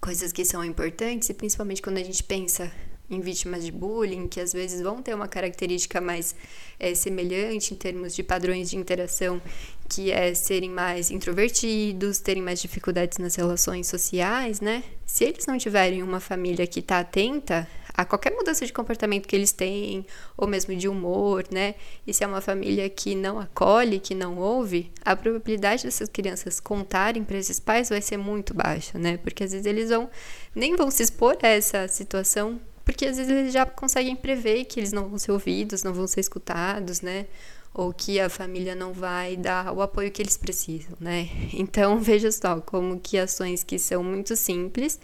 coisas 0.00 0.32
que 0.32 0.44
são 0.44 0.64
importantes, 0.64 1.28
e 1.28 1.34
principalmente 1.34 1.82
quando 1.82 1.98
a 1.98 2.02
gente 2.02 2.24
pensa 2.24 2.72
em 3.10 3.20
vítimas 3.20 3.62
de 3.62 3.70
bullying, 3.70 4.26
que 4.26 4.40
às 4.40 4.54
vezes 4.54 4.80
vão 4.80 5.02
ter 5.02 5.14
uma 5.14 5.28
característica 5.28 6.00
mais 6.00 6.34
é, 6.80 6.94
semelhante 6.94 7.74
em 7.74 7.76
termos 7.76 8.14
de 8.14 8.22
padrões 8.22 8.70
de 8.70 8.78
interação, 8.78 9.40
que 9.88 10.10
é 10.10 10.32
serem 10.32 10.70
mais 10.70 11.10
introvertidos, 11.10 12.18
terem 12.18 12.42
mais 12.42 12.60
dificuldades 12.62 13.18
nas 13.18 13.34
relações 13.34 13.86
sociais, 13.86 14.62
né? 14.62 14.82
Se 15.04 15.24
eles 15.24 15.44
não 15.44 15.58
tiverem 15.58 16.02
uma 16.02 16.20
família 16.20 16.66
que 16.66 16.80
está 16.80 17.00
atenta 17.00 17.68
a 17.94 18.04
qualquer 18.04 18.32
mudança 18.32 18.64
de 18.64 18.72
comportamento 18.72 19.26
que 19.26 19.36
eles 19.36 19.52
têm, 19.52 20.06
ou 20.36 20.48
mesmo 20.48 20.74
de 20.74 20.88
humor, 20.88 21.44
né? 21.50 21.74
E 22.06 22.14
se 22.14 22.24
é 22.24 22.26
uma 22.26 22.40
família 22.40 22.88
que 22.88 23.14
não 23.14 23.38
acolhe, 23.38 24.00
que 24.00 24.14
não 24.14 24.38
ouve, 24.38 24.90
a 25.04 25.14
probabilidade 25.14 25.84
dessas 25.84 26.08
crianças 26.08 26.58
contarem 26.58 27.22
para 27.22 27.38
esses 27.38 27.60
pais 27.60 27.88
vai 27.88 28.00
ser 28.00 28.16
muito 28.16 28.54
baixa, 28.54 28.98
né? 28.98 29.16
Porque 29.18 29.44
às 29.44 29.52
vezes 29.52 29.66
eles 29.66 29.90
vão 29.90 30.10
nem 30.54 30.74
vão 30.76 30.90
se 30.90 31.02
expor 31.02 31.36
a 31.42 31.48
essa 31.48 31.86
situação 31.88 32.60
porque 32.84 33.06
às 33.06 33.16
vezes 33.16 33.30
eles 33.30 33.52
já 33.52 33.64
conseguem 33.64 34.16
prever 34.16 34.64
que 34.64 34.80
eles 34.80 34.92
não 34.92 35.08
vão 35.08 35.18
ser 35.18 35.32
ouvidos, 35.32 35.82
não 35.82 35.92
vão 35.92 36.06
ser 36.06 36.20
escutados, 36.20 37.00
né? 37.00 37.26
Ou 37.72 37.92
que 37.92 38.20
a 38.20 38.28
família 38.28 38.74
não 38.74 38.92
vai 38.92 39.36
dar 39.36 39.72
o 39.72 39.80
apoio 39.80 40.10
que 40.10 40.20
eles 40.20 40.36
precisam, 40.36 40.94
né? 41.00 41.28
Então 41.52 41.98
veja 42.00 42.30
só 42.30 42.60
como 42.60 42.98
que 42.98 43.16
ações 43.16 43.62
que 43.62 43.78
são 43.78 44.02
muito 44.02 44.36
simples 44.36 45.00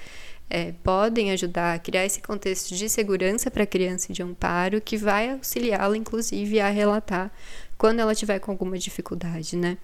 é, 0.51 0.73
podem 0.83 1.31
ajudar 1.33 1.75
a 1.75 1.79
criar 1.79 2.05
esse 2.05 2.21
contexto 2.21 2.75
de 2.75 2.89
segurança 2.89 3.51
para 3.51 3.65
a 3.65 3.67
criança 3.67 4.11
e 4.11 4.15
de 4.15 4.23
amparo 4.23 4.81
que 4.81 4.97
vai 4.97 5.31
auxiliá-la, 5.31 5.97
inclusive, 5.97 6.61
a 6.61 6.71
relatar 6.71 7.31
quando 7.77 8.01
ela 8.01 8.15
tiver 8.15 8.39
com 8.39 8.51
alguma 8.51 8.79
dificuldade, 8.79 9.57
né? 9.57 9.79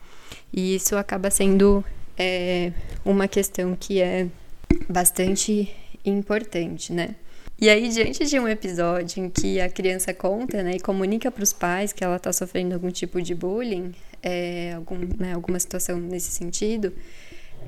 E 0.52 0.74
isso 0.74 0.96
acaba 0.96 1.30
sendo 1.30 1.84
é, 2.18 2.72
uma 3.04 3.28
questão 3.28 3.76
que 3.78 4.00
é 4.00 4.26
bastante 4.88 5.74
importante, 6.04 6.92
né? 6.92 7.14
E 7.60 7.68
aí, 7.68 7.88
diante 7.88 8.26
de 8.26 8.38
um 8.40 8.48
episódio 8.48 9.24
em 9.24 9.30
que 9.30 9.60
a 9.60 9.68
criança 9.68 10.12
conta 10.12 10.60
né, 10.62 10.72
e 10.74 10.80
comunica 10.80 11.30
para 11.30 11.44
os 11.44 11.52
pais 11.52 11.92
que 11.92 12.02
ela 12.02 12.16
está 12.16 12.32
sofrendo 12.32 12.74
algum 12.74 12.90
tipo 12.90 13.22
de 13.22 13.32
bullying, 13.32 13.94
é, 14.20 14.72
algum, 14.74 14.98
né, 15.16 15.34
alguma 15.34 15.58
situação 15.60 15.96
nesse 15.98 16.32
sentido, 16.32 16.92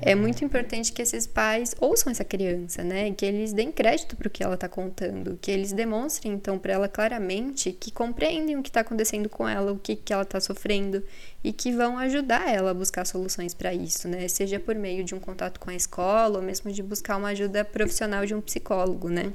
é 0.01 0.13
muito 0.13 0.45
importante 0.45 0.91
que 0.93 1.01
esses 1.01 1.25
pais 1.25 1.75
ouçam 1.79 2.11
essa 2.11 2.23
criança, 2.23 2.83
né? 2.83 3.11
Que 3.11 3.25
eles 3.25 3.51
deem 3.51 3.71
crédito 3.71 4.15
para 4.15 4.27
o 4.27 4.29
que 4.29 4.43
ela 4.43 4.53
está 4.53 4.69
contando, 4.69 5.37
que 5.41 5.49
eles 5.49 5.73
demonstrem 5.73 6.33
então 6.33 6.59
para 6.59 6.73
ela 6.73 6.87
claramente 6.87 7.71
que 7.71 7.91
compreendem 7.91 8.55
o 8.57 8.63
que 8.63 8.69
está 8.69 8.81
acontecendo 8.81 9.27
com 9.27 9.47
ela, 9.47 9.71
o 9.71 9.79
que, 9.79 9.95
que 9.95 10.13
ela 10.13 10.23
está 10.23 10.39
sofrendo 10.39 11.03
e 11.43 11.51
que 11.51 11.71
vão 11.71 11.97
ajudar 11.97 12.47
ela 12.53 12.71
a 12.71 12.73
buscar 12.73 13.05
soluções 13.05 13.53
para 13.53 13.73
isso, 13.73 14.07
né? 14.07 14.27
Seja 14.27 14.59
por 14.59 14.75
meio 14.75 15.03
de 15.03 15.15
um 15.15 15.19
contato 15.19 15.59
com 15.59 15.69
a 15.69 15.75
escola 15.75 16.37
ou 16.37 16.43
mesmo 16.43 16.71
de 16.71 16.83
buscar 16.83 17.17
uma 17.17 17.29
ajuda 17.29 17.65
profissional 17.65 18.25
de 18.25 18.35
um 18.35 18.41
psicólogo, 18.41 19.09
né? 19.09 19.33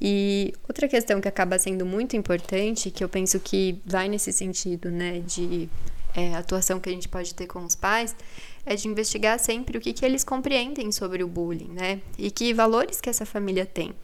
E 0.00 0.52
outra 0.68 0.88
questão 0.88 1.20
que 1.20 1.28
acaba 1.28 1.58
sendo 1.58 1.86
muito 1.86 2.16
importante, 2.16 2.90
que 2.90 3.02
eu 3.02 3.08
penso 3.08 3.40
que 3.40 3.80
vai 3.84 4.08
nesse 4.08 4.30
sentido, 4.30 4.90
né, 4.90 5.20
de 5.20 5.70
é, 6.16 6.34
atuação 6.34 6.80
que 6.80 6.88
a 6.88 6.92
gente 6.92 7.08
pode 7.08 7.34
ter 7.34 7.46
com 7.46 7.62
os 7.64 7.76
pais, 7.76 8.16
é 8.64 8.74
de 8.74 8.88
investigar 8.88 9.38
sempre 9.38 9.76
o 9.76 9.80
que, 9.80 9.92
que 9.92 10.04
eles 10.04 10.24
compreendem 10.24 10.90
sobre 10.90 11.22
o 11.22 11.28
bullying, 11.28 11.68
né, 11.68 12.00
e 12.18 12.30
que 12.30 12.54
valores 12.54 13.00
que 13.00 13.10
essa 13.10 13.26
família 13.26 13.66
tem. 13.66 13.94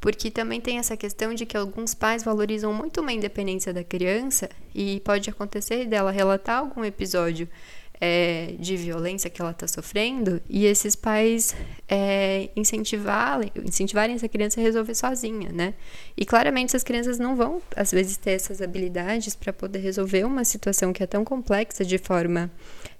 Porque 0.00 0.30
também 0.30 0.60
tem 0.60 0.78
essa 0.78 0.96
questão 0.96 1.34
de 1.34 1.44
que 1.44 1.56
alguns 1.56 1.92
pais 1.92 2.22
valorizam 2.22 2.72
muito 2.72 3.00
uma 3.00 3.12
independência 3.12 3.74
da 3.74 3.82
criança 3.82 4.48
e 4.72 5.00
pode 5.00 5.28
acontecer 5.28 5.86
dela 5.86 6.12
relatar 6.12 6.58
algum 6.60 6.84
episódio 6.84 7.48
é, 8.00 8.54
de 8.58 8.76
violência 8.76 9.28
que 9.28 9.40
ela 9.40 9.50
está 9.50 9.66
sofrendo 9.66 10.40
e 10.48 10.66
esses 10.66 10.94
pais 10.94 11.54
é, 11.88 12.48
incentivarem, 12.54 13.50
incentivarem 13.64 14.14
essa 14.14 14.28
criança 14.28 14.60
a 14.60 14.62
resolver 14.62 14.94
sozinha, 14.94 15.50
né? 15.52 15.74
E 16.16 16.24
claramente 16.24 16.70
essas 16.70 16.84
crianças 16.84 17.18
não 17.18 17.34
vão, 17.34 17.60
às 17.74 17.90
vezes, 17.90 18.16
ter 18.16 18.32
essas 18.32 18.62
habilidades 18.62 19.34
para 19.34 19.52
poder 19.52 19.80
resolver 19.80 20.24
uma 20.24 20.44
situação 20.44 20.92
que 20.92 21.02
é 21.02 21.06
tão 21.06 21.24
complexa 21.24 21.84
de 21.84 21.98
forma 21.98 22.50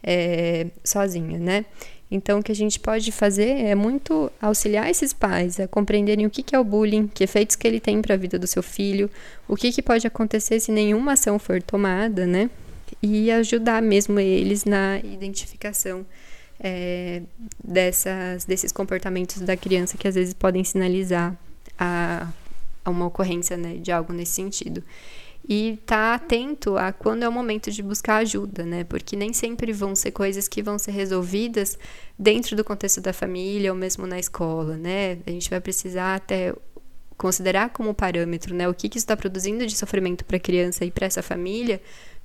é, 0.02 0.66
sozinha, 0.82 1.38
né? 1.38 1.64
Então, 2.10 2.38
o 2.38 2.42
que 2.42 2.50
a 2.50 2.54
gente 2.54 2.80
pode 2.80 3.12
fazer 3.12 3.50
é 3.50 3.74
muito 3.74 4.32
auxiliar 4.40 4.88
esses 4.90 5.12
pais 5.12 5.60
a 5.60 5.68
compreenderem 5.68 6.24
o 6.24 6.30
que 6.30 6.56
é 6.56 6.58
o 6.58 6.64
bullying, 6.64 7.06
que 7.06 7.22
efeitos 7.22 7.54
que 7.54 7.68
ele 7.68 7.78
tem 7.78 8.00
para 8.00 8.14
a 8.14 8.16
vida 8.16 8.38
do 8.38 8.46
seu 8.46 8.62
filho, 8.62 9.10
o 9.46 9.54
que, 9.54 9.70
que 9.70 9.82
pode 9.82 10.06
acontecer 10.06 10.58
se 10.58 10.72
nenhuma 10.72 11.12
ação 11.12 11.38
for 11.38 11.62
tomada, 11.62 12.26
né? 12.26 12.48
E 13.02 13.30
ajudar 13.30 13.80
mesmo 13.82 14.18
eles 14.18 14.64
na 14.64 14.98
identificação 14.98 16.04
é, 16.60 17.22
dessas, 17.62 18.44
desses 18.44 18.72
comportamentos 18.72 19.40
da 19.40 19.56
criança 19.56 19.96
que 19.96 20.08
às 20.08 20.14
vezes 20.14 20.34
podem 20.34 20.64
sinalizar 20.64 21.36
a, 21.78 22.28
a 22.84 22.90
uma 22.90 23.06
ocorrência 23.06 23.56
né, 23.56 23.76
de 23.76 23.92
algo 23.92 24.12
nesse 24.12 24.32
sentido. 24.32 24.82
E 25.48 25.78
tá 25.86 26.14
atento 26.14 26.76
a 26.76 26.92
quando 26.92 27.22
é 27.22 27.28
o 27.28 27.32
momento 27.32 27.70
de 27.70 27.82
buscar 27.82 28.16
ajuda, 28.16 28.66
né? 28.66 28.84
Porque 28.84 29.16
nem 29.16 29.32
sempre 29.32 29.72
vão 29.72 29.96
ser 29.96 30.10
coisas 30.10 30.46
que 30.46 30.62
vão 30.62 30.78
ser 30.78 30.90
resolvidas 30.90 31.78
dentro 32.18 32.54
do 32.54 32.62
contexto 32.62 33.00
da 33.00 33.14
família 33.14 33.72
ou 33.72 33.78
mesmo 33.78 34.06
na 34.06 34.18
escola, 34.18 34.76
né? 34.76 35.16
A 35.26 35.30
gente 35.30 35.48
vai 35.48 35.58
precisar 35.58 36.16
até 36.16 36.52
considerar 37.16 37.70
como 37.70 37.94
parâmetro, 37.94 38.54
né? 38.54 38.68
O 38.68 38.74
que, 38.74 38.90
que 38.90 38.98
isso 38.98 39.04
está 39.04 39.16
produzindo 39.16 39.66
de 39.66 39.74
sofrimento 39.74 40.22
para 40.22 40.36
a 40.36 40.40
criança 40.40 40.84
e 40.84 40.90
para 40.90 41.06
essa 41.06 41.22
família, 41.22 41.80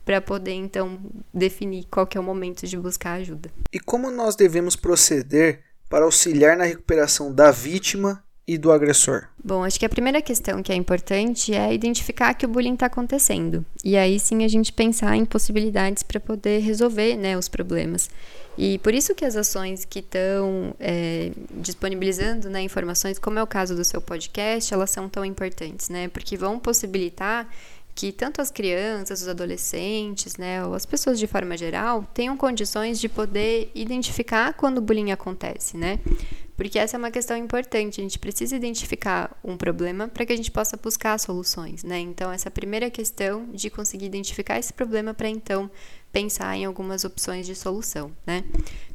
para 0.05 0.21
poder 0.21 0.53
então 0.53 0.99
definir 1.33 1.85
qual 1.89 2.05
que 2.05 2.17
é 2.17 2.21
o 2.21 2.23
momento 2.23 2.67
de 2.67 2.77
buscar 2.77 3.13
ajuda. 3.13 3.49
E 3.71 3.79
como 3.79 4.11
nós 4.11 4.35
devemos 4.35 4.75
proceder 4.75 5.61
para 5.89 6.05
auxiliar 6.05 6.57
na 6.57 6.65
recuperação 6.65 7.33
da 7.33 7.51
vítima 7.51 8.23
e 8.45 8.57
do 8.57 8.71
agressor? 8.71 9.27
Bom, 9.41 9.63
acho 9.63 9.79
que 9.79 9.85
a 9.85 9.89
primeira 9.89 10.21
questão 10.21 10.61
que 10.61 10.71
é 10.71 10.75
importante 10.75 11.53
é 11.53 11.73
identificar 11.73 12.33
que 12.33 12.45
o 12.45 12.49
bullying 12.49 12.73
está 12.73 12.87
acontecendo. 12.87 13.65
E 13.83 13.95
aí 13.95 14.19
sim 14.19 14.43
a 14.43 14.47
gente 14.47 14.73
pensar 14.73 15.15
em 15.15 15.25
possibilidades 15.25 16.03
para 16.03 16.19
poder 16.19 16.59
resolver 16.59 17.15
né, 17.15 17.37
os 17.37 17.47
problemas. 17.47 18.09
E 18.57 18.77
por 18.79 18.93
isso 18.93 19.15
que 19.15 19.25
as 19.25 19.35
ações 19.35 19.83
que 19.83 19.99
estão 19.99 20.75
é, 20.79 21.31
disponibilizando 21.51 22.49
né, 22.49 22.61
informações, 22.61 23.17
como 23.17 23.39
é 23.39 23.43
o 23.43 23.47
caso 23.47 23.75
do 23.75 23.83
seu 23.83 24.01
podcast, 24.01 24.73
elas 24.73 24.91
são 24.91 25.09
tão 25.09 25.25
importantes, 25.25 25.89
né? 25.89 26.07
Porque 26.07 26.37
vão 26.37 26.59
possibilitar 26.59 27.49
que 27.95 28.11
tanto 28.11 28.41
as 28.41 28.49
crianças, 28.49 29.21
os 29.21 29.27
adolescentes, 29.27 30.37
né, 30.37 30.65
ou 30.65 30.73
as 30.73 30.85
pessoas 30.85 31.19
de 31.19 31.27
forma 31.27 31.55
geral, 31.55 32.03
tenham 32.13 32.35
condições 32.35 32.99
de 32.99 33.07
poder 33.07 33.71
identificar 33.75 34.53
quando 34.53 34.79
o 34.79 34.81
bullying 34.81 35.11
acontece, 35.11 35.77
né? 35.77 35.99
Porque 36.55 36.77
essa 36.77 36.97
é 36.97 36.99
uma 36.99 37.11
questão 37.11 37.35
importante. 37.35 37.99
A 37.99 38.03
gente 38.03 38.19
precisa 38.19 38.55
identificar 38.55 39.35
um 39.43 39.57
problema 39.57 40.07
para 40.07 40.25
que 40.25 40.33
a 40.33 40.35
gente 40.35 40.51
possa 40.51 40.77
buscar 40.77 41.19
soluções, 41.19 41.83
né? 41.83 41.99
Então, 41.99 42.31
essa 42.31 42.51
primeira 42.51 42.89
questão 42.89 43.47
de 43.51 43.69
conseguir 43.69 44.05
identificar 44.05 44.59
esse 44.59 44.71
problema 44.71 45.13
para 45.13 45.29
então 45.29 45.69
pensar 46.13 46.55
em 46.55 46.63
algumas 46.63 47.03
opções 47.03 47.43
de 47.47 47.55
solução, 47.55 48.11
né? 48.25 48.43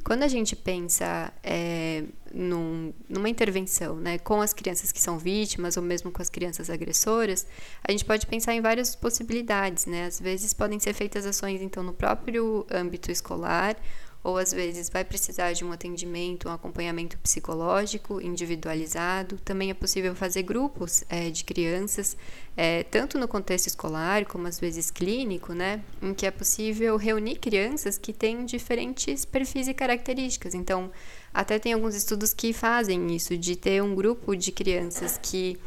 Quando 0.05 0.23
a 0.23 0.27
gente 0.29 0.55
pensa 0.55 1.33
é, 1.43 2.05
num, 2.33 2.93
numa 3.09 3.27
intervenção, 3.27 3.97
né, 3.97 4.17
com 4.17 4.41
as 4.41 4.53
crianças 4.53 4.93
que 4.93 5.01
são 5.01 5.19
vítimas 5.19 5.75
ou 5.75 5.83
mesmo 5.83 6.09
com 6.11 6.21
as 6.21 6.29
crianças 6.29 6.69
agressoras, 6.69 7.45
a 7.85 7.91
gente 7.91 8.05
pode 8.05 8.25
pensar 8.25 8.53
em 8.53 8.61
várias 8.61 8.95
possibilidades, 8.95 9.85
né? 9.85 10.05
Às 10.05 10.17
vezes 10.17 10.53
podem 10.53 10.79
ser 10.79 10.93
feitas 10.93 11.25
ações 11.25 11.61
então 11.61 11.83
no 11.83 11.93
próprio 11.93 12.65
âmbito 12.71 13.11
escolar 13.11 13.75
ou 14.23 14.37
às 14.37 14.51
vezes 14.51 14.89
vai 14.89 15.05
precisar 15.05 15.53
de 15.53 15.63
um 15.63 15.71
atendimento, 15.71 16.49
um 16.49 16.51
acompanhamento 16.51 17.17
psicológico 17.19 18.19
individualizado. 18.19 19.37
Também 19.45 19.69
é 19.69 19.73
possível 19.73 20.13
fazer 20.13 20.43
grupos 20.43 21.03
é, 21.09 21.29
de 21.29 21.43
crianças, 21.43 22.17
é, 22.57 22.83
tanto 22.83 23.17
no 23.17 23.27
contexto 23.27 23.67
escolar 23.67 24.25
como 24.25 24.47
às 24.47 24.59
vezes 24.59 24.91
clínico, 24.91 25.53
né, 25.53 25.81
em 26.01 26.13
que 26.13 26.25
é 26.25 26.31
possível 26.31 26.97
reunir 26.97 27.37
crianças 27.37 27.97
que 27.97 28.11
têm 28.11 28.45
diferentes 28.45 29.23
perfis 29.23 29.69
e 29.69 29.73
características. 29.73 30.53
Então, 30.53 30.91
até 31.33 31.57
tem 31.57 31.71
alguns 31.71 31.95
estudos 31.95 32.33
que 32.33 32.51
fazem 32.51 33.15
isso, 33.15 33.37
de 33.37 33.55
ter 33.55 33.81
um 33.81 33.95
grupo 33.95 34.35
de 34.35 34.51
crianças 34.51 35.17
que 35.21 35.57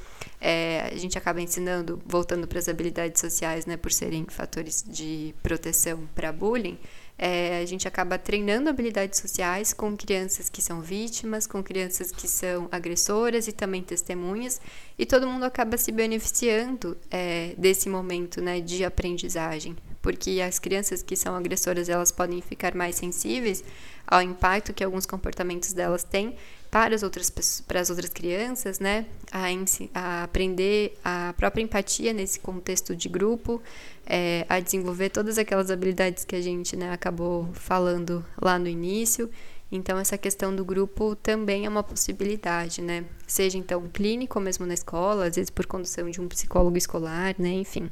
é, 0.40 0.90
a 0.92 0.96
gente 0.98 1.16
acaba 1.16 1.40
ensinando, 1.40 2.02
voltando 2.04 2.46
para 2.46 2.58
as 2.58 2.68
habilidades 2.68 3.20
sociais, 3.20 3.64
né, 3.64 3.78
por 3.78 3.92
serem 3.92 4.26
fatores 4.28 4.84
de 4.86 5.34
proteção 5.42 6.06
para 6.14 6.30
bullying 6.32 6.78
é, 7.18 7.60
a 7.60 7.66
gente 7.66 7.86
acaba 7.86 8.18
treinando 8.18 8.68
habilidades 8.68 9.20
sociais 9.20 9.72
com 9.72 9.96
crianças 9.96 10.48
que 10.48 10.60
são 10.60 10.80
vítimas, 10.80 11.46
com 11.46 11.62
crianças 11.62 12.10
que 12.10 12.26
são 12.26 12.68
agressoras 12.72 13.46
e 13.46 13.52
também 13.52 13.82
testemunhas, 13.82 14.60
e 14.98 15.06
todo 15.06 15.26
mundo 15.26 15.44
acaba 15.44 15.76
se 15.76 15.92
beneficiando 15.92 16.96
é, 17.10 17.54
desse 17.56 17.88
momento 17.88 18.40
né, 18.40 18.60
de 18.60 18.84
aprendizagem, 18.84 19.76
porque 20.00 20.40
as 20.40 20.58
crianças 20.58 21.02
que 21.02 21.14
são 21.14 21.36
agressoras 21.36 21.88
elas 21.88 22.10
podem 22.10 22.40
ficar 22.40 22.74
mais 22.74 22.96
sensíveis 22.96 23.62
ao 24.06 24.20
impacto 24.20 24.72
que 24.72 24.82
alguns 24.82 25.06
comportamentos 25.06 25.72
delas 25.72 26.02
têm 26.02 26.34
para 26.72 26.94
as 26.94 27.02
outras 27.02 27.30
para 27.68 27.80
as 27.80 27.90
outras 27.90 28.08
crianças, 28.08 28.80
né, 28.80 29.04
a, 29.30 29.44
a 29.92 30.22
aprender 30.24 30.98
a 31.04 31.34
própria 31.36 31.62
empatia 31.62 32.14
nesse 32.14 32.40
contexto 32.40 32.96
de 32.96 33.10
grupo, 33.10 33.60
é, 34.06 34.46
a 34.48 34.58
desenvolver 34.58 35.10
todas 35.10 35.36
aquelas 35.36 35.70
habilidades 35.70 36.24
que 36.24 36.34
a 36.34 36.40
gente 36.40 36.74
né, 36.74 36.90
acabou 36.90 37.50
falando 37.52 38.24
lá 38.40 38.58
no 38.58 38.68
início. 38.68 39.30
Então, 39.70 39.98
essa 39.98 40.16
questão 40.16 40.54
do 40.56 40.64
grupo 40.64 41.14
também 41.16 41.66
é 41.66 41.68
uma 41.68 41.82
possibilidade, 41.82 42.80
né? 42.82 43.04
Seja 43.26 43.56
então 43.58 43.86
clínico 43.88 44.40
mesmo 44.40 44.66
na 44.66 44.74
escola, 44.74 45.26
às 45.26 45.36
vezes 45.36 45.50
por 45.50 45.66
condução 45.66 46.10
de 46.10 46.20
um 46.20 46.28
psicólogo 46.28 46.76
escolar, 46.76 47.34
né? 47.38 47.52
Enfim. 47.52 47.90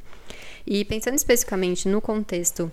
E 0.67 0.85
pensando 0.87 1.15
especificamente 1.15 1.87
no 1.87 2.01
contexto 2.01 2.73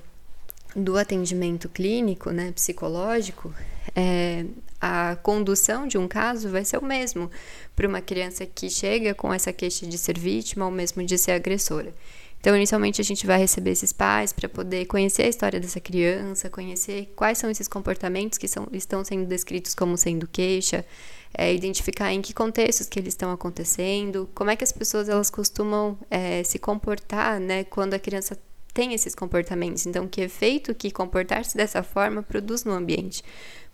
do 0.78 0.96
atendimento 0.96 1.68
clínico, 1.68 2.30
né, 2.30 2.52
psicológico, 2.52 3.52
é, 3.96 4.46
a 4.80 5.18
condução 5.24 5.88
de 5.88 5.98
um 5.98 6.08
caso 6.08 6.50
vai 6.50 6.63
ser 6.63 6.78
o 6.78 6.86
mesmo 6.86 7.32
para 7.76 7.88
uma 7.88 8.00
criança 8.00 8.46
que 8.46 8.70
chega 8.70 9.16
com 9.16 9.34
essa 9.34 9.52
queixa 9.52 9.88
de 9.88 9.98
ser 9.98 10.20
vítima 10.20 10.66
ou 10.66 10.72
mesmo 10.72 11.04
de 11.04 11.18
ser 11.18 11.32
agressora. 11.32 11.92
Então, 12.40 12.56
inicialmente, 12.56 13.02
a 13.02 13.04
gente 13.04 13.26
vai 13.26 13.40
receber 13.40 13.72
esses 13.72 13.92
pais 13.92 14.32
para 14.32 14.48
poder 14.48 14.86
conhecer 14.86 15.24
a 15.24 15.28
história 15.28 15.60
dessa 15.60 15.80
criança, 15.80 16.48
conhecer 16.52 17.12
quais 17.16 17.40
são 17.40 17.50
esses 17.50 17.68
comportamentos 17.68 18.38
que 18.38 18.48
são, 18.48 18.68
estão 18.72 19.04
sendo 19.04 19.26
descritos 19.26 19.74
como 19.74 19.98
sendo 19.98 20.28
queixa, 20.28 20.86
é, 21.34 21.52
identificar 21.52 22.13
em 22.13 22.22
que 22.22 22.36
contextos 22.36 22.88
que 22.88 23.00
eles 23.00 23.13
estão 23.13 23.32
acontecendo, 23.32 24.30
como 24.36 24.52
é 24.52 24.56
que 24.56 24.63
as 24.63 24.72
pessoas 24.72 25.10
elas 25.10 25.32
costumam 25.32 25.98
é, 26.12 26.44
se 26.44 26.60
comportar, 26.60 27.40
né, 27.40 27.63
quando 27.63 27.96
a 27.96 28.00
criança 28.00 28.38
tem 28.78 28.94
esses 28.94 29.16
comportamentos. 29.16 29.88
Então, 29.88 30.08
que 30.08 30.22
efeito 30.22 30.76
que 30.76 30.92
comportar-se 30.92 31.58
dessa 31.58 31.82
forma 31.82 32.22
produz 32.22 32.63
no 32.63 32.74
ambiente. 32.74 33.24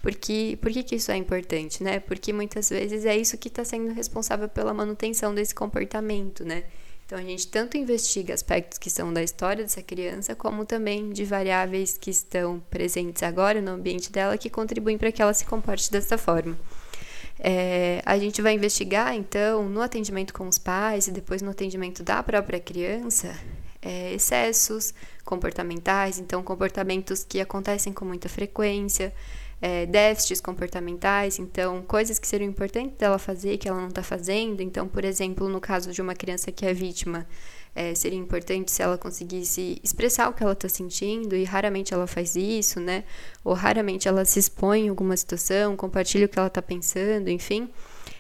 Porque, 0.02 0.58
por 0.62 0.72
que, 0.72 0.82
que 0.82 0.96
isso 0.96 1.12
é 1.12 1.18
importante, 1.18 1.84
né? 1.84 2.00
Porque 2.00 2.32
muitas 2.32 2.70
vezes 2.70 3.04
é 3.04 3.18
isso 3.18 3.38
que 3.38 3.50
está 3.50 3.66
sendo 3.66 3.92
responsável 3.92 4.48
pela 4.48 4.74
manutenção 4.74 5.36
desse 5.36 5.54
comportamento, 5.54 6.46
né? 6.46 6.64
Então, 7.06 7.18
a 7.18 7.22
gente 7.22 7.50
tanto 7.50 7.76
investiga 7.76 8.34
aspectos 8.34 8.78
que 8.78 8.90
são 8.90 9.12
da 9.12 9.22
história 9.22 9.62
dessa 9.62 9.82
criança, 9.82 10.36
como 10.36 10.66
também 10.66 11.10
de 11.10 11.26
variáveis 11.26 11.98
que 11.98 12.10
estão 12.10 12.62
presentes 12.70 13.24
agora 13.24 13.62
no 13.62 13.72
ambiente 13.72 14.10
dela 14.10 14.38
que 14.38 14.50
contribuem 14.50 14.98
para 14.98 15.12
que 15.12 15.22
ela 15.22 15.34
se 15.34 15.44
comporte 15.44 15.92
dessa 15.92 16.18
forma. 16.18 16.58
É, 17.38 18.02
a 18.06 18.18
gente 18.18 18.42
vai 18.42 18.54
investigar, 18.54 19.14
então, 19.14 19.68
no 19.68 19.82
atendimento 19.82 20.34
com 20.34 20.48
os 20.48 20.58
pais 20.58 21.08
e 21.08 21.12
depois 21.12 21.42
no 21.42 21.52
atendimento 21.52 22.02
da 22.04 22.24
própria 22.24 22.60
criança, 22.62 23.36
é, 23.84 24.14
excessos 24.14 24.94
comportamentais, 25.26 26.20
então, 26.20 26.42
comportamentos 26.42 27.24
que 27.24 27.40
acontecem 27.40 27.92
com 27.94 28.06
muita 28.06 28.30
frequência, 28.30 29.14
é, 29.62 29.86
déficits 29.86 30.42
comportamentais, 30.42 31.40
então 31.40 31.82
coisas 31.84 32.20
que 32.20 32.28
seriam 32.28 32.50
importantes 32.50 32.98
dela 32.98 33.18
fazer 33.18 33.58
que 33.58 33.70
ela 33.70 33.80
não 33.80 33.88
está 33.88 34.04
fazendo. 34.04 34.62
Então, 34.62 34.90
por 34.90 35.06
exemplo, 35.06 35.48
no 35.48 35.62
caso 35.62 35.94
de 35.94 36.02
uma 36.02 36.14
criança 36.14 36.52
que 36.52 36.66
é 36.66 36.74
vítima, 36.74 37.26
é, 37.74 37.96
seria 37.96 38.20
importante 38.20 38.70
se 38.72 38.84
ela 38.84 38.98
conseguisse 38.98 39.80
expressar 39.82 40.30
o 40.30 40.34
que 40.34 40.44
ela 40.44 40.52
está 40.52 40.68
sentindo 40.68 41.34
e 41.34 41.46
raramente 41.46 41.94
ela 41.94 42.06
faz 42.06 42.36
isso, 42.36 42.82
né? 42.82 43.06
Ou 43.42 43.54
raramente 43.54 44.06
ela 44.06 44.26
se 44.26 44.38
expõe 44.38 44.86
em 44.86 44.90
alguma 44.90 45.16
situação, 45.16 45.78
compartilha 45.78 46.26
o 46.26 46.30
que 46.30 46.38
ela 46.38 46.50
está 46.50 46.62
pensando, 46.62 47.30
enfim. 47.30 47.70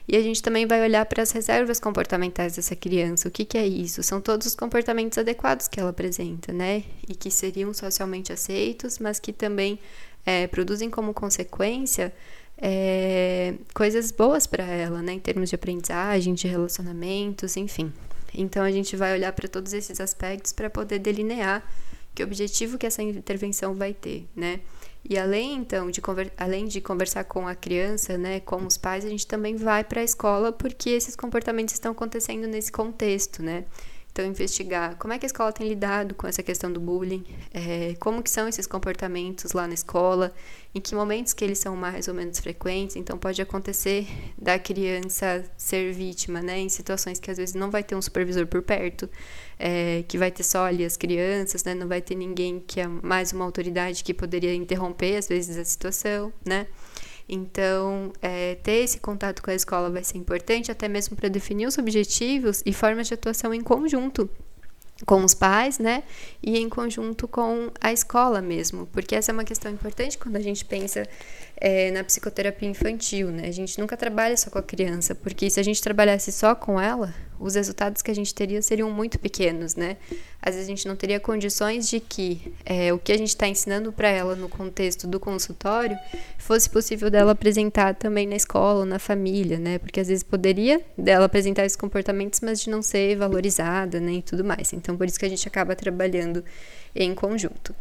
E 0.07 0.17
a 0.17 0.21
gente 0.21 0.41
também 0.41 0.65
vai 0.65 0.81
olhar 0.81 1.05
para 1.05 1.23
as 1.23 1.31
reservas 1.31 1.79
comportamentais 1.79 2.55
dessa 2.55 2.75
criança. 2.75 3.27
O 3.27 3.31
que, 3.31 3.45
que 3.45 3.57
é 3.57 3.65
isso? 3.65 4.03
São 4.03 4.19
todos 4.19 4.47
os 4.47 4.55
comportamentos 4.55 5.17
adequados 5.17 5.67
que 5.67 5.79
ela 5.79 5.91
apresenta, 5.91 6.51
né? 6.51 6.83
E 7.07 7.15
que 7.15 7.31
seriam 7.31 7.73
socialmente 7.73 8.33
aceitos, 8.33 8.99
mas 8.99 9.19
que 9.19 9.31
também 9.31 9.79
é, 10.25 10.47
produzem 10.47 10.89
como 10.89 11.13
consequência 11.13 12.13
é, 12.57 13.55
coisas 13.73 14.11
boas 14.11 14.47
para 14.47 14.63
ela, 14.63 15.01
né, 15.01 15.13
em 15.13 15.19
termos 15.19 15.49
de 15.49 15.55
aprendizagem, 15.55 16.33
de 16.33 16.47
relacionamentos, 16.47 17.57
enfim. 17.57 17.91
Então 18.33 18.63
a 18.63 18.71
gente 18.71 18.95
vai 18.95 19.13
olhar 19.13 19.31
para 19.33 19.47
todos 19.47 19.73
esses 19.73 19.99
aspectos 19.99 20.53
para 20.53 20.69
poder 20.69 20.99
delinear 20.99 21.63
que 22.15 22.23
objetivo 22.23 22.77
que 22.77 22.85
essa 22.85 23.01
intervenção 23.01 23.73
vai 23.73 23.93
ter, 23.93 24.27
né? 24.35 24.59
E 25.07 25.17
além 25.17 25.55
então 25.55 25.91
de 25.91 26.01
além 26.37 26.65
de 26.65 26.79
conversar 26.79 27.25
com 27.25 27.47
a 27.47 27.55
criança, 27.55 28.17
né, 28.17 28.39
com 28.39 28.65
os 28.65 28.77
pais, 28.77 29.03
a 29.05 29.09
gente 29.09 29.27
também 29.27 29.55
vai 29.55 29.83
para 29.83 30.01
a 30.01 30.03
escola 30.03 30.51
porque 30.51 30.89
esses 30.91 31.15
comportamentos 31.15 31.73
estão 31.73 31.91
acontecendo 31.91 32.47
nesse 32.47 32.71
contexto, 32.71 33.43
né? 33.43 33.65
Então, 34.13 34.23
investigar 34.27 34.95
como 34.97 35.11
é 35.11 35.17
que 35.17 35.25
a 35.25 35.27
escola 35.27 35.51
tem 35.51 35.67
lidado 35.67 36.13
com 36.13 36.27
essa 36.27 36.43
questão 36.43 36.71
do 36.71 36.79
bullying, 36.79 37.25
é, 37.51 37.95
como 37.99 38.21
que 38.21 38.29
são 38.29 38.47
esses 38.47 38.67
comportamentos 38.67 39.53
lá 39.53 39.67
na 39.67 39.73
escola, 39.73 40.31
em 40.75 40.79
que 40.79 40.93
momentos 40.93 41.33
que 41.33 41.43
eles 41.43 41.57
são 41.57 41.75
mais 41.75 42.07
ou 42.07 42.13
menos 42.13 42.37
frequentes. 42.37 42.95
Então, 42.95 43.17
pode 43.17 43.41
acontecer 43.41 44.07
da 44.37 44.59
criança 44.59 45.43
ser 45.57 45.91
vítima, 45.93 46.43
né, 46.43 46.59
em 46.59 46.69
situações 46.69 47.17
que 47.17 47.31
às 47.31 47.37
vezes 47.37 47.55
não 47.55 47.71
vai 47.71 47.83
ter 47.83 47.95
um 47.95 48.01
supervisor 48.03 48.45
por 48.45 48.61
perto, 48.61 49.09
é, 49.57 50.03
que 50.07 50.15
vai 50.15 50.29
ter 50.29 50.43
só 50.43 50.65
ali 50.65 50.85
as 50.85 50.95
crianças, 50.95 51.63
né, 51.63 51.73
não 51.73 51.87
vai 51.87 51.99
ter 51.99 52.13
ninguém 52.13 52.59
que 52.59 52.79
é 52.79 52.87
mais 52.87 53.33
uma 53.33 53.45
autoridade 53.45 54.03
que 54.03 54.13
poderia 54.13 54.53
interromper, 54.53 55.17
às 55.17 55.27
vezes, 55.27 55.57
a 55.57 55.65
situação, 55.65 56.31
né. 56.45 56.67
Então, 57.27 58.11
é, 58.21 58.55
ter 58.55 58.83
esse 58.83 58.99
contato 58.99 59.41
com 59.41 59.49
a 59.49 59.55
escola 59.55 59.89
vai 59.89 60.03
ser 60.03 60.17
importante, 60.17 60.71
até 60.71 60.87
mesmo 60.87 61.15
para 61.15 61.29
definir 61.29 61.65
os 61.65 61.77
objetivos 61.77 62.61
e 62.65 62.73
formas 62.73 63.07
de 63.07 63.13
atuação 63.13 63.53
em 63.53 63.61
conjunto 63.61 64.29
com 65.05 65.23
os 65.23 65.33
pais, 65.33 65.79
né? 65.79 66.03
E 66.41 66.57
em 66.57 66.69
conjunto 66.69 67.27
com 67.27 67.71
a 67.81 67.91
escola 67.91 68.41
mesmo, 68.41 68.87
porque 68.87 69.15
essa 69.15 69.31
é 69.31 69.33
uma 69.33 69.43
questão 69.43 69.71
importante 69.71 70.17
quando 70.17 70.35
a 70.35 70.39
gente 70.39 70.63
pensa 70.63 71.07
é, 71.63 71.91
na 71.91 72.03
psicoterapia 72.03 72.67
infantil, 72.67 73.31
né? 73.31 73.47
A 73.47 73.51
gente 73.51 73.79
nunca 73.79 73.95
trabalha 73.95 74.35
só 74.35 74.49
com 74.49 74.59
a 74.59 74.61
criança, 74.61 75.15
porque 75.15 75.49
se 75.49 75.61
a 75.61 75.63
gente 75.63 75.81
trabalhasse 75.81 76.29
só 76.29 76.53
com 76.53 76.79
ela, 76.79 77.15
os 77.39 77.55
resultados 77.55 78.01
que 78.01 78.11
a 78.11 78.13
gente 78.13 78.35
teria 78.35 78.61
seriam 78.61 78.91
muito 78.91 79.17
pequenos, 79.17 79.73
né? 79.73 79.95
Às 80.41 80.55
vezes 80.55 80.67
a 80.67 80.69
gente 80.69 80.85
não 80.85 80.97
teria 80.97 81.21
condições 81.21 81.89
de 81.89 82.01
que 82.01 82.53
é, 82.65 82.91
o 82.91 82.99
que 82.99 83.13
a 83.13 83.17
gente 83.17 83.29
está 83.29 83.47
ensinando 83.47 83.93
para 83.93 84.09
ela 84.09 84.35
no 84.35 84.49
contexto 84.49 85.07
do 85.07 85.21
consultório 85.21 85.97
fosse 86.37 86.69
possível 86.69 87.09
dela 87.09 87.31
apresentar 87.31 87.95
também 87.95 88.27
na 88.27 88.35
escola 88.35 88.81
ou 88.81 88.85
na 88.85 88.99
família, 88.99 89.57
né? 89.57 89.79
Porque 89.79 90.01
às 90.01 90.09
vezes 90.09 90.21
poderia 90.21 90.81
dela 90.97 91.27
apresentar 91.27 91.63
esses 91.63 91.77
comportamentos, 91.77 92.41
mas 92.41 92.59
de 92.59 92.69
não 92.69 92.81
ser 92.81 93.15
valorizada, 93.15 94.01
né? 94.01 94.15
E 94.15 94.21
tudo 94.21 94.43
mais. 94.43 94.73
Então, 94.73 94.97
por 94.97 95.07
isso 95.07 95.17
que 95.17 95.25
a 95.25 95.29
gente 95.29 95.47
acaba 95.47 95.77
trabalhando 95.77 96.43
em 96.93 97.15
conjunto. 97.15 97.73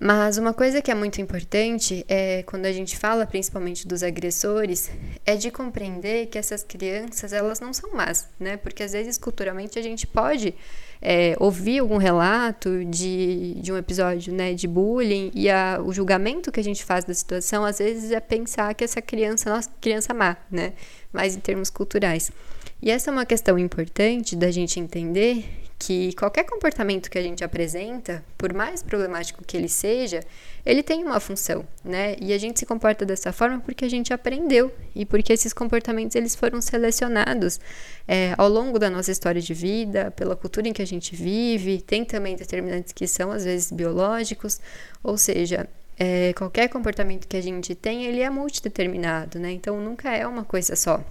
Mas 0.00 0.36
uma 0.36 0.52
coisa 0.52 0.82
que 0.82 0.90
é 0.90 0.94
muito 0.94 1.20
importante 1.20 2.04
é 2.08 2.42
quando 2.44 2.66
a 2.66 2.72
gente 2.72 2.96
fala 2.96 3.24
principalmente 3.24 3.86
dos 3.86 4.02
agressores, 4.02 4.90
é 5.24 5.36
de 5.36 5.50
compreender 5.50 6.26
que 6.26 6.38
essas 6.38 6.64
crianças, 6.64 7.32
elas 7.32 7.60
não 7.60 7.72
são 7.72 7.92
más, 7.92 8.28
né? 8.40 8.56
Porque 8.56 8.82
às 8.82 8.92
vezes 8.92 9.16
culturalmente 9.16 9.78
a 9.78 9.82
gente 9.82 10.06
pode 10.06 10.54
é, 11.00 11.36
ouvir 11.38 11.78
algum 11.80 11.98
relato 11.98 12.84
de, 12.84 13.54
de 13.60 13.72
um 13.72 13.76
episódio 13.76 14.32
né, 14.32 14.54
de 14.54 14.66
bullying 14.66 15.30
e 15.34 15.50
a, 15.50 15.80
o 15.84 15.92
julgamento 15.92 16.50
que 16.50 16.58
a 16.58 16.64
gente 16.64 16.84
faz 16.84 17.04
da 17.04 17.14
situação, 17.14 17.64
às 17.64 17.78
vezes 17.78 18.10
é 18.10 18.20
pensar 18.20 18.74
que 18.74 18.82
essa 18.82 19.02
criança 19.02 19.52
uma 19.52 19.60
criança 19.80 20.14
má, 20.14 20.36
né? 20.50 20.72
Mas 21.12 21.36
em 21.36 21.40
termos 21.40 21.70
culturais. 21.70 22.32
E 22.80 22.90
essa 22.90 23.10
é 23.10 23.12
uma 23.12 23.26
questão 23.26 23.58
importante 23.58 24.34
da 24.34 24.50
gente 24.50 24.80
entender 24.80 25.61
que 25.84 26.12
qualquer 26.14 26.44
comportamento 26.44 27.10
que 27.10 27.18
a 27.18 27.22
gente 27.22 27.42
apresenta, 27.42 28.24
por 28.38 28.54
mais 28.54 28.84
problemático 28.84 29.42
que 29.44 29.56
ele 29.56 29.68
seja, 29.68 30.20
ele 30.64 30.80
tem 30.80 31.02
uma 31.02 31.18
função, 31.18 31.66
né? 31.84 32.14
E 32.20 32.32
a 32.32 32.38
gente 32.38 32.60
se 32.60 32.64
comporta 32.64 33.04
dessa 33.04 33.32
forma 33.32 33.58
porque 33.58 33.84
a 33.84 33.90
gente 33.90 34.14
aprendeu 34.14 34.72
e 34.94 35.04
porque 35.04 35.32
esses 35.32 35.52
comportamentos 35.52 36.14
eles 36.14 36.36
foram 36.36 36.60
selecionados 36.60 37.58
é, 38.06 38.32
ao 38.38 38.48
longo 38.48 38.78
da 38.78 38.88
nossa 38.88 39.10
história 39.10 39.40
de 39.40 39.52
vida, 39.52 40.12
pela 40.12 40.36
cultura 40.36 40.68
em 40.68 40.72
que 40.72 40.82
a 40.82 40.86
gente 40.86 41.16
vive. 41.16 41.82
Tem 41.82 42.04
também 42.04 42.36
determinantes 42.36 42.92
que 42.92 43.08
são 43.08 43.32
às 43.32 43.44
vezes 43.44 43.72
biológicos, 43.72 44.60
ou 45.02 45.18
seja, 45.18 45.68
é, 45.98 46.32
qualquer 46.34 46.68
comportamento 46.68 47.26
que 47.26 47.36
a 47.36 47.42
gente 47.42 47.74
tem 47.74 48.04
ele 48.04 48.20
é 48.20 48.30
multideterminado, 48.30 49.40
né? 49.40 49.50
Então 49.50 49.80
nunca 49.80 50.16
é 50.16 50.24
uma 50.24 50.44
coisa 50.44 50.76
só. 50.76 51.04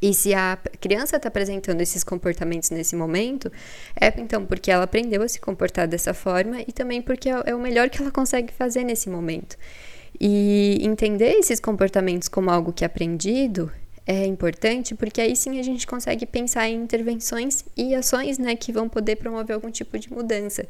E 0.00 0.12
se 0.12 0.34
a 0.34 0.58
criança 0.80 1.16
está 1.16 1.28
apresentando 1.28 1.80
esses 1.80 2.04
comportamentos 2.04 2.70
nesse 2.70 2.94
momento, 2.94 3.50
é 3.98 4.12
então 4.20 4.44
porque 4.44 4.70
ela 4.70 4.84
aprendeu 4.84 5.22
a 5.22 5.28
se 5.28 5.40
comportar 5.40 5.88
dessa 5.88 6.12
forma 6.12 6.60
e 6.60 6.72
também 6.72 7.00
porque 7.00 7.28
é, 7.28 7.42
é 7.46 7.54
o 7.54 7.60
melhor 7.60 7.88
que 7.88 8.00
ela 8.00 8.10
consegue 8.10 8.52
fazer 8.52 8.84
nesse 8.84 9.08
momento. 9.08 9.56
E 10.20 10.78
entender 10.82 11.32
esses 11.32 11.58
comportamentos 11.58 12.28
como 12.28 12.50
algo 12.50 12.72
que 12.72 12.84
é 12.84 12.86
aprendido 12.86 13.70
é 14.06 14.26
importante 14.26 14.94
porque 14.94 15.20
aí 15.20 15.34
sim 15.34 15.58
a 15.58 15.62
gente 15.62 15.86
consegue 15.86 16.26
pensar 16.26 16.68
em 16.68 16.82
intervenções 16.82 17.64
e 17.76 17.94
ações 17.94 18.38
né, 18.38 18.54
que 18.54 18.70
vão 18.70 18.88
poder 18.88 19.16
promover 19.16 19.54
algum 19.54 19.70
tipo 19.70 19.98
de 19.98 20.12
mudança. 20.12 20.66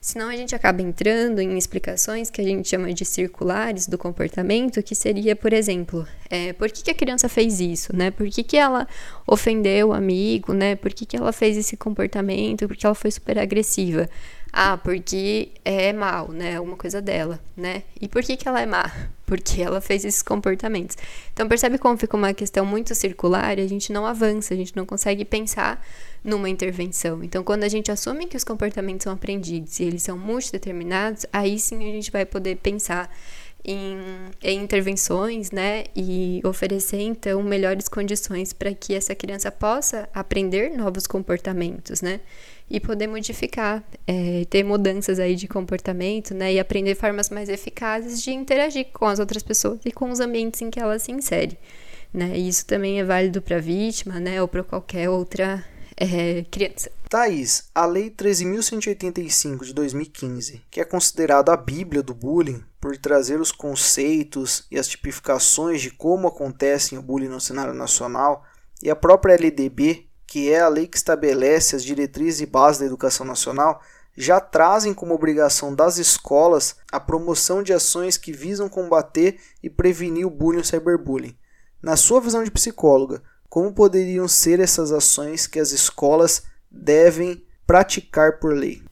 Senão 0.00 0.28
a 0.28 0.36
gente 0.36 0.54
acaba 0.54 0.80
entrando 0.80 1.40
em 1.40 1.58
explicações 1.58 2.30
que 2.30 2.40
a 2.40 2.44
gente 2.44 2.68
chama 2.68 2.92
de 2.92 3.04
circulares 3.04 3.86
do 3.86 3.98
comportamento, 3.98 4.82
que 4.82 4.94
seria, 4.94 5.34
por 5.34 5.52
exemplo, 5.52 6.06
é, 6.30 6.52
por 6.52 6.70
que, 6.70 6.84
que, 6.84 6.90
a 6.90 6.94
criança 6.94 7.28
fez 7.28 7.60
isso, 7.60 7.94
né? 7.94 8.10
Por 8.10 8.28
que, 8.28 8.44
que 8.44 8.56
ela 8.56 8.86
ofendeu 9.26 9.88
o 9.88 9.92
amigo, 9.92 10.52
né? 10.52 10.76
Por 10.76 10.92
que, 10.92 11.04
que 11.04 11.16
ela 11.16 11.32
fez 11.32 11.56
esse 11.56 11.76
comportamento? 11.76 12.68
Porque 12.68 12.86
ela 12.86 12.94
foi 12.94 13.10
super 13.10 13.38
agressiva. 13.38 14.08
Ah, 14.60 14.76
porque 14.76 15.52
é 15.64 15.92
mal, 15.92 16.32
né? 16.32 16.58
Uma 16.58 16.76
coisa 16.76 17.00
dela, 17.00 17.38
né? 17.56 17.84
E 18.00 18.08
por 18.08 18.24
que, 18.24 18.36
que 18.36 18.48
ela 18.48 18.60
é 18.60 18.66
má? 18.66 18.90
Porque 19.24 19.62
ela 19.62 19.80
fez 19.80 20.04
esses 20.04 20.20
comportamentos. 20.20 20.96
Então 21.32 21.46
percebe 21.46 21.78
como 21.78 21.96
fica 21.96 22.16
uma 22.16 22.34
questão 22.34 22.66
muito 22.66 22.92
circular 22.92 23.56
e 23.56 23.62
a 23.62 23.68
gente 23.68 23.92
não 23.92 24.04
avança, 24.04 24.54
a 24.54 24.56
gente 24.56 24.74
não 24.74 24.84
consegue 24.84 25.24
pensar 25.24 25.86
numa 26.24 26.48
intervenção. 26.48 27.22
Então, 27.22 27.44
quando 27.44 27.62
a 27.62 27.68
gente 27.68 27.92
assume 27.92 28.26
que 28.26 28.36
os 28.36 28.42
comportamentos 28.42 29.04
são 29.04 29.12
aprendidos 29.12 29.78
e 29.78 29.84
eles 29.84 30.02
são 30.02 30.18
multideterminados, 30.18 31.24
aí 31.32 31.56
sim 31.56 31.76
a 31.88 31.92
gente 31.92 32.10
vai 32.10 32.26
poder 32.26 32.56
pensar 32.56 33.14
em, 33.64 33.98
em 34.42 34.62
intervenções, 34.62 35.50
né, 35.50 35.84
e 35.94 36.40
oferecer 36.44 37.00
então 37.00 37.42
melhores 37.42 37.86
condições 37.88 38.52
para 38.52 38.72
que 38.74 38.94
essa 38.94 39.14
criança 39.14 39.52
possa 39.52 40.08
aprender 40.14 40.70
novos 40.70 41.06
comportamentos, 41.06 42.00
né, 42.00 42.20
e 42.70 42.78
poder 42.78 43.06
modificar, 43.06 43.82
é, 44.06 44.44
ter 44.50 44.62
mudanças 44.62 45.18
aí 45.18 45.34
de 45.34 45.48
comportamento, 45.48 46.34
né, 46.34 46.52
e 46.52 46.60
aprender 46.60 46.94
formas 46.94 47.30
mais 47.30 47.48
eficazes 47.48 48.22
de 48.22 48.30
interagir 48.30 48.88
com 48.92 49.06
as 49.06 49.18
outras 49.18 49.42
pessoas 49.42 49.80
e 49.84 49.92
com 49.92 50.10
os 50.10 50.20
ambientes 50.20 50.60
em 50.60 50.70
que 50.70 50.78
ela 50.78 50.98
se 50.98 51.10
insere, 51.12 51.58
né. 52.12 52.32
E 52.34 52.48
isso 52.48 52.66
também 52.66 53.00
é 53.00 53.04
válido 53.04 53.40
para 53.40 53.56
a 53.56 53.60
vítima, 53.60 54.20
né, 54.20 54.40
ou 54.42 54.48
para 54.48 54.62
qualquer 54.62 55.08
outra 55.08 55.64
é, 55.96 56.44
criança. 56.50 56.90
Thaís, 57.08 57.70
a 57.74 57.86
Lei 57.86 58.10
13.185 58.10 59.64
de 59.64 59.72
2015, 59.72 60.62
que 60.70 60.80
é 60.80 60.84
considerada 60.84 61.52
a 61.52 61.56
Bíblia 61.56 62.02
do 62.02 62.12
bullying 62.12 62.62
por 62.78 62.96
trazer 62.98 63.40
os 63.40 63.50
conceitos 63.50 64.66
e 64.70 64.78
as 64.78 64.86
tipificações 64.86 65.80
de 65.80 65.90
como 65.90 66.28
acontece 66.28 66.96
o 66.96 67.02
bullying 67.02 67.28
no 67.28 67.40
cenário 67.40 67.72
nacional, 67.72 68.44
e 68.82 68.90
a 68.90 68.94
própria 68.94 69.34
LDB, 69.34 70.07
que 70.28 70.52
é 70.52 70.60
a 70.60 70.68
lei 70.68 70.86
que 70.86 70.98
estabelece 70.98 71.74
as 71.74 71.82
diretrizes 71.82 72.42
e 72.42 72.46
bases 72.46 72.80
da 72.80 72.86
educação 72.86 73.24
nacional, 73.24 73.80
já 74.14 74.38
trazem 74.38 74.92
como 74.92 75.14
obrigação 75.14 75.74
das 75.74 75.96
escolas 75.96 76.76
a 76.92 77.00
promoção 77.00 77.62
de 77.62 77.72
ações 77.72 78.18
que 78.18 78.30
visam 78.30 78.68
combater 78.68 79.40
e 79.62 79.70
prevenir 79.70 80.26
o 80.26 80.30
bullying 80.30 80.58
e 80.58 80.60
o 80.60 80.64
cyberbullying. 80.64 81.36
Na 81.80 81.96
sua 81.96 82.20
visão 82.20 82.44
de 82.44 82.50
psicóloga, 82.50 83.22
como 83.48 83.72
poderiam 83.72 84.28
ser 84.28 84.60
essas 84.60 84.92
ações 84.92 85.46
que 85.46 85.58
as 85.58 85.72
escolas 85.72 86.42
devem 86.70 87.42
praticar 87.66 88.38
por 88.38 88.54
lei? 88.54 88.82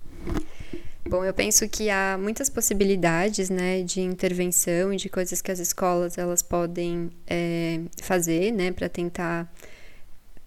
Bom, 1.06 1.24
eu 1.24 1.34
penso 1.34 1.68
que 1.68 1.90
há 1.90 2.18
muitas 2.18 2.48
possibilidades, 2.48 3.50
né, 3.50 3.82
de 3.82 4.00
intervenção 4.00 4.92
e 4.92 4.96
de 4.96 5.08
coisas 5.08 5.42
que 5.42 5.52
as 5.52 5.58
escolas 5.58 6.16
elas 6.16 6.42
podem 6.42 7.10
é, 7.26 7.80
fazer, 8.00 8.52
né, 8.52 8.72
para 8.72 8.88
tentar 8.88 9.52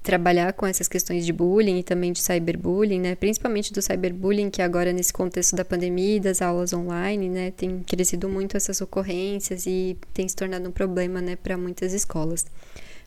trabalhar 0.10 0.54
com 0.54 0.66
essas 0.66 0.88
questões 0.88 1.24
de 1.24 1.32
bullying 1.32 1.78
e 1.78 1.84
também 1.84 2.12
de 2.12 2.20
cyberbullying, 2.20 3.00
né, 3.00 3.14
principalmente 3.14 3.72
do 3.72 3.80
cyberbullying 3.80 4.50
que 4.50 4.60
agora 4.60 4.92
nesse 4.92 5.14
contexto 5.14 5.56
da 5.56 5.64
pandemia 5.64 6.16
e 6.16 6.20
das 6.20 6.42
aulas 6.42 6.74
online, 6.74 7.30
né, 7.30 7.52
tem 7.52 7.84
crescido 7.84 8.28
muito 8.28 8.58
essas 8.58 8.82
ocorrências 8.82 9.68
e 9.68 9.96
tem 10.12 10.28
se 10.28 10.36
tornado 10.36 10.68
um 10.68 10.72
problema, 10.72 11.22
né, 11.22 11.36
para 11.36 11.56
muitas 11.56 11.94
escolas. 11.94 12.44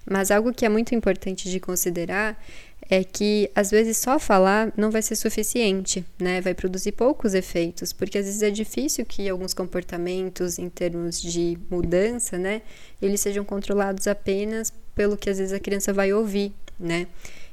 Mas 0.08 0.30
algo 0.30 0.52
que 0.52 0.64
é 0.64 0.68
muito 0.68 0.94
importante 0.94 1.50
de 1.50 1.58
considerar 1.58 2.40
é 2.88 3.02
que 3.02 3.50
às 3.52 3.70
vezes 3.70 3.96
só 3.96 4.16
falar 4.18 4.72
não 4.76 4.90
vai 4.90 5.00
ser 5.00 5.16
suficiente, 5.16 6.04
né? 6.18 6.40
Vai 6.40 6.52
produzir 6.52 6.92
poucos 6.92 7.32
efeitos, 7.32 7.92
porque 7.92 8.18
às 8.18 8.26
vezes 8.26 8.42
é 8.42 8.50
difícil 8.50 9.06
que 9.06 9.28
alguns 9.28 9.54
comportamentos 9.54 10.58
em 10.58 10.68
termos 10.68 11.22
de 11.22 11.56
mudança, 11.70 12.36
né, 12.36 12.62
eles 13.00 13.20
sejam 13.20 13.44
controlados 13.44 14.06
apenas 14.06 14.72
pelo 14.94 15.16
que 15.16 15.30
às 15.30 15.38
vezes 15.38 15.52
a 15.52 15.60
criança 15.60 15.92
vai 15.92 16.12
ouvir, 16.12 16.52
né? 16.82 17.06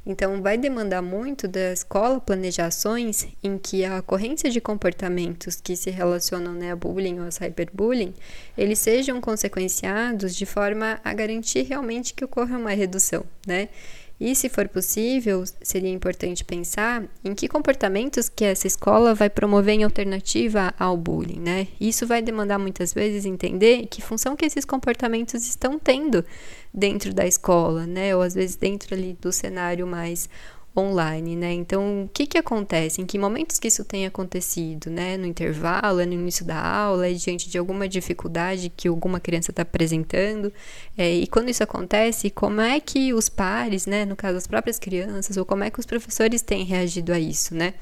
Então, 0.06 0.42
vai 0.42 0.58
demandar 0.58 1.02
muito 1.02 1.48
da 1.48 1.72
escola 1.72 2.20
planejar 2.20 2.68
ações 2.68 3.28
em 3.44 3.58
que 3.58 3.86
a 3.86 4.00
ocorrência 4.00 4.50
de 4.50 4.60
comportamentos 4.60 5.62
que 5.62 5.76
se 5.76 5.92
relacionam 5.92 6.54
né, 6.54 6.72
a 6.72 6.76
bullying 6.76 7.20
ou 7.20 7.28
a 7.28 7.32
cyberbullying, 7.32 8.14
eles 8.58 8.80
sejam 8.80 9.20
consequenciados 9.22 10.36
de 10.36 10.46
forma 10.46 11.00
a 11.04 11.14
garantir 11.14 11.64
realmente 11.64 12.14
que 12.14 12.26
ocorra 12.26 12.58
uma 12.58 12.72
redução, 12.72 13.24
né? 13.46 13.70
E, 14.20 14.36
se 14.36 14.50
for 14.50 14.68
possível, 14.68 15.44
seria 15.62 15.90
importante 15.90 16.44
pensar 16.44 17.04
em 17.24 17.34
que 17.34 17.48
comportamentos 17.48 18.28
que 18.28 18.44
essa 18.44 18.68
escola 18.68 19.16
vai 19.16 19.30
promover 19.30 19.76
em 19.76 19.84
alternativa 19.84 20.74
ao 20.78 20.98
bullying, 20.98 21.40
né? 21.40 21.68
Isso 21.80 22.06
vai 22.06 22.22
demandar 22.22 22.60
muitas 22.60 22.94
vezes 22.94 23.26
entender 23.26 23.88
que 23.88 24.02
função 24.02 24.36
que 24.36 24.46
esses 24.46 24.66
comportamentos 24.66 25.48
estão 25.48 25.80
tendo 25.80 26.26
dentro 26.74 27.14
da 27.14 27.26
escola, 27.26 27.88
né? 27.88 28.14
Ou 28.14 28.22
às 28.22 28.34
vezes 28.34 28.58
dentro 28.58 28.94
ali 28.94 29.18
do 29.22 29.32
cenário 29.32 29.88
mais 29.88 30.30
online, 30.78 31.36
né? 31.36 31.52
Então, 31.54 32.04
o 32.04 32.10
que 32.10 32.26
que 32.28 32.38
acontece? 32.38 33.02
Em 33.02 33.06
que 33.06 33.18
momentos 33.18 33.60
que 33.60 33.68
isso 33.68 33.84
tem 33.84 34.06
acontecido, 34.06 34.90
né? 34.90 35.18
No 35.18 35.26
intervalo, 35.26 36.00
é 36.00 36.06
no 36.06 36.14
início 36.14 36.46
da 36.46 36.60
aula, 36.60 37.08
é 37.08 37.14
diante 37.14 37.50
de 37.50 37.58
alguma 37.58 37.88
dificuldade 37.88 38.72
que 38.76 38.88
alguma 38.88 39.20
criança 39.20 39.52
está 39.52 39.64
apresentando? 39.64 40.54
É, 40.98 41.12
e 41.12 41.28
quando 41.28 41.50
isso 41.50 41.64
acontece, 41.64 42.30
como 42.30 42.62
é 42.62 42.80
que 42.80 43.14
os 43.14 43.30
pares, 43.30 43.86
né? 43.86 44.06
No 44.06 44.16
caso, 44.16 44.38
as 44.38 44.48
próprias 44.48 44.80
crianças, 44.80 45.38
ou 45.38 45.46
como 45.46 45.64
é 45.64 45.70
que 45.70 45.80
os 45.80 45.86
professores 45.86 46.42
têm 46.42 46.64
reagido 46.64 47.12
a 47.14 47.20
isso, 47.20 47.56
né? 47.56 47.74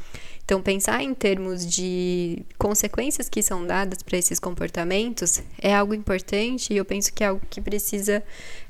Então, 0.47 0.61
pensar 0.61 1.03
em 1.03 1.13
termos 1.13 1.65
de 1.65 2.41
consequências 2.57 3.27
que 3.27 3.43
são 3.43 3.67
dadas 3.67 4.01
para 4.01 4.17
esses 4.17 4.39
comportamentos 4.39 5.43
é 5.61 5.75
algo 5.75 5.93
importante 5.93 6.73
e 6.73 6.77
eu 6.77 6.85
penso 6.85 7.11
que 7.11 7.21
é 7.21 7.27
algo 7.27 7.41
que 7.49 7.59
precisa 7.59 8.23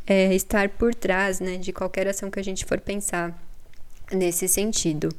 é, 0.07 0.33
estar 0.33 0.69
por 0.69 0.95
trás 0.95 1.39
né, 1.39 1.57
de 1.57 1.71
qualquer 1.71 2.07
ação 2.07 2.31
que 2.31 2.39
a 2.39 2.43
gente 2.43 2.65
for 2.65 2.79
pensar 2.79 3.46
nesse 4.11 4.47
sentido. 4.47 5.09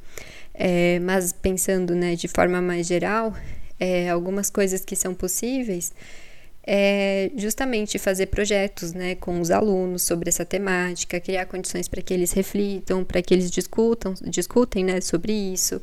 É, 0.54 0.98
mas 1.00 1.32
pensando 1.32 1.94
né, 1.94 2.16
de 2.16 2.26
forma 2.26 2.60
mais 2.60 2.86
geral, 2.86 3.32
é, 3.78 4.08
algumas 4.08 4.50
coisas 4.50 4.84
que 4.84 4.96
são 4.96 5.14
possíveis 5.14 5.92
é 6.70 7.30
justamente 7.34 7.98
fazer 7.98 8.26
projetos 8.26 8.92
né, 8.92 9.14
com 9.14 9.40
os 9.40 9.50
alunos 9.50 10.02
sobre 10.02 10.28
essa 10.28 10.44
temática, 10.44 11.18
criar 11.18 11.46
condições 11.46 11.88
para 11.88 12.02
que 12.02 12.12
eles 12.12 12.32
reflitam, 12.32 13.02
para 13.04 13.22
que 13.22 13.32
eles 13.32 13.50
discutam, 13.50 14.12
discutem 14.24 14.84
né, 14.84 15.00
sobre 15.00 15.32
isso, 15.32 15.80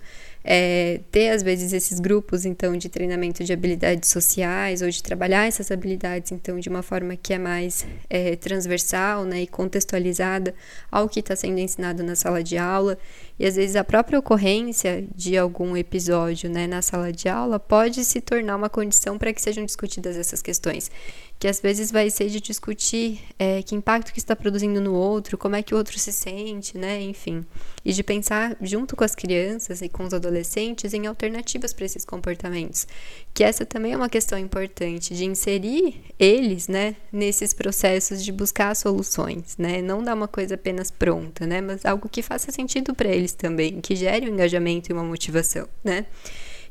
é, 0.48 1.02
ter 1.12 1.30
às 1.32 1.42
vezes 1.42 1.74
esses 1.74 2.00
grupos 2.00 2.46
então 2.46 2.78
de 2.78 2.88
treinamento 2.88 3.44
de 3.44 3.52
habilidades 3.52 4.12
sociais 4.12 4.84
ou 4.84 4.90
de 4.90 5.02
trabalhar 5.02 5.48
essas 5.48 5.72
habilidades 5.72 6.32
então 6.32 6.60
de 6.60 6.70
uma 6.70 6.84
forma 6.84 7.16
que 7.16 7.34
é 7.34 7.40
mais 7.40 7.88
é, 8.08 8.36
transversal 8.36 9.26
né, 9.26 9.42
e 9.42 9.48
contextualizada 9.48 10.54
ao 10.92 11.10
que 11.10 11.20
está 11.20 11.36
sendo 11.36 11.58
ensinado 11.58 12.04
na 12.04 12.16
sala 12.16 12.44
de 12.44 12.60
aula 12.60 12.96
E 13.38 13.46
às 13.46 13.56
vezes 13.56 13.76
a 13.76 13.84
própria 13.84 14.18
ocorrência 14.18 15.06
de 15.14 15.38
algum 15.38 15.76
episódio 15.76 16.50
né, 16.50 16.68
na 16.68 16.82
sala 16.82 17.12
de 17.12 17.28
aula 17.28 17.60
pode 17.60 18.06
se 18.06 18.22
tornar 18.22 18.56
uma 18.56 18.70
condição 18.70 19.18
para 19.18 19.34
que 19.34 19.42
sejam 19.42 19.66
discutidas 19.66 20.16
essas 20.16 20.42
questões 20.42 20.90
que 21.38 21.48
às 21.48 21.60
vezes 21.60 21.92
vai 21.92 22.10
ser 22.10 22.30
de 22.30 22.40
discutir 22.40 23.20
é, 23.38 23.62
que 23.62 23.76
impacto 23.76 24.14
que 24.14 24.20
está 24.20 24.36
produzindo 24.36 24.80
no 24.80 24.94
outro, 24.94 25.38
como 25.38 25.56
é 25.56 25.62
que 25.62 25.74
o 25.74 25.78
outro 25.78 26.00
se 26.00 26.12
sente, 26.12 26.78
né, 26.78 27.02
enfim, 27.02 27.46
e 27.84 27.92
de 27.92 28.04
pensar 28.04 28.56
junto 28.62 28.96
com 28.96 29.04
as 29.04 29.14
crianças 29.14 29.82
e 29.82 29.90
com 29.90 30.06
os 30.06 30.14
adolescentes 30.14 30.94
em 30.94 31.08
alternativas 31.08 31.74
para 31.74 31.86
esses 31.86 32.06
comportamentos, 32.06 32.88
que 33.36 33.44
essa 33.44 33.66
também 33.66 33.92
é 33.92 33.98
uma 33.98 34.08
questão 34.08 34.40
importante 34.40 35.14
de 35.14 35.26
inserir 35.26 36.06
eles, 36.18 36.70
né, 36.70 36.96
nesses 37.12 37.54
processos 37.54 38.24
de 38.24 38.32
buscar 38.32 38.74
soluções, 38.74 39.58
né, 39.58 39.82
não 39.82 40.02
dar 40.02 40.14
uma 40.16 40.28
coisa 40.28 40.56
apenas 40.56 40.90
pronta, 40.90 41.46
né, 41.46 41.60
mas 41.60 41.86
algo 41.86 42.08
que 42.08 42.22
faça 42.22 42.50
sentido 42.50 42.96
para 42.96 43.10
eles 43.10 43.34
também, 43.34 43.82
que 43.82 43.94
gere 43.94 44.30
um 44.30 44.34
engajamento 44.34 44.90
e 44.90 44.94
uma 44.94 45.04
motivação, 45.04 45.68
né. 45.84 46.06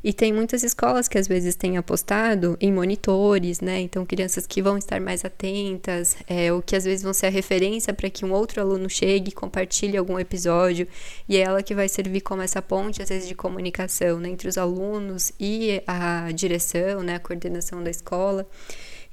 E 0.07 0.13
tem 0.13 0.31
muitas 0.31 0.61
escolas 0.61 1.07
que 1.07 1.17
às 1.17 1.27
vezes 1.27 1.55
têm 1.55 1.77
apostado 1.77 2.55
em 2.61 2.71
monitores, 2.71 3.59
né? 3.59 3.79
Então, 3.79 4.05
crianças 4.05 4.45
que 4.45 4.61
vão 4.61 4.77
estar 4.77 5.01
mais 5.01 5.25
atentas, 5.25 6.15
é, 6.27 6.53
ou 6.53 6.61
que 6.61 6.75
às 6.75 6.83
vezes 6.83 7.01
vão 7.01 7.11
ser 7.11 7.25
a 7.25 7.29
referência 7.31 7.91
para 7.91 8.07
que 8.07 8.23
um 8.23 8.31
outro 8.31 8.61
aluno 8.61 8.87
chegue 8.87 9.29
e 9.29 9.31
compartilhe 9.31 9.97
algum 9.97 10.19
episódio, 10.19 10.87
e 11.27 11.37
é 11.37 11.39
ela 11.39 11.63
que 11.63 11.73
vai 11.73 11.89
servir 11.89 12.21
como 12.21 12.43
essa 12.43 12.61
ponte, 12.61 13.01
às 13.01 13.09
vezes, 13.09 13.27
de 13.27 13.33
comunicação 13.33 14.19
né, 14.19 14.29
entre 14.29 14.47
os 14.47 14.59
alunos 14.59 15.31
e 15.39 15.81
a 15.87 16.29
direção, 16.31 17.01
né, 17.01 17.15
a 17.15 17.19
coordenação 17.19 17.83
da 17.83 17.89
escola. 17.89 18.47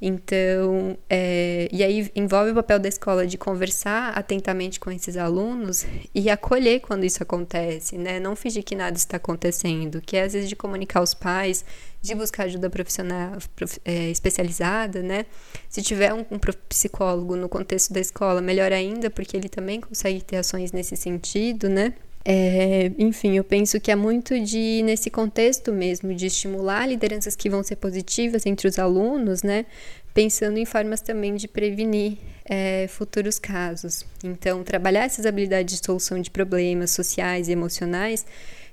Então, 0.04 0.98
é, 1.08 1.68
e 1.70 1.80
aí 1.80 2.10
envolve 2.16 2.50
o 2.50 2.54
papel 2.56 2.80
da 2.80 2.88
escola 2.88 3.24
de 3.24 3.38
conversar 3.38 4.18
atentamente 4.18 4.80
com 4.80 4.90
esses 4.90 5.16
alunos 5.16 5.86
e 6.12 6.28
acolher 6.28 6.80
quando 6.80 7.04
isso 7.04 7.22
acontece, 7.22 7.96
né? 7.96 8.18
Não 8.18 8.34
fingir 8.34 8.64
que 8.64 8.74
nada 8.74 8.96
está 8.96 9.16
acontecendo, 9.16 10.00
que 10.00 10.16
é 10.16 10.24
às 10.24 10.32
vezes 10.32 10.48
de 10.48 10.56
comunicar 10.56 10.98
aos 10.98 11.14
pais, 11.14 11.64
de 12.00 12.16
buscar 12.16 12.46
ajuda 12.46 12.68
profissional 12.68 13.38
prof, 13.54 13.78
é, 13.84 14.10
especializada, 14.10 15.04
né? 15.04 15.24
Se 15.68 15.80
tiver 15.80 16.12
um, 16.12 16.26
um 16.32 16.38
psicólogo 16.68 17.36
no 17.36 17.48
contexto 17.48 17.92
da 17.92 18.00
escola, 18.00 18.40
melhor 18.40 18.72
ainda, 18.72 19.08
porque 19.08 19.36
ele 19.36 19.48
também 19.48 19.80
consegue 19.80 20.20
ter 20.20 20.38
ações 20.38 20.72
nesse 20.72 20.96
sentido, 20.96 21.68
né? 21.68 21.94
É, 22.24 22.92
enfim, 22.98 23.36
eu 23.36 23.42
penso 23.42 23.80
que 23.80 23.90
é 23.90 23.96
muito 23.96 24.38
de, 24.38 24.82
nesse 24.84 25.10
contexto 25.10 25.72
mesmo, 25.72 26.14
de 26.14 26.26
estimular 26.26 26.86
lideranças 26.86 27.34
que 27.34 27.50
vão 27.50 27.62
ser 27.62 27.76
positivas 27.76 28.46
entre 28.46 28.68
os 28.68 28.78
alunos, 28.78 29.42
né? 29.42 29.66
Pensando 30.14 30.58
em 30.58 30.64
formas 30.64 31.00
também 31.00 31.34
de 31.34 31.48
prevenir 31.48 32.18
é, 32.44 32.86
futuros 32.88 33.38
casos. 33.38 34.06
Então, 34.22 34.62
trabalhar 34.62 35.04
essas 35.04 35.26
habilidades 35.26 35.78
de 35.78 35.84
solução 35.84 36.20
de 36.20 36.30
problemas 36.30 36.90
sociais 36.90 37.48
e 37.48 37.52
emocionais, 37.52 38.24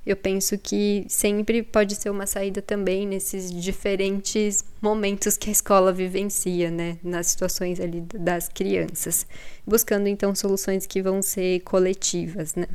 eu 0.06 0.16
penso 0.16 0.58
que 0.58 1.06
sempre 1.08 1.64
pode 1.64 1.96
ser 1.96 2.10
uma 2.10 2.26
saída 2.26 2.62
também 2.62 3.06
nesses 3.06 3.52
diferentes 3.52 4.64
momentos 4.82 5.38
que 5.38 5.50
a 5.50 5.52
escola 5.52 5.92
vivencia, 5.92 6.70
né? 6.70 6.98
Nas 7.04 7.28
situações 7.28 7.80
ali 7.80 8.02
das 8.02 8.48
crianças. 8.48 9.26
Buscando, 9.66 10.08
então, 10.08 10.36
soluções 10.36 10.86
que 10.86 11.02
vão 11.02 11.22
ser 11.22 11.62
coletivas, 11.62 12.56
né? 12.56 12.68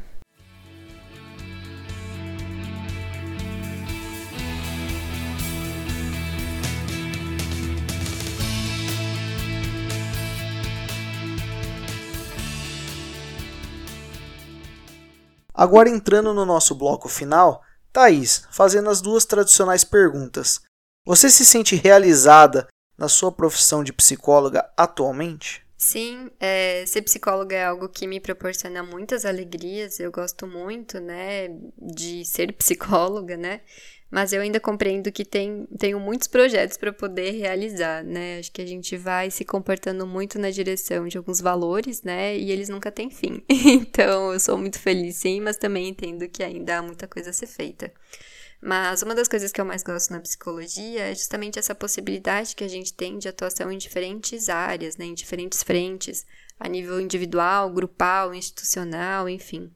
Agora 15.54 15.88
entrando 15.88 16.34
no 16.34 16.44
nosso 16.44 16.74
bloco 16.74 17.08
final, 17.08 17.62
Thaís, 17.92 18.44
fazendo 18.50 18.90
as 18.90 19.00
duas 19.00 19.24
tradicionais 19.24 19.84
perguntas. 19.84 20.60
Você 21.06 21.30
se 21.30 21.44
sente 21.44 21.76
realizada 21.76 22.66
na 22.98 23.08
sua 23.08 23.30
profissão 23.30 23.84
de 23.84 23.92
psicóloga 23.92 24.68
atualmente? 24.76 25.64
Sim, 25.76 26.30
é, 26.40 26.84
ser 26.86 27.02
psicóloga 27.02 27.54
é 27.54 27.64
algo 27.64 27.88
que 27.88 28.06
me 28.06 28.18
proporciona 28.18 28.82
muitas 28.82 29.24
alegrias. 29.24 30.00
Eu 30.00 30.10
gosto 30.10 30.46
muito, 30.46 30.98
né, 30.98 31.48
de 31.76 32.24
ser 32.24 32.52
psicóloga, 32.54 33.36
né? 33.36 33.60
Mas 34.10 34.32
eu 34.32 34.40
ainda 34.40 34.60
compreendo 34.60 35.10
que 35.10 35.24
tem, 35.24 35.66
tenho 35.78 35.98
muitos 35.98 36.28
projetos 36.28 36.76
para 36.76 36.92
poder 36.92 37.32
realizar, 37.32 38.04
né? 38.04 38.38
Acho 38.38 38.52
que 38.52 38.62
a 38.62 38.66
gente 38.66 38.96
vai 38.96 39.30
se 39.30 39.44
comportando 39.44 40.06
muito 40.06 40.38
na 40.38 40.50
direção 40.50 41.08
de 41.08 41.18
alguns 41.18 41.40
valores, 41.40 42.02
né? 42.02 42.36
E 42.36 42.50
eles 42.50 42.68
nunca 42.68 42.92
têm 42.92 43.10
fim. 43.10 43.42
então, 43.50 44.32
eu 44.32 44.38
sou 44.38 44.56
muito 44.56 44.78
feliz, 44.78 45.16
sim, 45.16 45.40
mas 45.40 45.56
também 45.56 45.88
entendo 45.88 46.28
que 46.28 46.42
ainda 46.42 46.78
há 46.78 46.82
muita 46.82 47.08
coisa 47.08 47.30
a 47.30 47.32
ser 47.32 47.46
feita. 47.46 47.92
Mas 48.66 49.02
uma 49.02 49.14
das 49.14 49.28
coisas 49.28 49.52
que 49.52 49.60
eu 49.60 49.64
mais 49.64 49.82
gosto 49.82 50.10
na 50.10 50.20
psicologia 50.20 51.10
é 51.10 51.14
justamente 51.14 51.58
essa 51.58 51.74
possibilidade 51.74 52.54
que 52.56 52.64
a 52.64 52.68
gente 52.68 52.94
tem 52.94 53.18
de 53.18 53.28
atuação 53.28 53.70
em 53.70 53.76
diferentes 53.76 54.48
áreas, 54.48 54.96
né? 54.96 55.04
Em 55.04 55.14
diferentes 55.14 55.62
frentes, 55.62 56.24
a 56.58 56.68
nível 56.68 57.00
individual, 57.00 57.70
grupal, 57.70 58.34
institucional, 58.34 59.28
enfim. 59.28 59.70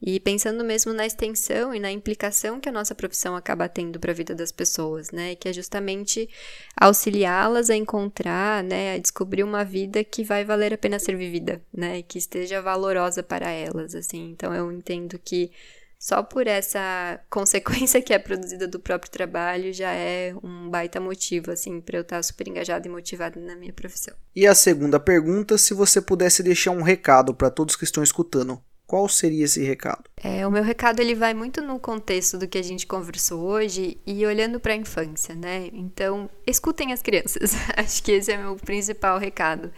E 0.00 0.20
pensando 0.20 0.64
mesmo 0.64 0.92
na 0.92 1.06
extensão 1.06 1.74
e 1.74 1.80
na 1.80 1.90
implicação 1.90 2.60
que 2.60 2.68
a 2.68 2.72
nossa 2.72 2.94
profissão 2.94 3.34
acaba 3.34 3.68
tendo 3.68 3.98
para 3.98 4.12
a 4.12 4.14
vida 4.14 4.34
das 4.34 4.52
pessoas, 4.52 5.10
né? 5.10 5.34
Que 5.34 5.48
é 5.48 5.52
justamente 5.52 6.28
auxiliá-las 6.76 7.68
a 7.68 7.74
encontrar, 7.74 8.62
né, 8.62 8.94
a 8.94 8.98
descobrir 8.98 9.42
uma 9.42 9.64
vida 9.64 10.04
que 10.04 10.22
vai 10.22 10.44
valer 10.44 10.72
a 10.72 10.78
pena 10.78 10.98
ser 10.98 11.16
vivida, 11.16 11.60
né? 11.72 12.02
Que 12.02 12.18
esteja 12.18 12.62
valorosa 12.62 13.22
para 13.22 13.50
elas, 13.50 13.94
assim. 13.94 14.30
Então 14.30 14.54
eu 14.54 14.70
entendo 14.70 15.18
que 15.18 15.50
só 15.98 16.22
por 16.22 16.46
essa 16.46 17.20
consequência 17.28 18.00
que 18.00 18.14
é 18.14 18.18
produzida 18.18 18.68
do 18.68 18.78
próprio 18.78 19.10
trabalho 19.10 19.72
já 19.72 19.90
é 19.90 20.32
um 20.42 20.70
baita 20.70 21.00
motivo, 21.00 21.50
assim, 21.50 21.80
para 21.80 21.98
eu 21.98 22.02
estar 22.02 22.22
super 22.22 22.46
engajada 22.46 22.86
e 22.86 22.90
motivada 22.90 23.40
na 23.40 23.56
minha 23.56 23.72
profissão. 23.72 24.14
E 24.34 24.46
a 24.46 24.54
segunda 24.54 25.00
pergunta, 25.00 25.58
se 25.58 25.74
você 25.74 26.00
pudesse 26.00 26.42
deixar 26.42 26.70
um 26.70 26.82
recado 26.82 27.34
para 27.34 27.50
todos 27.50 27.74
que 27.74 27.84
estão 27.84 28.02
escutando, 28.02 28.62
qual 28.88 29.06
seria 29.06 29.44
esse 29.44 29.62
recado? 29.62 30.02
É, 30.16 30.46
o 30.46 30.50
meu 30.50 30.62
recado 30.62 30.98
ele 31.00 31.14
vai 31.14 31.34
muito 31.34 31.60
no 31.60 31.78
contexto 31.78 32.38
do 32.38 32.48
que 32.48 32.56
a 32.56 32.62
gente 32.62 32.86
conversou 32.86 33.42
hoje 33.42 33.98
e 34.06 34.24
olhando 34.24 34.58
para 34.58 34.72
a 34.72 34.76
infância, 34.76 35.34
né? 35.34 35.68
Então, 35.74 36.28
escutem 36.46 36.90
as 36.90 37.02
crianças. 37.02 37.52
Acho 37.76 38.02
que 38.02 38.12
esse 38.12 38.32
é 38.32 38.38
meu 38.38 38.56
principal 38.56 39.18
recado. 39.18 39.70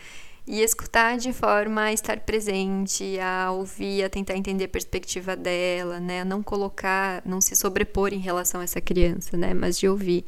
E 0.47 0.63
escutar 0.63 1.19
de 1.19 1.33
forma 1.33 1.83
a 1.83 1.93
estar 1.93 2.21
presente, 2.21 3.19
a 3.19 3.51
ouvir, 3.51 4.05
a 4.05 4.09
tentar 4.09 4.37
entender 4.37 4.67
a 4.67 4.69
perspectiva 4.69 5.35
dela, 5.35 5.99
né? 5.99 6.21
A 6.21 6.25
não 6.25 6.41
colocar, 6.41 7.21
não 7.27 7.41
se 7.41 7.57
sobrepor 7.57 8.15
em 8.15 8.21
relação 8.21 8.61
a 8.61 8.65
essa 8.65 8.81
criança, 8.81 9.37
né? 9.37 9.53
Mas 9.53 9.77
de 9.77 9.89
ouvir 9.89 10.25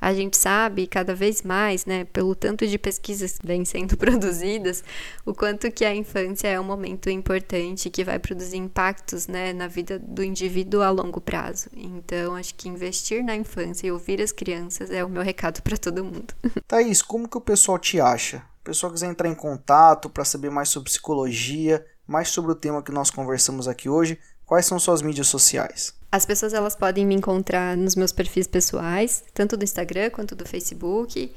a 0.00 0.14
gente 0.14 0.36
sabe 0.36 0.86
cada 0.86 1.14
vez 1.14 1.42
mais, 1.42 1.84
né, 1.84 2.04
pelo 2.04 2.34
tanto 2.34 2.66
de 2.66 2.78
pesquisas 2.78 3.38
que 3.38 3.46
vêm 3.46 3.64
sendo 3.64 3.96
produzidas, 3.98 4.82
o 5.24 5.34
quanto 5.34 5.70
que 5.70 5.84
a 5.84 5.94
infância 5.94 6.48
é 6.48 6.58
um 6.58 6.64
momento 6.64 7.10
importante 7.10 7.90
que 7.90 8.04
vai 8.04 8.18
produzir 8.18 8.56
impactos, 8.56 9.26
né, 9.26 9.52
na 9.52 9.66
vida 9.66 9.98
do 9.98 10.22
indivíduo 10.22 10.82
a 10.82 10.90
longo 10.90 11.20
prazo. 11.20 11.68
Então, 11.74 12.34
acho 12.34 12.54
que 12.54 12.68
investir 12.68 13.22
na 13.24 13.36
infância 13.36 13.86
e 13.86 13.92
ouvir 13.92 14.20
as 14.22 14.32
crianças 14.32 14.90
é 14.90 15.04
o 15.04 15.08
meu 15.08 15.22
recado 15.22 15.62
para 15.62 15.76
todo 15.76 16.04
mundo. 16.04 16.34
Thaís, 16.66 17.02
como 17.02 17.28
que 17.28 17.36
o 17.36 17.40
pessoal 17.40 17.78
te 17.78 18.00
acha? 18.00 18.42
O 18.60 18.64
pessoal 18.64 18.92
quiser 18.92 19.10
entrar 19.10 19.28
em 19.28 19.34
contato 19.34 20.08
para 20.08 20.24
saber 20.24 20.50
mais 20.50 20.68
sobre 20.68 20.90
psicologia, 20.90 21.84
mais 22.06 22.28
sobre 22.28 22.52
o 22.52 22.54
tema 22.54 22.82
que 22.82 22.92
nós 22.92 23.10
conversamos 23.10 23.66
aqui 23.66 23.88
hoje, 23.88 24.18
quais 24.50 24.66
são 24.66 24.80
suas 24.80 25.00
mídias 25.00 25.28
sociais? 25.28 25.94
As 26.10 26.26
pessoas 26.26 26.52
elas 26.52 26.74
podem 26.74 27.06
me 27.06 27.14
encontrar 27.14 27.76
nos 27.76 27.94
meus 27.94 28.10
perfis 28.10 28.48
pessoais, 28.48 29.22
tanto 29.32 29.56
do 29.56 29.62
Instagram 29.62 30.10
quanto 30.10 30.34
do 30.34 30.44
Facebook, 30.44 31.32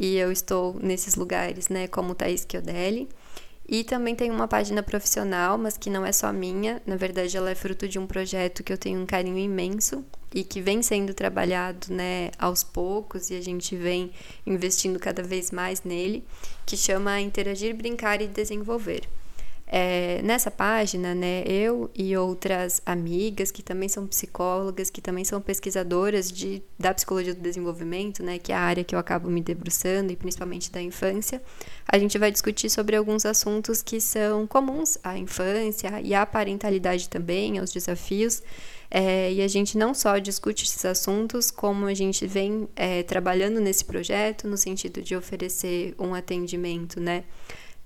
e 0.00 0.16
eu 0.16 0.32
estou 0.32 0.74
nesses 0.80 1.14
lugares, 1.14 1.68
né, 1.68 1.86
como 1.88 2.14
Thaís 2.14 2.46
Chiodelli. 2.50 3.06
E 3.68 3.84
também 3.84 4.16
tem 4.16 4.30
uma 4.30 4.48
página 4.48 4.82
profissional, 4.82 5.58
mas 5.58 5.76
que 5.76 5.90
não 5.90 6.06
é 6.06 6.12
só 6.12 6.32
minha, 6.32 6.80
na 6.86 6.96
verdade 6.96 7.36
ela 7.36 7.50
é 7.50 7.54
fruto 7.54 7.86
de 7.86 7.98
um 7.98 8.06
projeto 8.06 8.64
que 8.64 8.72
eu 8.72 8.78
tenho 8.78 8.98
um 8.98 9.04
carinho 9.04 9.36
imenso 9.36 10.02
e 10.32 10.42
que 10.42 10.62
vem 10.62 10.82
sendo 10.82 11.12
trabalhado, 11.12 11.92
né, 11.92 12.30
aos 12.38 12.64
poucos 12.64 13.28
e 13.28 13.34
a 13.34 13.42
gente 13.42 13.76
vem 13.76 14.10
investindo 14.46 14.98
cada 14.98 15.22
vez 15.22 15.50
mais 15.50 15.82
nele, 15.82 16.24
que 16.64 16.78
chama 16.78 17.20
Interagir, 17.20 17.76
Brincar 17.76 18.22
e 18.22 18.26
Desenvolver. 18.26 19.06
É, 19.66 20.20
nessa 20.22 20.50
página, 20.50 21.14
né, 21.14 21.42
eu 21.46 21.90
e 21.94 22.14
outras 22.16 22.82
amigas 22.84 23.50
que 23.50 23.62
também 23.62 23.88
são 23.88 24.06
psicólogas, 24.06 24.90
que 24.90 25.00
também 25.00 25.24
são 25.24 25.40
pesquisadoras 25.40 26.30
de, 26.30 26.62
da 26.78 26.92
psicologia 26.92 27.34
do 27.34 27.40
desenvolvimento, 27.40 28.22
né, 28.22 28.38
que 28.38 28.52
é 28.52 28.54
a 28.54 28.60
área 28.60 28.84
que 28.84 28.94
eu 28.94 28.98
acabo 28.98 29.30
me 29.30 29.40
debruçando, 29.40 30.12
e 30.12 30.16
principalmente 30.16 30.70
da 30.70 30.82
infância, 30.82 31.42
a 31.88 31.98
gente 31.98 32.18
vai 32.18 32.30
discutir 32.30 32.68
sobre 32.68 32.94
alguns 32.94 33.24
assuntos 33.24 33.82
que 33.82 34.00
são 34.00 34.46
comuns 34.46 34.98
à 35.02 35.16
infância 35.16 36.00
e 36.02 36.14
à 36.14 36.26
parentalidade 36.26 37.08
também, 37.08 37.58
aos 37.58 37.72
desafios. 37.72 38.42
É, 38.90 39.32
e 39.32 39.42
a 39.42 39.48
gente 39.48 39.76
não 39.76 39.92
só 39.92 40.18
discute 40.18 40.64
esses 40.64 40.84
assuntos, 40.84 41.50
como 41.50 41.86
a 41.86 41.94
gente 41.94 42.26
vem 42.26 42.68
é, 42.76 43.02
trabalhando 43.02 43.60
nesse 43.60 43.84
projeto 43.84 44.46
no 44.46 44.56
sentido 44.56 45.02
de 45.02 45.16
oferecer 45.16 45.94
um 45.98 46.14
atendimento, 46.14 47.00
né? 47.00 47.24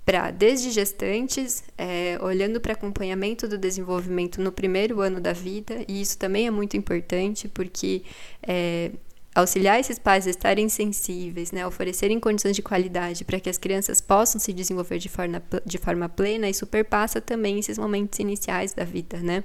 Para 0.09 0.31
desde 0.31 0.71
gestantes, 0.71 1.63
é, 1.77 2.19
olhando 2.23 2.63
para 2.63 2.73
acompanhamento 2.73 3.47
do 3.47 3.59
desenvolvimento 3.59 4.41
no 4.41 4.51
primeiro 4.51 5.03
ano 5.03 5.21
da 5.21 5.35
vida, 5.35 5.85
e 5.87 6.01
isso 6.01 6.17
também 6.17 6.47
é 6.47 6.51
muito 6.51 6.79
importante 6.79 7.47
porque 7.47 8.03
é, 8.43 8.91
auxiliar 9.35 9.79
esses 9.79 9.99
pais 9.99 10.27
a 10.27 10.31
estarem 10.31 10.67
sensíveis, 10.71 11.53
né, 11.53 11.67
oferecerem 11.67 12.19
condições 12.19 12.57
de 12.57 12.63
qualidade 12.63 13.23
para 13.23 13.39
que 13.39 13.51
as 13.51 13.59
crianças 13.59 14.01
possam 14.01 14.41
se 14.41 14.51
desenvolver 14.51 14.97
de 14.97 15.11
forma, 15.11 15.43
de 15.67 15.77
forma 15.77 16.09
plena, 16.09 16.49
isso 16.49 16.67
perpassa 16.67 17.21
também 17.21 17.59
esses 17.59 17.77
momentos 17.77 18.19
iniciais 18.19 18.73
da 18.73 18.85
vida, 18.85 19.19
né? 19.19 19.45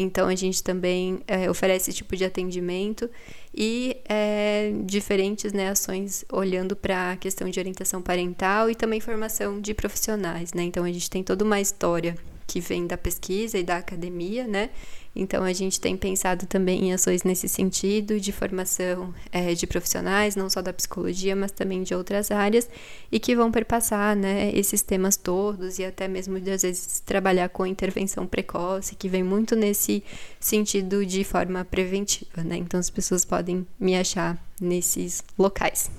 Então, 0.00 0.28
a 0.28 0.34
gente 0.34 0.62
também 0.62 1.20
é, 1.26 1.50
oferece 1.50 1.90
esse 1.90 1.98
tipo 1.98 2.16
de 2.16 2.24
atendimento 2.24 3.10
e 3.52 3.96
é, 4.08 4.72
diferentes 4.84 5.52
né, 5.52 5.70
ações 5.70 6.24
olhando 6.32 6.76
para 6.76 7.12
a 7.12 7.16
questão 7.16 7.50
de 7.50 7.58
orientação 7.58 8.00
parental 8.00 8.70
e 8.70 8.76
também 8.76 9.00
formação 9.00 9.60
de 9.60 9.74
profissionais. 9.74 10.52
Né? 10.52 10.62
Então, 10.62 10.84
a 10.84 10.92
gente 10.92 11.10
tem 11.10 11.24
toda 11.24 11.44
uma 11.44 11.60
história 11.60 12.16
que 12.46 12.60
vem 12.60 12.86
da 12.86 12.96
pesquisa 12.96 13.58
e 13.58 13.64
da 13.64 13.76
academia, 13.76 14.46
né? 14.46 14.70
Então, 15.18 15.42
a 15.42 15.52
gente 15.52 15.80
tem 15.80 15.96
pensado 15.96 16.46
também 16.46 16.84
em 16.84 16.92
ações 16.92 17.24
nesse 17.24 17.48
sentido, 17.48 18.20
de 18.20 18.30
formação 18.30 19.12
é, 19.32 19.52
de 19.52 19.66
profissionais, 19.66 20.36
não 20.36 20.48
só 20.48 20.62
da 20.62 20.72
psicologia, 20.72 21.34
mas 21.34 21.50
também 21.50 21.82
de 21.82 21.92
outras 21.92 22.30
áreas, 22.30 22.70
e 23.10 23.18
que 23.18 23.34
vão 23.34 23.50
perpassar 23.50 24.14
né, 24.14 24.52
esses 24.54 24.80
temas 24.80 25.16
todos, 25.16 25.80
e 25.80 25.84
até 25.84 26.06
mesmo, 26.06 26.36
às 26.36 26.62
vezes, 26.62 27.00
trabalhar 27.00 27.48
com 27.48 27.66
intervenção 27.66 28.26
precoce, 28.26 28.94
que 28.94 29.08
vem 29.08 29.24
muito 29.24 29.56
nesse 29.56 30.04
sentido 30.38 31.04
de 31.04 31.24
forma 31.24 31.64
preventiva, 31.64 32.44
né? 32.44 32.56
Então, 32.56 32.78
as 32.78 32.88
pessoas 32.88 33.24
podem 33.24 33.66
me 33.78 33.96
achar 33.96 34.40
nesses 34.60 35.24
locais. 35.36 35.90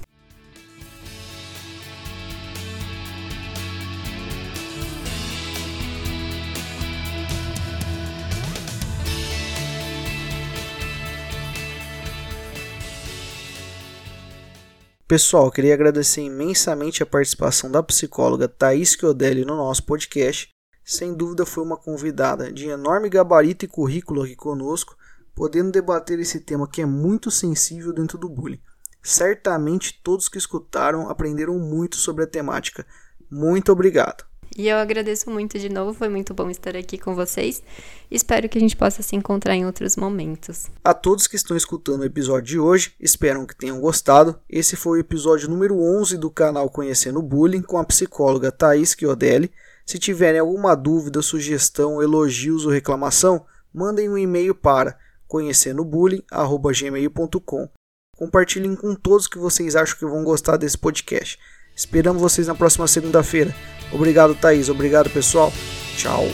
Pessoal, 15.09 15.49
queria 15.49 15.73
agradecer 15.73 16.21
imensamente 16.21 17.01
a 17.01 17.05
participação 17.05 17.71
da 17.71 17.81
psicóloga 17.81 18.47
Thaís 18.47 18.93
Chiodelli 18.93 19.43
no 19.43 19.55
nosso 19.55 19.83
podcast. 19.83 20.51
Sem 20.85 21.15
dúvida 21.15 21.47
foi 21.47 21.63
uma 21.63 21.75
convidada 21.75 22.53
de 22.53 22.67
enorme 22.69 23.09
gabarito 23.09 23.65
e 23.65 23.67
currículo 23.67 24.21
aqui 24.21 24.35
conosco, 24.35 24.95
podendo 25.33 25.71
debater 25.71 26.19
esse 26.19 26.39
tema 26.39 26.69
que 26.69 26.83
é 26.83 26.85
muito 26.85 27.31
sensível 27.31 27.91
dentro 27.91 28.19
do 28.19 28.29
bullying. 28.29 28.61
Certamente 29.01 29.99
todos 30.03 30.29
que 30.29 30.37
escutaram 30.37 31.09
aprenderam 31.09 31.57
muito 31.57 31.95
sobre 31.95 32.25
a 32.25 32.27
temática. 32.27 32.85
Muito 33.31 33.71
obrigado. 33.71 34.28
E 34.57 34.67
eu 34.67 34.77
agradeço 34.77 35.29
muito 35.29 35.59
de 35.59 35.69
novo, 35.69 35.93
foi 35.93 36.09
muito 36.09 36.33
bom 36.33 36.49
estar 36.49 36.75
aqui 36.75 36.97
com 36.97 37.13
vocês. 37.15 37.63
Espero 38.09 38.49
que 38.49 38.57
a 38.57 38.61
gente 38.61 38.75
possa 38.75 39.03
se 39.03 39.15
encontrar 39.15 39.55
em 39.55 39.65
outros 39.65 39.95
momentos. 39.95 40.69
A 40.83 40.93
todos 40.93 41.27
que 41.27 41.35
estão 41.35 41.55
escutando 41.55 42.01
o 42.01 42.05
episódio 42.05 42.47
de 42.47 42.59
hoje, 42.59 42.93
espero 42.99 43.47
que 43.47 43.55
tenham 43.55 43.79
gostado. 43.79 44.37
Esse 44.49 44.75
foi 44.75 44.97
o 44.97 45.01
episódio 45.01 45.47
número 45.49 45.79
11 45.79 46.17
do 46.17 46.31
canal 46.31 46.69
Conhecendo 46.69 47.21
Bullying 47.21 47.61
com 47.61 47.77
a 47.77 47.85
psicóloga 47.85 48.51
Thaís 48.51 48.93
Chiodelli. 48.97 49.51
Se 49.85 49.97
tiverem 49.97 50.39
alguma 50.39 50.75
dúvida, 50.75 51.21
sugestão, 51.21 52.01
elogios 52.01 52.65
ou 52.65 52.71
reclamação, 52.71 53.45
mandem 53.73 54.09
um 54.09 54.17
e-mail 54.17 54.53
para 54.55 54.97
conhecendobullying@gmail.com. 55.27 57.69
Compartilhem 58.17 58.75
com 58.75 58.93
todos 58.95 59.27
que 59.27 59.37
vocês 59.37 59.77
acham 59.77 59.97
que 59.97 60.05
vão 60.05 60.23
gostar 60.23 60.57
desse 60.57 60.77
podcast. 60.77 61.39
Esperamos 61.79 62.21
vocês 62.21 62.45
na 62.45 62.53
próxima 62.53 62.85
segunda-feira. 62.89 63.55
Obrigado, 63.93 64.35
Thaís. 64.35 64.67
Obrigado, 64.67 65.09
pessoal. 65.09 65.49
Tchau. 65.95 66.27